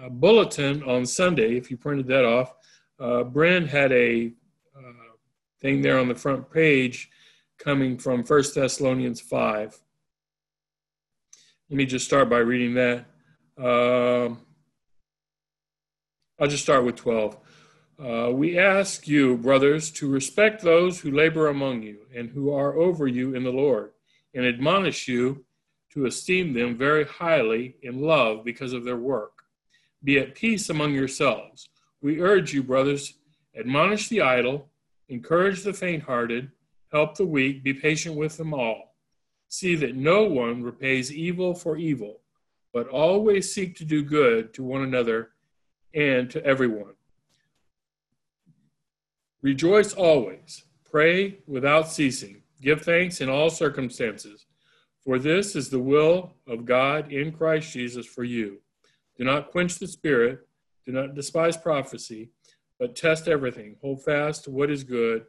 uh, 0.00 0.08
bulletin 0.08 0.82
on 0.84 1.04
Sunday, 1.06 1.56
if 1.56 1.70
you 1.70 1.76
printed 1.76 2.06
that 2.08 2.24
off, 2.24 2.54
uh, 2.98 3.24
Brent 3.24 3.68
had 3.68 3.92
a 3.92 4.32
uh, 4.76 5.16
thing 5.60 5.82
there 5.82 5.98
on 5.98 6.08
the 6.08 6.14
front 6.14 6.50
page 6.50 7.10
coming 7.58 7.98
from 7.98 8.24
First 8.24 8.54
Thessalonians 8.54 9.20
5. 9.20 9.80
Let 11.70 11.76
me 11.76 11.86
just 11.86 12.04
start 12.04 12.28
by 12.28 12.38
reading 12.38 12.74
that. 12.74 13.06
Um, 13.58 14.40
I'll 16.38 16.48
just 16.48 16.62
start 16.62 16.84
with 16.84 16.96
12. 16.96 17.38
Uh, 18.02 18.30
we 18.32 18.58
ask 18.58 19.06
you, 19.06 19.36
brothers, 19.36 19.90
to 19.92 20.08
respect 20.08 20.62
those 20.62 21.00
who 21.00 21.10
labor 21.10 21.48
among 21.48 21.82
you 21.82 21.98
and 22.14 22.30
who 22.30 22.52
are 22.52 22.76
over 22.76 23.06
you 23.06 23.34
in 23.34 23.44
the 23.44 23.52
Lord, 23.52 23.92
and 24.34 24.44
admonish 24.44 25.06
you 25.06 25.44
to 25.92 26.06
esteem 26.06 26.52
them 26.52 26.76
very 26.76 27.04
highly 27.04 27.76
in 27.82 28.00
love 28.00 28.44
because 28.44 28.72
of 28.72 28.84
their 28.84 28.96
work. 28.96 29.41
Be 30.04 30.18
at 30.18 30.34
peace 30.34 30.68
among 30.68 30.94
yourselves. 30.94 31.68
We 32.00 32.20
urge 32.20 32.52
you, 32.52 32.62
brothers, 32.62 33.14
admonish 33.56 34.08
the 34.08 34.20
idle, 34.20 34.68
encourage 35.08 35.62
the 35.62 35.72
faint 35.72 36.02
hearted, 36.02 36.50
help 36.90 37.16
the 37.16 37.26
weak, 37.26 37.62
be 37.62 37.74
patient 37.74 38.16
with 38.16 38.36
them 38.36 38.52
all. 38.52 38.96
See 39.48 39.76
that 39.76 39.94
no 39.94 40.24
one 40.24 40.62
repays 40.62 41.12
evil 41.12 41.54
for 41.54 41.76
evil, 41.76 42.20
but 42.72 42.88
always 42.88 43.52
seek 43.52 43.76
to 43.76 43.84
do 43.84 44.02
good 44.02 44.52
to 44.54 44.64
one 44.64 44.82
another 44.82 45.30
and 45.94 46.30
to 46.30 46.44
everyone. 46.44 46.94
Rejoice 49.42 49.92
always, 49.92 50.64
pray 50.90 51.38
without 51.46 51.88
ceasing, 51.88 52.42
give 52.60 52.82
thanks 52.82 53.20
in 53.20 53.28
all 53.28 53.50
circumstances, 53.50 54.46
for 55.04 55.18
this 55.18 55.54
is 55.54 55.68
the 55.68 55.80
will 55.80 56.34
of 56.46 56.64
God 56.64 57.12
in 57.12 57.32
Christ 57.32 57.72
Jesus 57.72 58.06
for 58.06 58.24
you. 58.24 58.58
Do 59.18 59.24
not 59.24 59.50
quench 59.50 59.78
the 59.78 59.86
spirit. 59.86 60.46
Do 60.86 60.92
not 60.92 61.14
despise 61.14 61.56
prophecy, 61.56 62.30
but 62.78 62.96
test 62.96 63.28
everything. 63.28 63.76
Hold 63.80 64.04
fast 64.04 64.44
to 64.44 64.50
what 64.50 64.70
is 64.70 64.84
good. 64.84 65.24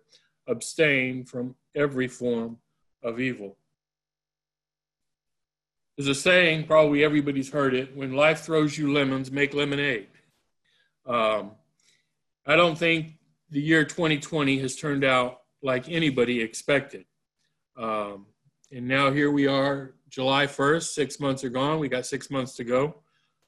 Abstain 0.47 1.25
from 1.25 1.55
every 1.75 2.07
form 2.07 2.57
of 3.03 3.19
evil. 3.19 3.57
There's 5.97 6.07
a 6.07 6.15
saying, 6.15 6.65
probably 6.65 7.03
everybody's 7.03 7.51
heard 7.51 7.75
it 7.75 7.95
when 7.95 8.13
life 8.13 8.41
throws 8.41 8.77
you 8.77 8.91
lemons, 8.91 9.31
make 9.31 9.53
lemonade. 9.53 10.07
Um, 11.05 11.51
I 12.47 12.55
don't 12.55 12.77
think 12.77 13.19
the 13.51 13.61
year 13.61 13.85
2020 13.85 14.57
has 14.59 14.75
turned 14.75 15.03
out 15.03 15.41
like 15.61 15.87
anybody 15.87 16.41
expected. 16.41 17.05
Um, 17.77 18.25
and 18.71 18.87
now 18.87 19.11
here 19.11 19.31
we 19.31 19.45
are, 19.45 19.93
July 20.09 20.47
1st, 20.47 20.93
six 20.93 21.19
months 21.19 21.43
are 21.43 21.49
gone. 21.49 21.79
We 21.79 21.89
got 21.89 22.07
six 22.07 22.31
months 22.31 22.55
to 22.55 22.63
go. 22.63 23.02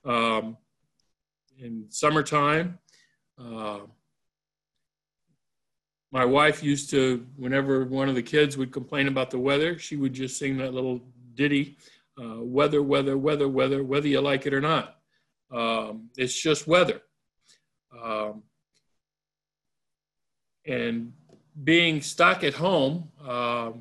Um, 0.06 0.58
in 1.60 1.86
summertime, 1.90 2.78
uh, 3.40 3.80
my 6.12 6.24
wife 6.24 6.64
used 6.64 6.90
to, 6.92 7.26
whenever 7.36 7.86
one 7.86 8.08
of 8.08 8.16
the 8.16 8.24
kids 8.24 8.58
would 8.58 8.72
complain 8.72 9.08
about 9.08 9.32
the 9.32 9.40
weather, 9.40 9.78
she 9.78 9.96
would 9.98 10.14
just 10.14 10.38
sing 10.38 10.58
that 10.58 10.74
little 10.74 11.02
ditty, 11.34 11.78
uh, 12.22 12.38
weather, 12.40 12.82
weather, 12.82 13.18
weather, 13.18 13.50
weather, 13.50 13.84
whether 13.84 14.08
you 14.08 14.22
like 14.22 14.46
it 14.46 14.54
or 14.54 14.62
not. 14.62 14.98
Um, 15.52 16.10
it's 16.18 16.40
just 16.40 16.68
weather. 16.68 17.02
Um, 18.02 18.44
and 20.66 21.14
being 21.64 22.02
stuck 22.02 22.44
at 22.44 22.54
home 22.54 23.12
uh, 23.24 23.72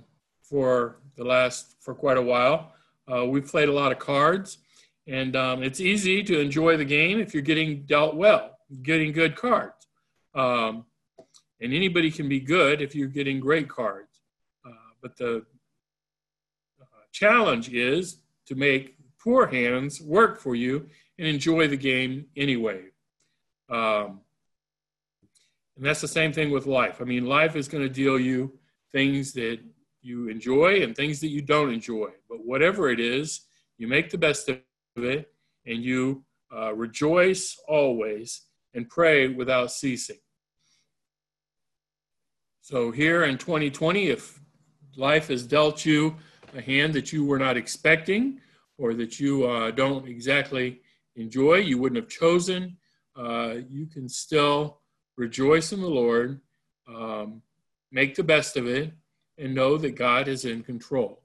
for 0.42 0.96
the 1.16 1.24
last, 1.24 1.76
for 1.80 1.94
quite 1.94 2.16
a 2.16 2.22
while, 2.22 2.72
uh, 3.12 3.24
we've 3.24 3.46
played 3.46 3.68
a 3.68 3.72
lot 3.72 3.92
of 3.92 3.98
cards. 3.98 4.58
And 5.06 5.36
um, 5.36 5.62
it's 5.62 5.80
easy 5.80 6.22
to 6.24 6.40
enjoy 6.40 6.76
the 6.76 6.84
game 6.84 7.20
if 7.20 7.34
you're 7.34 7.42
getting 7.42 7.82
dealt 7.82 8.16
well, 8.16 8.58
getting 8.82 9.12
good 9.12 9.36
cards. 9.36 9.86
Um, 10.34 10.86
and 11.60 11.72
anybody 11.72 12.10
can 12.10 12.28
be 12.28 12.40
good 12.40 12.82
if 12.82 12.94
you're 12.94 13.08
getting 13.08 13.40
great 13.40 13.68
cards. 13.68 14.20
Uh, 14.66 14.70
but 15.02 15.16
the 15.16 15.44
uh, 16.80 16.84
challenge 17.12 17.72
is 17.72 18.18
to 18.46 18.54
make 18.54 18.96
poor 19.22 19.46
hands 19.46 20.00
work 20.00 20.40
for 20.40 20.54
you 20.54 20.88
and 21.18 21.28
enjoy 21.28 21.68
the 21.68 21.76
game 21.76 22.26
anyway. 22.36 22.82
Um, 23.68 24.20
and 25.76 25.84
that's 25.84 26.00
the 26.00 26.08
same 26.08 26.32
thing 26.32 26.50
with 26.50 26.66
life. 26.66 27.00
I 27.00 27.04
mean, 27.04 27.26
life 27.26 27.56
is 27.56 27.68
going 27.68 27.82
to 27.82 27.92
deal 27.92 28.18
you 28.18 28.52
things 28.92 29.32
that 29.32 29.58
you 30.02 30.28
enjoy 30.28 30.82
and 30.82 30.94
things 30.94 31.20
that 31.20 31.28
you 31.28 31.42
don't 31.42 31.72
enjoy. 31.72 32.10
But 32.28 32.44
whatever 32.44 32.90
it 32.90 33.00
is, 33.00 33.42
you 33.78 33.88
make 33.88 34.10
the 34.10 34.18
best 34.18 34.48
of 34.48 34.60
it 34.96 35.32
and 35.66 35.82
you 35.82 36.24
uh, 36.54 36.72
rejoice 36.74 37.58
always 37.66 38.42
and 38.74 38.88
pray 38.88 39.28
without 39.28 39.72
ceasing. 39.72 40.18
So 42.60 42.90
here 42.90 43.24
in 43.24 43.38
2020, 43.38 44.08
if 44.08 44.40
life 44.96 45.28
has 45.28 45.46
dealt 45.46 45.84
you 45.84 46.16
a 46.56 46.62
hand 46.62 46.94
that 46.94 47.12
you 47.12 47.24
were 47.24 47.38
not 47.38 47.56
expecting 47.56 48.40
or 48.78 48.94
that 48.94 49.18
you 49.20 49.44
uh, 49.46 49.70
don't 49.70 50.06
exactly 50.08 50.80
enjoy, 51.16 51.56
you 51.56 51.78
wouldn't 51.78 52.00
have 52.00 52.08
chosen, 52.08 52.76
uh, 53.16 53.56
you 53.68 53.86
can 53.86 54.08
still 54.08 54.80
rejoice 55.16 55.72
in 55.72 55.80
the 55.80 55.88
Lord, 55.88 56.40
um, 56.88 57.42
make 57.92 58.14
the 58.14 58.24
best 58.24 58.56
of 58.56 58.66
it, 58.66 58.92
and 59.38 59.54
know 59.54 59.76
that 59.76 59.96
God 59.96 60.28
is 60.28 60.44
in 60.44 60.62
control. 60.62 61.22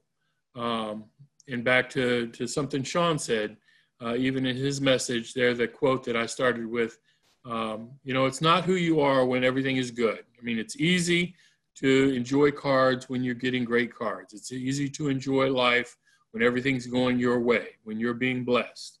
Um, 0.54 1.04
and 1.50 1.64
back 1.64 1.90
to, 1.90 2.28
to 2.28 2.46
something 2.46 2.82
Sean 2.82 3.18
said, 3.18 3.56
uh, 4.02 4.14
even 4.16 4.46
in 4.46 4.56
his 4.56 4.80
message 4.80 5.34
there, 5.34 5.54
the 5.54 5.68
quote 5.68 6.04
that 6.04 6.16
I 6.16 6.26
started 6.26 6.66
with, 6.66 6.98
um, 7.44 7.90
you 8.02 8.14
know, 8.14 8.26
it's 8.26 8.40
not 8.40 8.64
who 8.64 8.74
you 8.74 9.00
are 9.00 9.24
when 9.24 9.44
everything 9.44 9.76
is 9.76 9.90
good. 9.90 10.20
I 10.38 10.42
mean, 10.42 10.58
it's 10.58 10.76
easy 10.76 11.34
to 11.76 12.12
enjoy 12.14 12.50
cards 12.50 13.08
when 13.08 13.22
you're 13.22 13.34
getting 13.34 13.64
great 13.64 13.94
cards. 13.94 14.34
It's 14.34 14.52
easy 14.52 14.88
to 14.90 15.08
enjoy 15.08 15.50
life 15.50 15.96
when 16.32 16.42
everything's 16.42 16.86
going 16.86 17.18
your 17.18 17.40
way, 17.40 17.68
when 17.84 17.98
you're 17.98 18.14
being 18.14 18.44
blessed. 18.44 18.98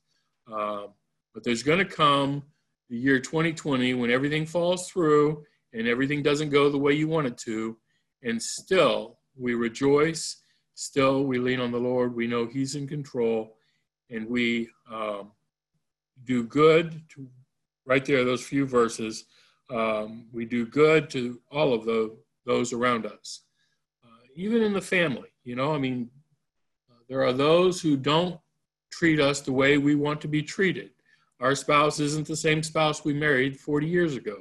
Um, 0.50 0.88
but 1.34 1.44
there's 1.44 1.62
going 1.62 1.78
to 1.78 1.84
come 1.84 2.42
the 2.88 2.96
year 2.96 3.20
2020 3.20 3.94
when 3.94 4.10
everything 4.10 4.46
falls 4.46 4.90
through 4.90 5.44
and 5.72 5.86
everything 5.86 6.22
doesn't 6.22 6.50
go 6.50 6.68
the 6.68 6.78
way 6.78 6.92
you 6.92 7.06
want 7.06 7.26
it 7.26 7.38
to. 7.38 7.76
And 8.22 8.42
still, 8.42 9.18
we 9.36 9.54
rejoice. 9.54 10.36
Still, 10.74 11.24
we 11.24 11.38
lean 11.38 11.60
on 11.60 11.72
the 11.72 11.78
Lord. 11.78 12.14
We 12.14 12.26
know 12.26 12.46
He's 12.46 12.74
in 12.74 12.86
control. 12.86 13.56
And 14.10 14.28
we 14.28 14.68
um, 14.90 15.32
do 16.24 16.44
good 16.44 17.00
to 17.10 17.28
right 17.86 18.04
there, 18.04 18.24
those 18.24 18.42
few 18.42 18.66
verses. 18.66 19.24
Um, 19.68 20.26
we 20.32 20.44
do 20.44 20.66
good 20.66 21.10
to 21.10 21.40
all 21.50 21.72
of 21.72 21.84
the, 21.84 22.16
those 22.44 22.72
around 22.72 23.06
us, 23.06 23.42
uh, 24.04 24.26
even 24.34 24.62
in 24.62 24.72
the 24.72 24.80
family. 24.80 25.28
You 25.44 25.56
know, 25.56 25.74
I 25.74 25.78
mean, 25.78 26.10
uh, 26.90 27.02
there 27.08 27.24
are 27.24 27.32
those 27.32 27.80
who 27.80 27.96
don't 27.96 28.38
treat 28.92 29.20
us 29.20 29.40
the 29.40 29.52
way 29.52 29.78
we 29.78 29.94
want 29.94 30.20
to 30.20 30.28
be 30.28 30.42
treated. 30.42 30.90
Our 31.40 31.54
spouse 31.54 32.00
isn't 32.00 32.26
the 32.26 32.36
same 32.36 32.62
spouse 32.62 33.04
we 33.04 33.14
married 33.14 33.58
40 33.58 33.86
years 33.86 34.14
ago. 34.14 34.36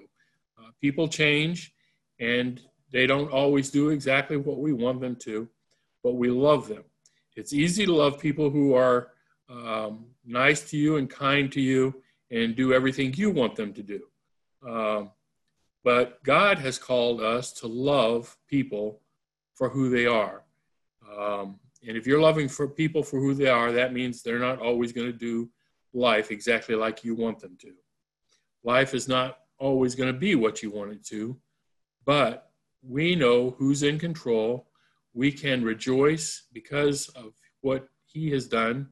Uh, 0.60 0.70
people 0.82 1.08
change 1.08 1.74
and 2.20 2.62
they 2.92 3.08
don't 3.08 3.32
always 3.32 3.70
do 3.70 3.90
exactly 3.90 4.38
what 4.38 4.60
we 4.60 4.74
want 4.74 5.00
them 5.00 5.16
to, 5.18 5.48
but 6.04 6.14
we 6.14 6.30
love 6.30 6.68
them. 6.68 6.84
It's 7.36 7.54
easy 7.54 7.86
to 7.86 7.94
love 7.94 8.20
people 8.20 8.50
who 8.50 8.74
are 8.74 9.12
um, 9.50 10.06
nice 10.26 10.70
to 10.70 10.78
you 10.78 10.98
and 10.98 11.10
kind 11.10 11.52
to 11.52 11.62
you 11.62 12.02
and 12.32 12.56
do 12.56 12.74
everything 12.74 13.14
you 13.14 13.32
want 13.32 13.56
them 13.56 13.74
to 13.74 13.84
do. 13.84 14.02
Um, 14.68 15.12
but 15.84 16.22
God 16.24 16.60
has 16.60 16.78
called 16.78 17.22
us 17.22 17.54
to 17.54 17.68
love 17.68 18.38
people 18.48 19.02
for 19.56 19.70
who 19.70 19.90
they 19.90 20.06
are. 20.06 20.44
Um, 21.18 21.60
and 21.88 21.98
if 21.98 22.06
you're 22.06 22.20
loving 22.20 22.50
for 22.50 22.68
people 22.68 23.04
for 23.04 23.20
who 23.20 23.34
they 23.34 23.48
are, 23.48 23.72
that 23.72 23.94
means 23.94 24.22
they're 24.22 24.40
not 24.40 24.60
always 24.60 24.92
going 24.92 25.08
to 25.08 25.18
do 25.18 25.50
life 25.94 26.32
exactly 26.32 26.76
like 26.76 27.04
you 27.04 27.16
want 27.16 27.40
them 27.40 27.58
to. 27.62 27.74
Life 28.64 28.94
is 28.94 29.08
not 29.08 29.40
always 29.58 29.96
going 29.96 30.12
to 30.12 30.20
be 30.20 30.36
what 30.36 30.62
you 30.62 30.72
want 30.72 30.92
it 30.92 31.06
to, 31.08 31.38
but 32.06 32.52
we 32.82 33.16
know 33.16 33.52
who's 33.52 33.84
in 33.84 33.98
control. 33.98 34.68
We 35.14 35.32
can 35.32 35.64
rejoice 35.64 36.44
because 36.54 37.10
of 37.10 37.34
what 37.62 37.88
He 38.06 38.30
has 38.32 38.48
done 38.48 38.90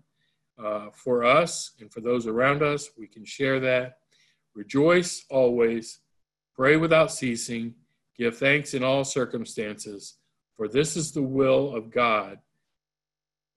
uh, 0.63 0.87
for 0.93 1.23
us 1.23 1.73
and 1.79 1.91
for 1.91 2.01
those 2.01 2.27
around 2.27 2.63
us. 2.63 2.89
We 2.97 3.07
can 3.07 3.25
share 3.25 3.59
that. 3.59 3.97
Rejoice 4.55 5.23
always, 5.29 5.99
pray 6.55 6.77
without 6.77 7.11
ceasing, 7.11 7.75
give 8.17 8.37
thanks 8.37 8.73
in 8.73 8.83
all 8.83 9.03
circumstances, 9.03 10.15
for 10.55 10.67
this 10.67 10.97
is 10.97 11.11
the 11.11 11.21
will 11.21 11.75
of 11.75 11.91
God, 11.91 12.39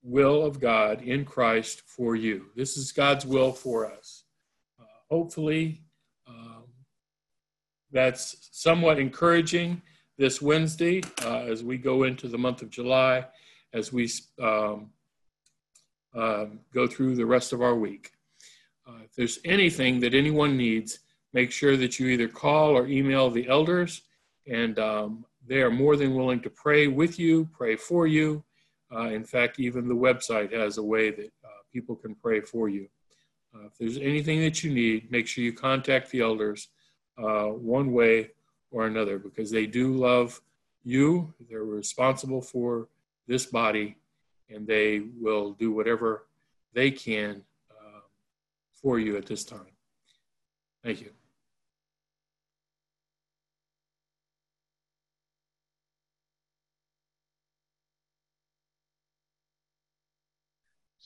will 0.02 0.44
of 0.44 0.60
God 0.60 1.00
in 1.00 1.24
Christ 1.24 1.82
for 1.86 2.14
you. 2.14 2.46
This 2.54 2.76
is 2.76 2.92
God's 2.92 3.24
will 3.24 3.52
for 3.52 3.90
us. 3.90 4.24
Uh, 4.78 4.84
hopefully, 5.08 5.82
um, 6.28 6.64
that's 7.90 8.50
somewhat 8.52 8.98
encouraging 8.98 9.80
this 10.20 10.42
Wednesday 10.42 11.00
uh, 11.24 11.38
as 11.38 11.64
we 11.64 11.78
go 11.78 12.02
into 12.02 12.28
the 12.28 12.36
month 12.36 12.60
of 12.60 12.68
July, 12.68 13.24
as 13.72 13.90
we 13.90 14.06
um, 14.38 14.90
um, 16.14 16.60
go 16.74 16.86
through 16.86 17.14
the 17.16 17.24
rest 17.24 17.54
of 17.54 17.62
our 17.62 17.74
week. 17.74 18.12
Uh, 18.86 18.98
if 19.02 19.14
there's 19.14 19.38
anything 19.46 19.98
that 20.00 20.12
anyone 20.12 20.58
needs, 20.58 20.98
make 21.32 21.50
sure 21.50 21.74
that 21.74 21.98
you 21.98 22.08
either 22.08 22.28
call 22.28 22.76
or 22.76 22.86
email 22.86 23.30
the 23.30 23.48
elders, 23.48 24.02
and 24.46 24.78
um, 24.78 25.24
they 25.46 25.62
are 25.62 25.70
more 25.70 25.96
than 25.96 26.14
willing 26.14 26.40
to 26.42 26.50
pray 26.50 26.86
with 26.86 27.18
you, 27.18 27.48
pray 27.56 27.74
for 27.74 28.06
you. 28.06 28.44
Uh, 28.94 29.08
in 29.08 29.24
fact, 29.24 29.58
even 29.58 29.88
the 29.88 29.94
website 29.94 30.52
has 30.52 30.76
a 30.76 30.82
way 30.82 31.10
that 31.10 31.32
uh, 31.42 31.62
people 31.72 31.96
can 31.96 32.14
pray 32.14 32.42
for 32.42 32.68
you. 32.68 32.86
Uh, 33.54 33.64
if 33.64 33.78
there's 33.78 33.96
anything 33.96 34.40
that 34.40 34.62
you 34.62 34.70
need, 34.70 35.10
make 35.10 35.26
sure 35.26 35.42
you 35.42 35.54
contact 35.54 36.10
the 36.10 36.20
elders 36.20 36.68
uh, 37.16 37.46
one 37.46 37.90
way 37.90 38.28
or 38.70 38.86
another 38.86 39.18
because 39.18 39.50
they 39.50 39.66
do 39.66 39.92
love 39.92 40.40
you. 40.84 41.32
They're 41.48 41.64
responsible 41.64 42.42
for 42.42 42.88
this 43.26 43.46
body 43.46 43.96
and 44.48 44.66
they 44.66 45.00
will 45.20 45.52
do 45.52 45.72
whatever 45.72 46.26
they 46.72 46.90
can 46.90 47.42
uh, 47.70 48.00
for 48.72 48.98
you 48.98 49.16
at 49.16 49.26
this 49.26 49.44
time. 49.44 49.66
Thank 50.82 51.02
you. 51.02 51.10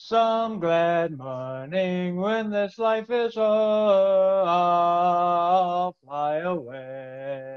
Some 0.07 0.61
glad 0.61 1.17
morning 1.17 2.17
when 2.17 2.51
this 2.51 2.79
life 2.79 3.09
is 3.09 3.39
o'er, 3.39 4.45
I'll 4.47 5.97
fly 6.05 6.37
away 6.41 7.54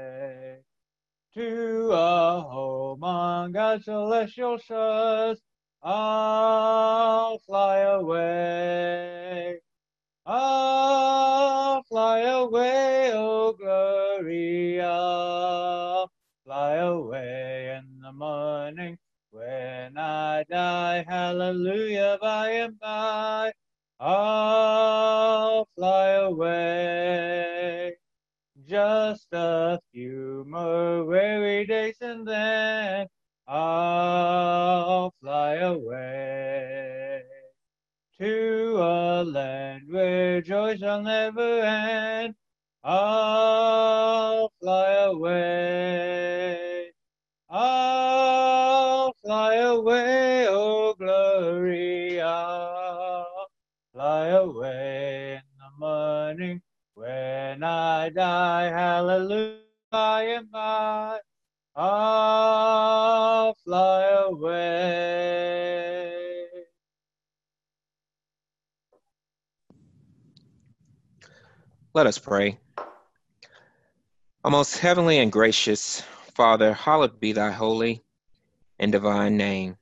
to 1.38 1.90
a 1.92 2.40
home 2.40 3.04
on 3.04 3.52
God's 3.52 3.84
celestial 3.84 4.58
shores. 4.58 5.38
I'll 5.84 7.38
fly 7.46 7.78
away. 7.78 9.60
I'll 10.26 11.84
fly 11.84 12.20
away, 12.22 13.12
oh 13.14 13.52
glory. 13.52 14.80
I'll 14.80 16.10
fly 16.44 16.74
away 16.74 17.78
in 17.78 18.00
the 18.02 18.12
morning 18.12 18.98
when 19.30 19.96
I 19.96 20.44
die. 20.50 21.04
Hallelujah, 21.08 22.18
by 22.20 22.50
and 22.50 22.80
by. 22.80 23.52
I'll 24.00 25.68
fly 25.76 26.08
away. 26.10 27.97
Just 28.68 29.28
a 29.32 29.80
few 29.92 30.44
more 30.46 31.02
weary 31.04 31.64
days 31.64 31.96
and 32.02 32.28
then 32.28 33.06
I'll 33.46 35.14
fly 35.22 35.54
away 35.54 37.22
to 38.18 38.76
a 38.76 39.24
land 39.24 39.84
where 39.88 40.42
joy 40.42 40.76
shall 40.76 41.02
never 41.02 41.60
end. 41.62 42.34
I'll 42.84 44.52
fly 44.60 44.90
away. 45.14 46.92
I'll 47.48 49.14
fly 49.24 49.54
away, 49.54 50.46
oh 50.48 50.94
glory. 50.98 52.20
I'll 52.20 53.48
fly 53.94 54.26
away 54.28 54.97
when 57.58 57.68
I 57.68 58.10
die. 58.10 58.70
Hallelujah, 58.70 59.56
am 59.92 60.48
I. 60.54 61.18
I'll 61.74 63.56
fly 63.64 64.02
away. 64.28 65.24
Let 71.94 72.06
us 72.06 72.18
pray. 72.18 72.60
Our 74.44 74.52
most 74.52 74.78
heavenly 74.78 75.18
and 75.18 75.32
gracious 75.32 76.04
Father, 76.36 76.72
hallowed 76.72 77.18
be 77.18 77.32
thy 77.32 77.50
holy 77.50 78.04
and 78.78 78.92
divine 78.92 79.36
name. 79.36 79.76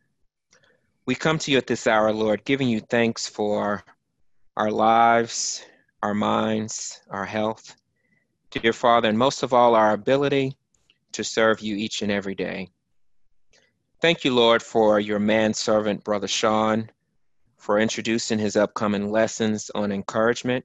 We 1.05 1.15
come 1.15 1.39
to 1.41 1.51
you 1.51 1.59
at 1.59 1.67
this 1.67 1.87
hour, 1.87 2.11
Lord, 2.11 2.47
giving 2.47 2.71
you 2.71 2.81
thanks 2.81 3.27
for 3.27 3.85
our 4.57 4.71
lives, 4.71 5.63
our 6.03 6.15
minds, 6.15 7.01
our 7.11 7.25
health, 7.25 7.77
dear 8.51 8.73
Father, 8.73 9.09
and 9.09 9.19
most 9.19 9.43
of 9.43 9.53
all, 9.53 9.75
our 9.75 9.93
ability 9.93 10.57
to 11.13 11.25
serve 11.25 11.61
you 11.61 11.77
each 11.77 12.03
and 12.03 12.13
every 12.13 12.35
day. 12.35 12.69
Thank 14.01 14.25
you, 14.25 14.35
Lord, 14.35 14.63
for 14.63 15.01
your 15.01 15.19
manservant, 15.19 16.05
Brother 16.05 16.29
Sean, 16.29 16.91
for 17.57 17.79
introducing 17.79 18.39
his 18.39 18.57
upcoming 18.57 19.11
lessons 19.11 19.71
on 19.75 19.91
encouragement 19.91 20.65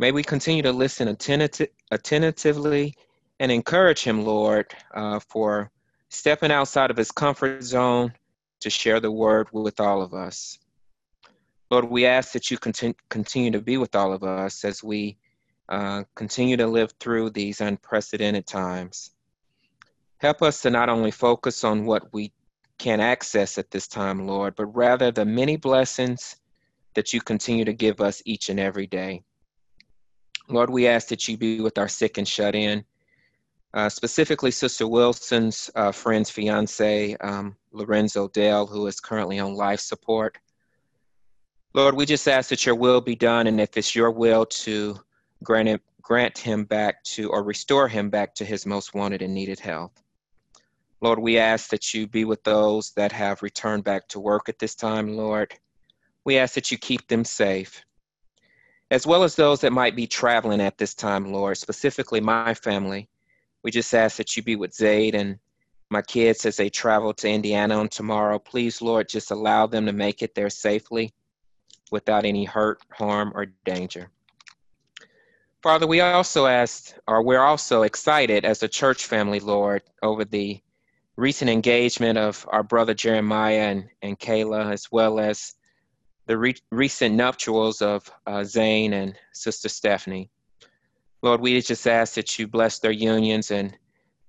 May 0.00 0.12
we 0.12 0.22
continue 0.22 0.62
to 0.62 0.72
listen 0.72 1.08
attentive, 1.08 1.68
attentively 1.90 2.94
and 3.38 3.52
encourage 3.52 4.02
him, 4.02 4.24
Lord, 4.24 4.74
uh, 4.94 5.20
for 5.28 5.70
stepping 6.08 6.50
outside 6.50 6.90
of 6.90 6.96
his 6.96 7.12
comfort 7.12 7.62
zone 7.62 8.14
to 8.60 8.70
share 8.70 9.00
the 9.00 9.12
word 9.12 9.48
with 9.52 9.78
all 9.78 10.00
of 10.00 10.14
us. 10.14 10.58
Lord, 11.70 11.84
we 11.84 12.04
ask 12.04 12.32
that 12.32 12.50
you 12.50 12.58
continue, 12.58 12.94
continue 13.08 13.52
to 13.52 13.60
be 13.60 13.76
with 13.76 13.94
all 13.94 14.12
of 14.12 14.24
us 14.24 14.64
as 14.64 14.82
we 14.82 15.18
uh, 15.68 16.02
continue 16.16 16.56
to 16.56 16.66
live 16.66 16.92
through 16.98 17.30
these 17.30 17.60
unprecedented 17.60 18.46
times. 18.46 19.12
Help 20.18 20.42
us 20.42 20.60
to 20.62 20.70
not 20.70 20.88
only 20.88 21.12
focus 21.12 21.62
on 21.62 21.86
what 21.86 22.12
we 22.12 22.32
can 22.78 22.98
access 22.98 23.56
at 23.56 23.70
this 23.70 23.86
time, 23.86 24.26
Lord, 24.26 24.54
but 24.56 24.66
rather 24.66 25.12
the 25.12 25.24
many 25.24 25.56
blessings 25.56 26.36
that 26.94 27.12
you 27.12 27.20
continue 27.20 27.64
to 27.64 27.72
give 27.72 28.00
us 28.00 28.20
each 28.24 28.48
and 28.48 28.58
every 28.58 28.86
day. 28.86 29.22
Lord, 30.48 30.70
we 30.70 30.88
ask 30.88 31.06
that 31.08 31.28
you 31.28 31.36
be 31.36 31.60
with 31.60 31.78
our 31.78 31.88
sick 31.88 32.18
and 32.18 32.26
shut 32.26 32.56
in, 32.56 32.84
uh, 33.74 33.88
specifically 33.88 34.50
Sister 34.50 34.88
Wilson's 34.88 35.70
uh, 35.76 35.92
friend's 35.92 36.30
fiance, 36.30 37.16
um, 37.20 37.54
Lorenzo 37.70 38.26
Dale, 38.28 38.66
who 38.66 38.88
is 38.88 38.98
currently 38.98 39.38
on 39.38 39.54
life 39.54 39.78
support. 39.78 40.36
Lord, 41.72 41.94
we 41.94 42.04
just 42.04 42.26
ask 42.26 42.50
that 42.50 42.66
your 42.66 42.74
will 42.74 43.00
be 43.00 43.14
done, 43.14 43.46
and 43.46 43.60
if 43.60 43.76
it's 43.76 43.94
your 43.94 44.10
will 44.10 44.44
to 44.46 44.98
grant 45.44 45.68
him, 45.68 45.80
grant 46.02 46.36
him 46.36 46.64
back 46.64 47.02
to 47.04 47.30
or 47.30 47.44
restore 47.44 47.86
him 47.86 48.10
back 48.10 48.34
to 48.34 48.44
his 48.44 48.66
most 48.66 48.92
wanted 48.92 49.22
and 49.22 49.32
needed 49.32 49.60
health. 49.60 49.92
Lord, 51.00 51.20
we 51.20 51.38
ask 51.38 51.70
that 51.70 51.94
you 51.94 52.08
be 52.08 52.24
with 52.24 52.42
those 52.42 52.90
that 52.92 53.12
have 53.12 53.42
returned 53.42 53.84
back 53.84 54.08
to 54.08 54.20
work 54.20 54.48
at 54.48 54.58
this 54.58 54.74
time, 54.74 55.16
Lord. 55.16 55.54
We 56.24 56.38
ask 56.38 56.54
that 56.54 56.70
you 56.70 56.78
keep 56.78 57.06
them 57.06 57.24
safe 57.24 57.84
as 58.90 59.06
well 59.06 59.22
as 59.22 59.36
those 59.36 59.60
that 59.60 59.72
might 59.72 59.94
be 59.94 60.06
traveling 60.06 60.60
at 60.60 60.76
this 60.76 60.94
time, 60.94 61.32
Lord, 61.32 61.56
specifically 61.56 62.20
my 62.20 62.54
family. 62.54 63.08
We 63.62 63.70
just 63.70 63.94
ask 63.94 64.16
that 64.16 64.36
you 64.36 64.42
be 64.42 64.56
with 64.56 64.74
Zaid 64.74 65.14
and 65.14 65.38
my 65.90 66.02
kids 66.02 66.44
as 66.44 66.56
they 66.56 66.68
travel 66.68 67.14
to 67.14 67.28
Indiana 67.28 67.78
on 67.78 67.88
tomorrow. 67.88 68.38
Please, 68.38 68.82
Lord, 68.82 69.08
just 69.08 69.30
allow 69.30 69.66
them 69.66 69.86
to 69.86 69.92
make 69.92 70.22
it 70.22 70.34
there 70.34 70.50
safely 70.50 71.14
without 71.90 72.24
any 72.24 72.44
hurt, 72.44 72.80
harm, 72.90 73.32
or 73.34 73.46
danger. 73.64 74.10
Father, 75.62 75.86
we 75.86 76.00
also 76.00 76.46
asked, 76.46 76.98
or 77.06 77.22
we're 77.22 77.42
also 77.42 77.82
excited 77.82 78.44
as 78.44 78.62
a 78.62 78.68
church 78.68 79.04
family, 79.04 79.40
Lord, 79.40 79.82
over 80.02 80.24
the 80.24 80.60
recent 81.16 81.50
engagement 81.50 82.16
of 82.16 82.46
our 82.50 82.62
brother 82.62 82.94
Jeremiah 82.94 83.70
and, 83.70 83.88
and 84.00 84.18
Kayla, 84.18 84.72
as 84.72 84.90
well 84.90 85.20
as 85.20 85.54
the 86.26 86.38
re- 86.38 86.54
recent 86.70 87.14
nuptials 87.14 87.82
of 87.82 88.10
uh, 88.26 88.42
Zane 88.42 88.94
and 88.94 89.14
Sister 89.34 89.68
Stephanie. 89.68 90.30
Lord, 91.22 91.42
we 91.42 91.60
just 91.60 91.86
ask 91.86 92.14
that 92.14 92.38
you 92.38 92.46
bless 92.46 92.78
their 92.78 92.90
unions 92.90 93.50
and 93.50 93.76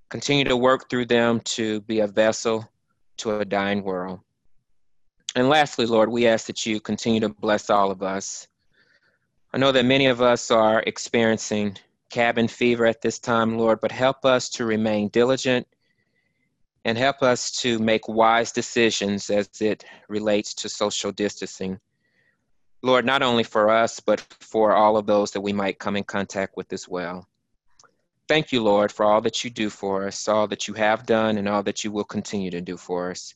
continue 0.10 0.44
to 0.44 0.58
work 0.58 0.90
through 0.90 1.06
them 1.06 1.40
to 1.42 1.80
be 1.82 2.02
a 2.02 2.08
vessel 2.08 2.70
to 3.18 3.40
a 3.40 3.46
dying 3.46 3.84
world. 3.84 4.20
And 5.36 5.48
lastly, 5.48 5.86
Lord, 5.86 6.10
we 6.10 6.28
ask 6.28 6.48
that 6.48 6.66
you 6.66 6.80
continue 6.80 7.22
to 7.22 7.30
bless 7.30 7.70
all 7.70 7.90
of 7.90 8.04
us. 8.04 8.48
I 9.54 9.58
know 9.58 9.72
that 9.72 9.86
many 9.86 10.08
of 10.08 10.22
us 10.22 10.52
are 10.52 10.84
experiencing 10.86 11.78
cabin 12.10 12.48
fever 12.48 12.86
at 12.86 13.02
this 13.02 13.20
time, 13.20 13.58
Lord, 13.58 13.80
but 13.82 13.92
help 13.92 14.26
us 14.26 14.50
to 14.50 14.66
remain 14.66 15.08
diligent 15.10 15.68
and 16.84 16.98
help 16.98 17.22
us 17.22 17.52
to 17.52 17.80
make 17.80 18.08
wise 18.08 18.52
decisions 18.52 19.30
as 19.30 19.50
it 19.62 19.86
relates 20.10 20.54
to 20.56 20.70
social 20.70 21.12
distancing. 21.12 21.80
Lord, 22.82 23.06
not 23.06 23.22
only 23.22 23.44
for 23.44 23.70
us, 23.70 24.00
but 24.00 24.20
for 24.40 24.74
all 24.74 24.98
of 24.98 25.06
those 25.06 25.32
that 25.32 25.42
we 25.42 25.54
might 25.54 25.80
come 25.80 25.96
in 25.96 26.04
contact 26.04 26.58
with 26.58 26.74
as 26.74 26.88
well. 26.90 27.28
Thank 28.28 28.52
you, 28.52 28.64
Lord, 28.64 28.92
for 28.92 29.06
all 29.06 29.22
that 29.22 29.44
you 29.44 29.50
do 29.50 29.70
for 29.70 30.08
us, 30.08 30.28
all 30.28 30.48
that 30.48 30.68
you 30.68 30.74
have 30.74 31.06
done, 31.06 31.38
and 31.38 31.48
all 31.48 31.64
that 31.64 31.84
you 31.84 31.92
will 31.92 32.04
continue 32.04 32.50
to 32.52 32.62
do 32.62 32.78
for 32.78 33.12
us. 33.12 33.36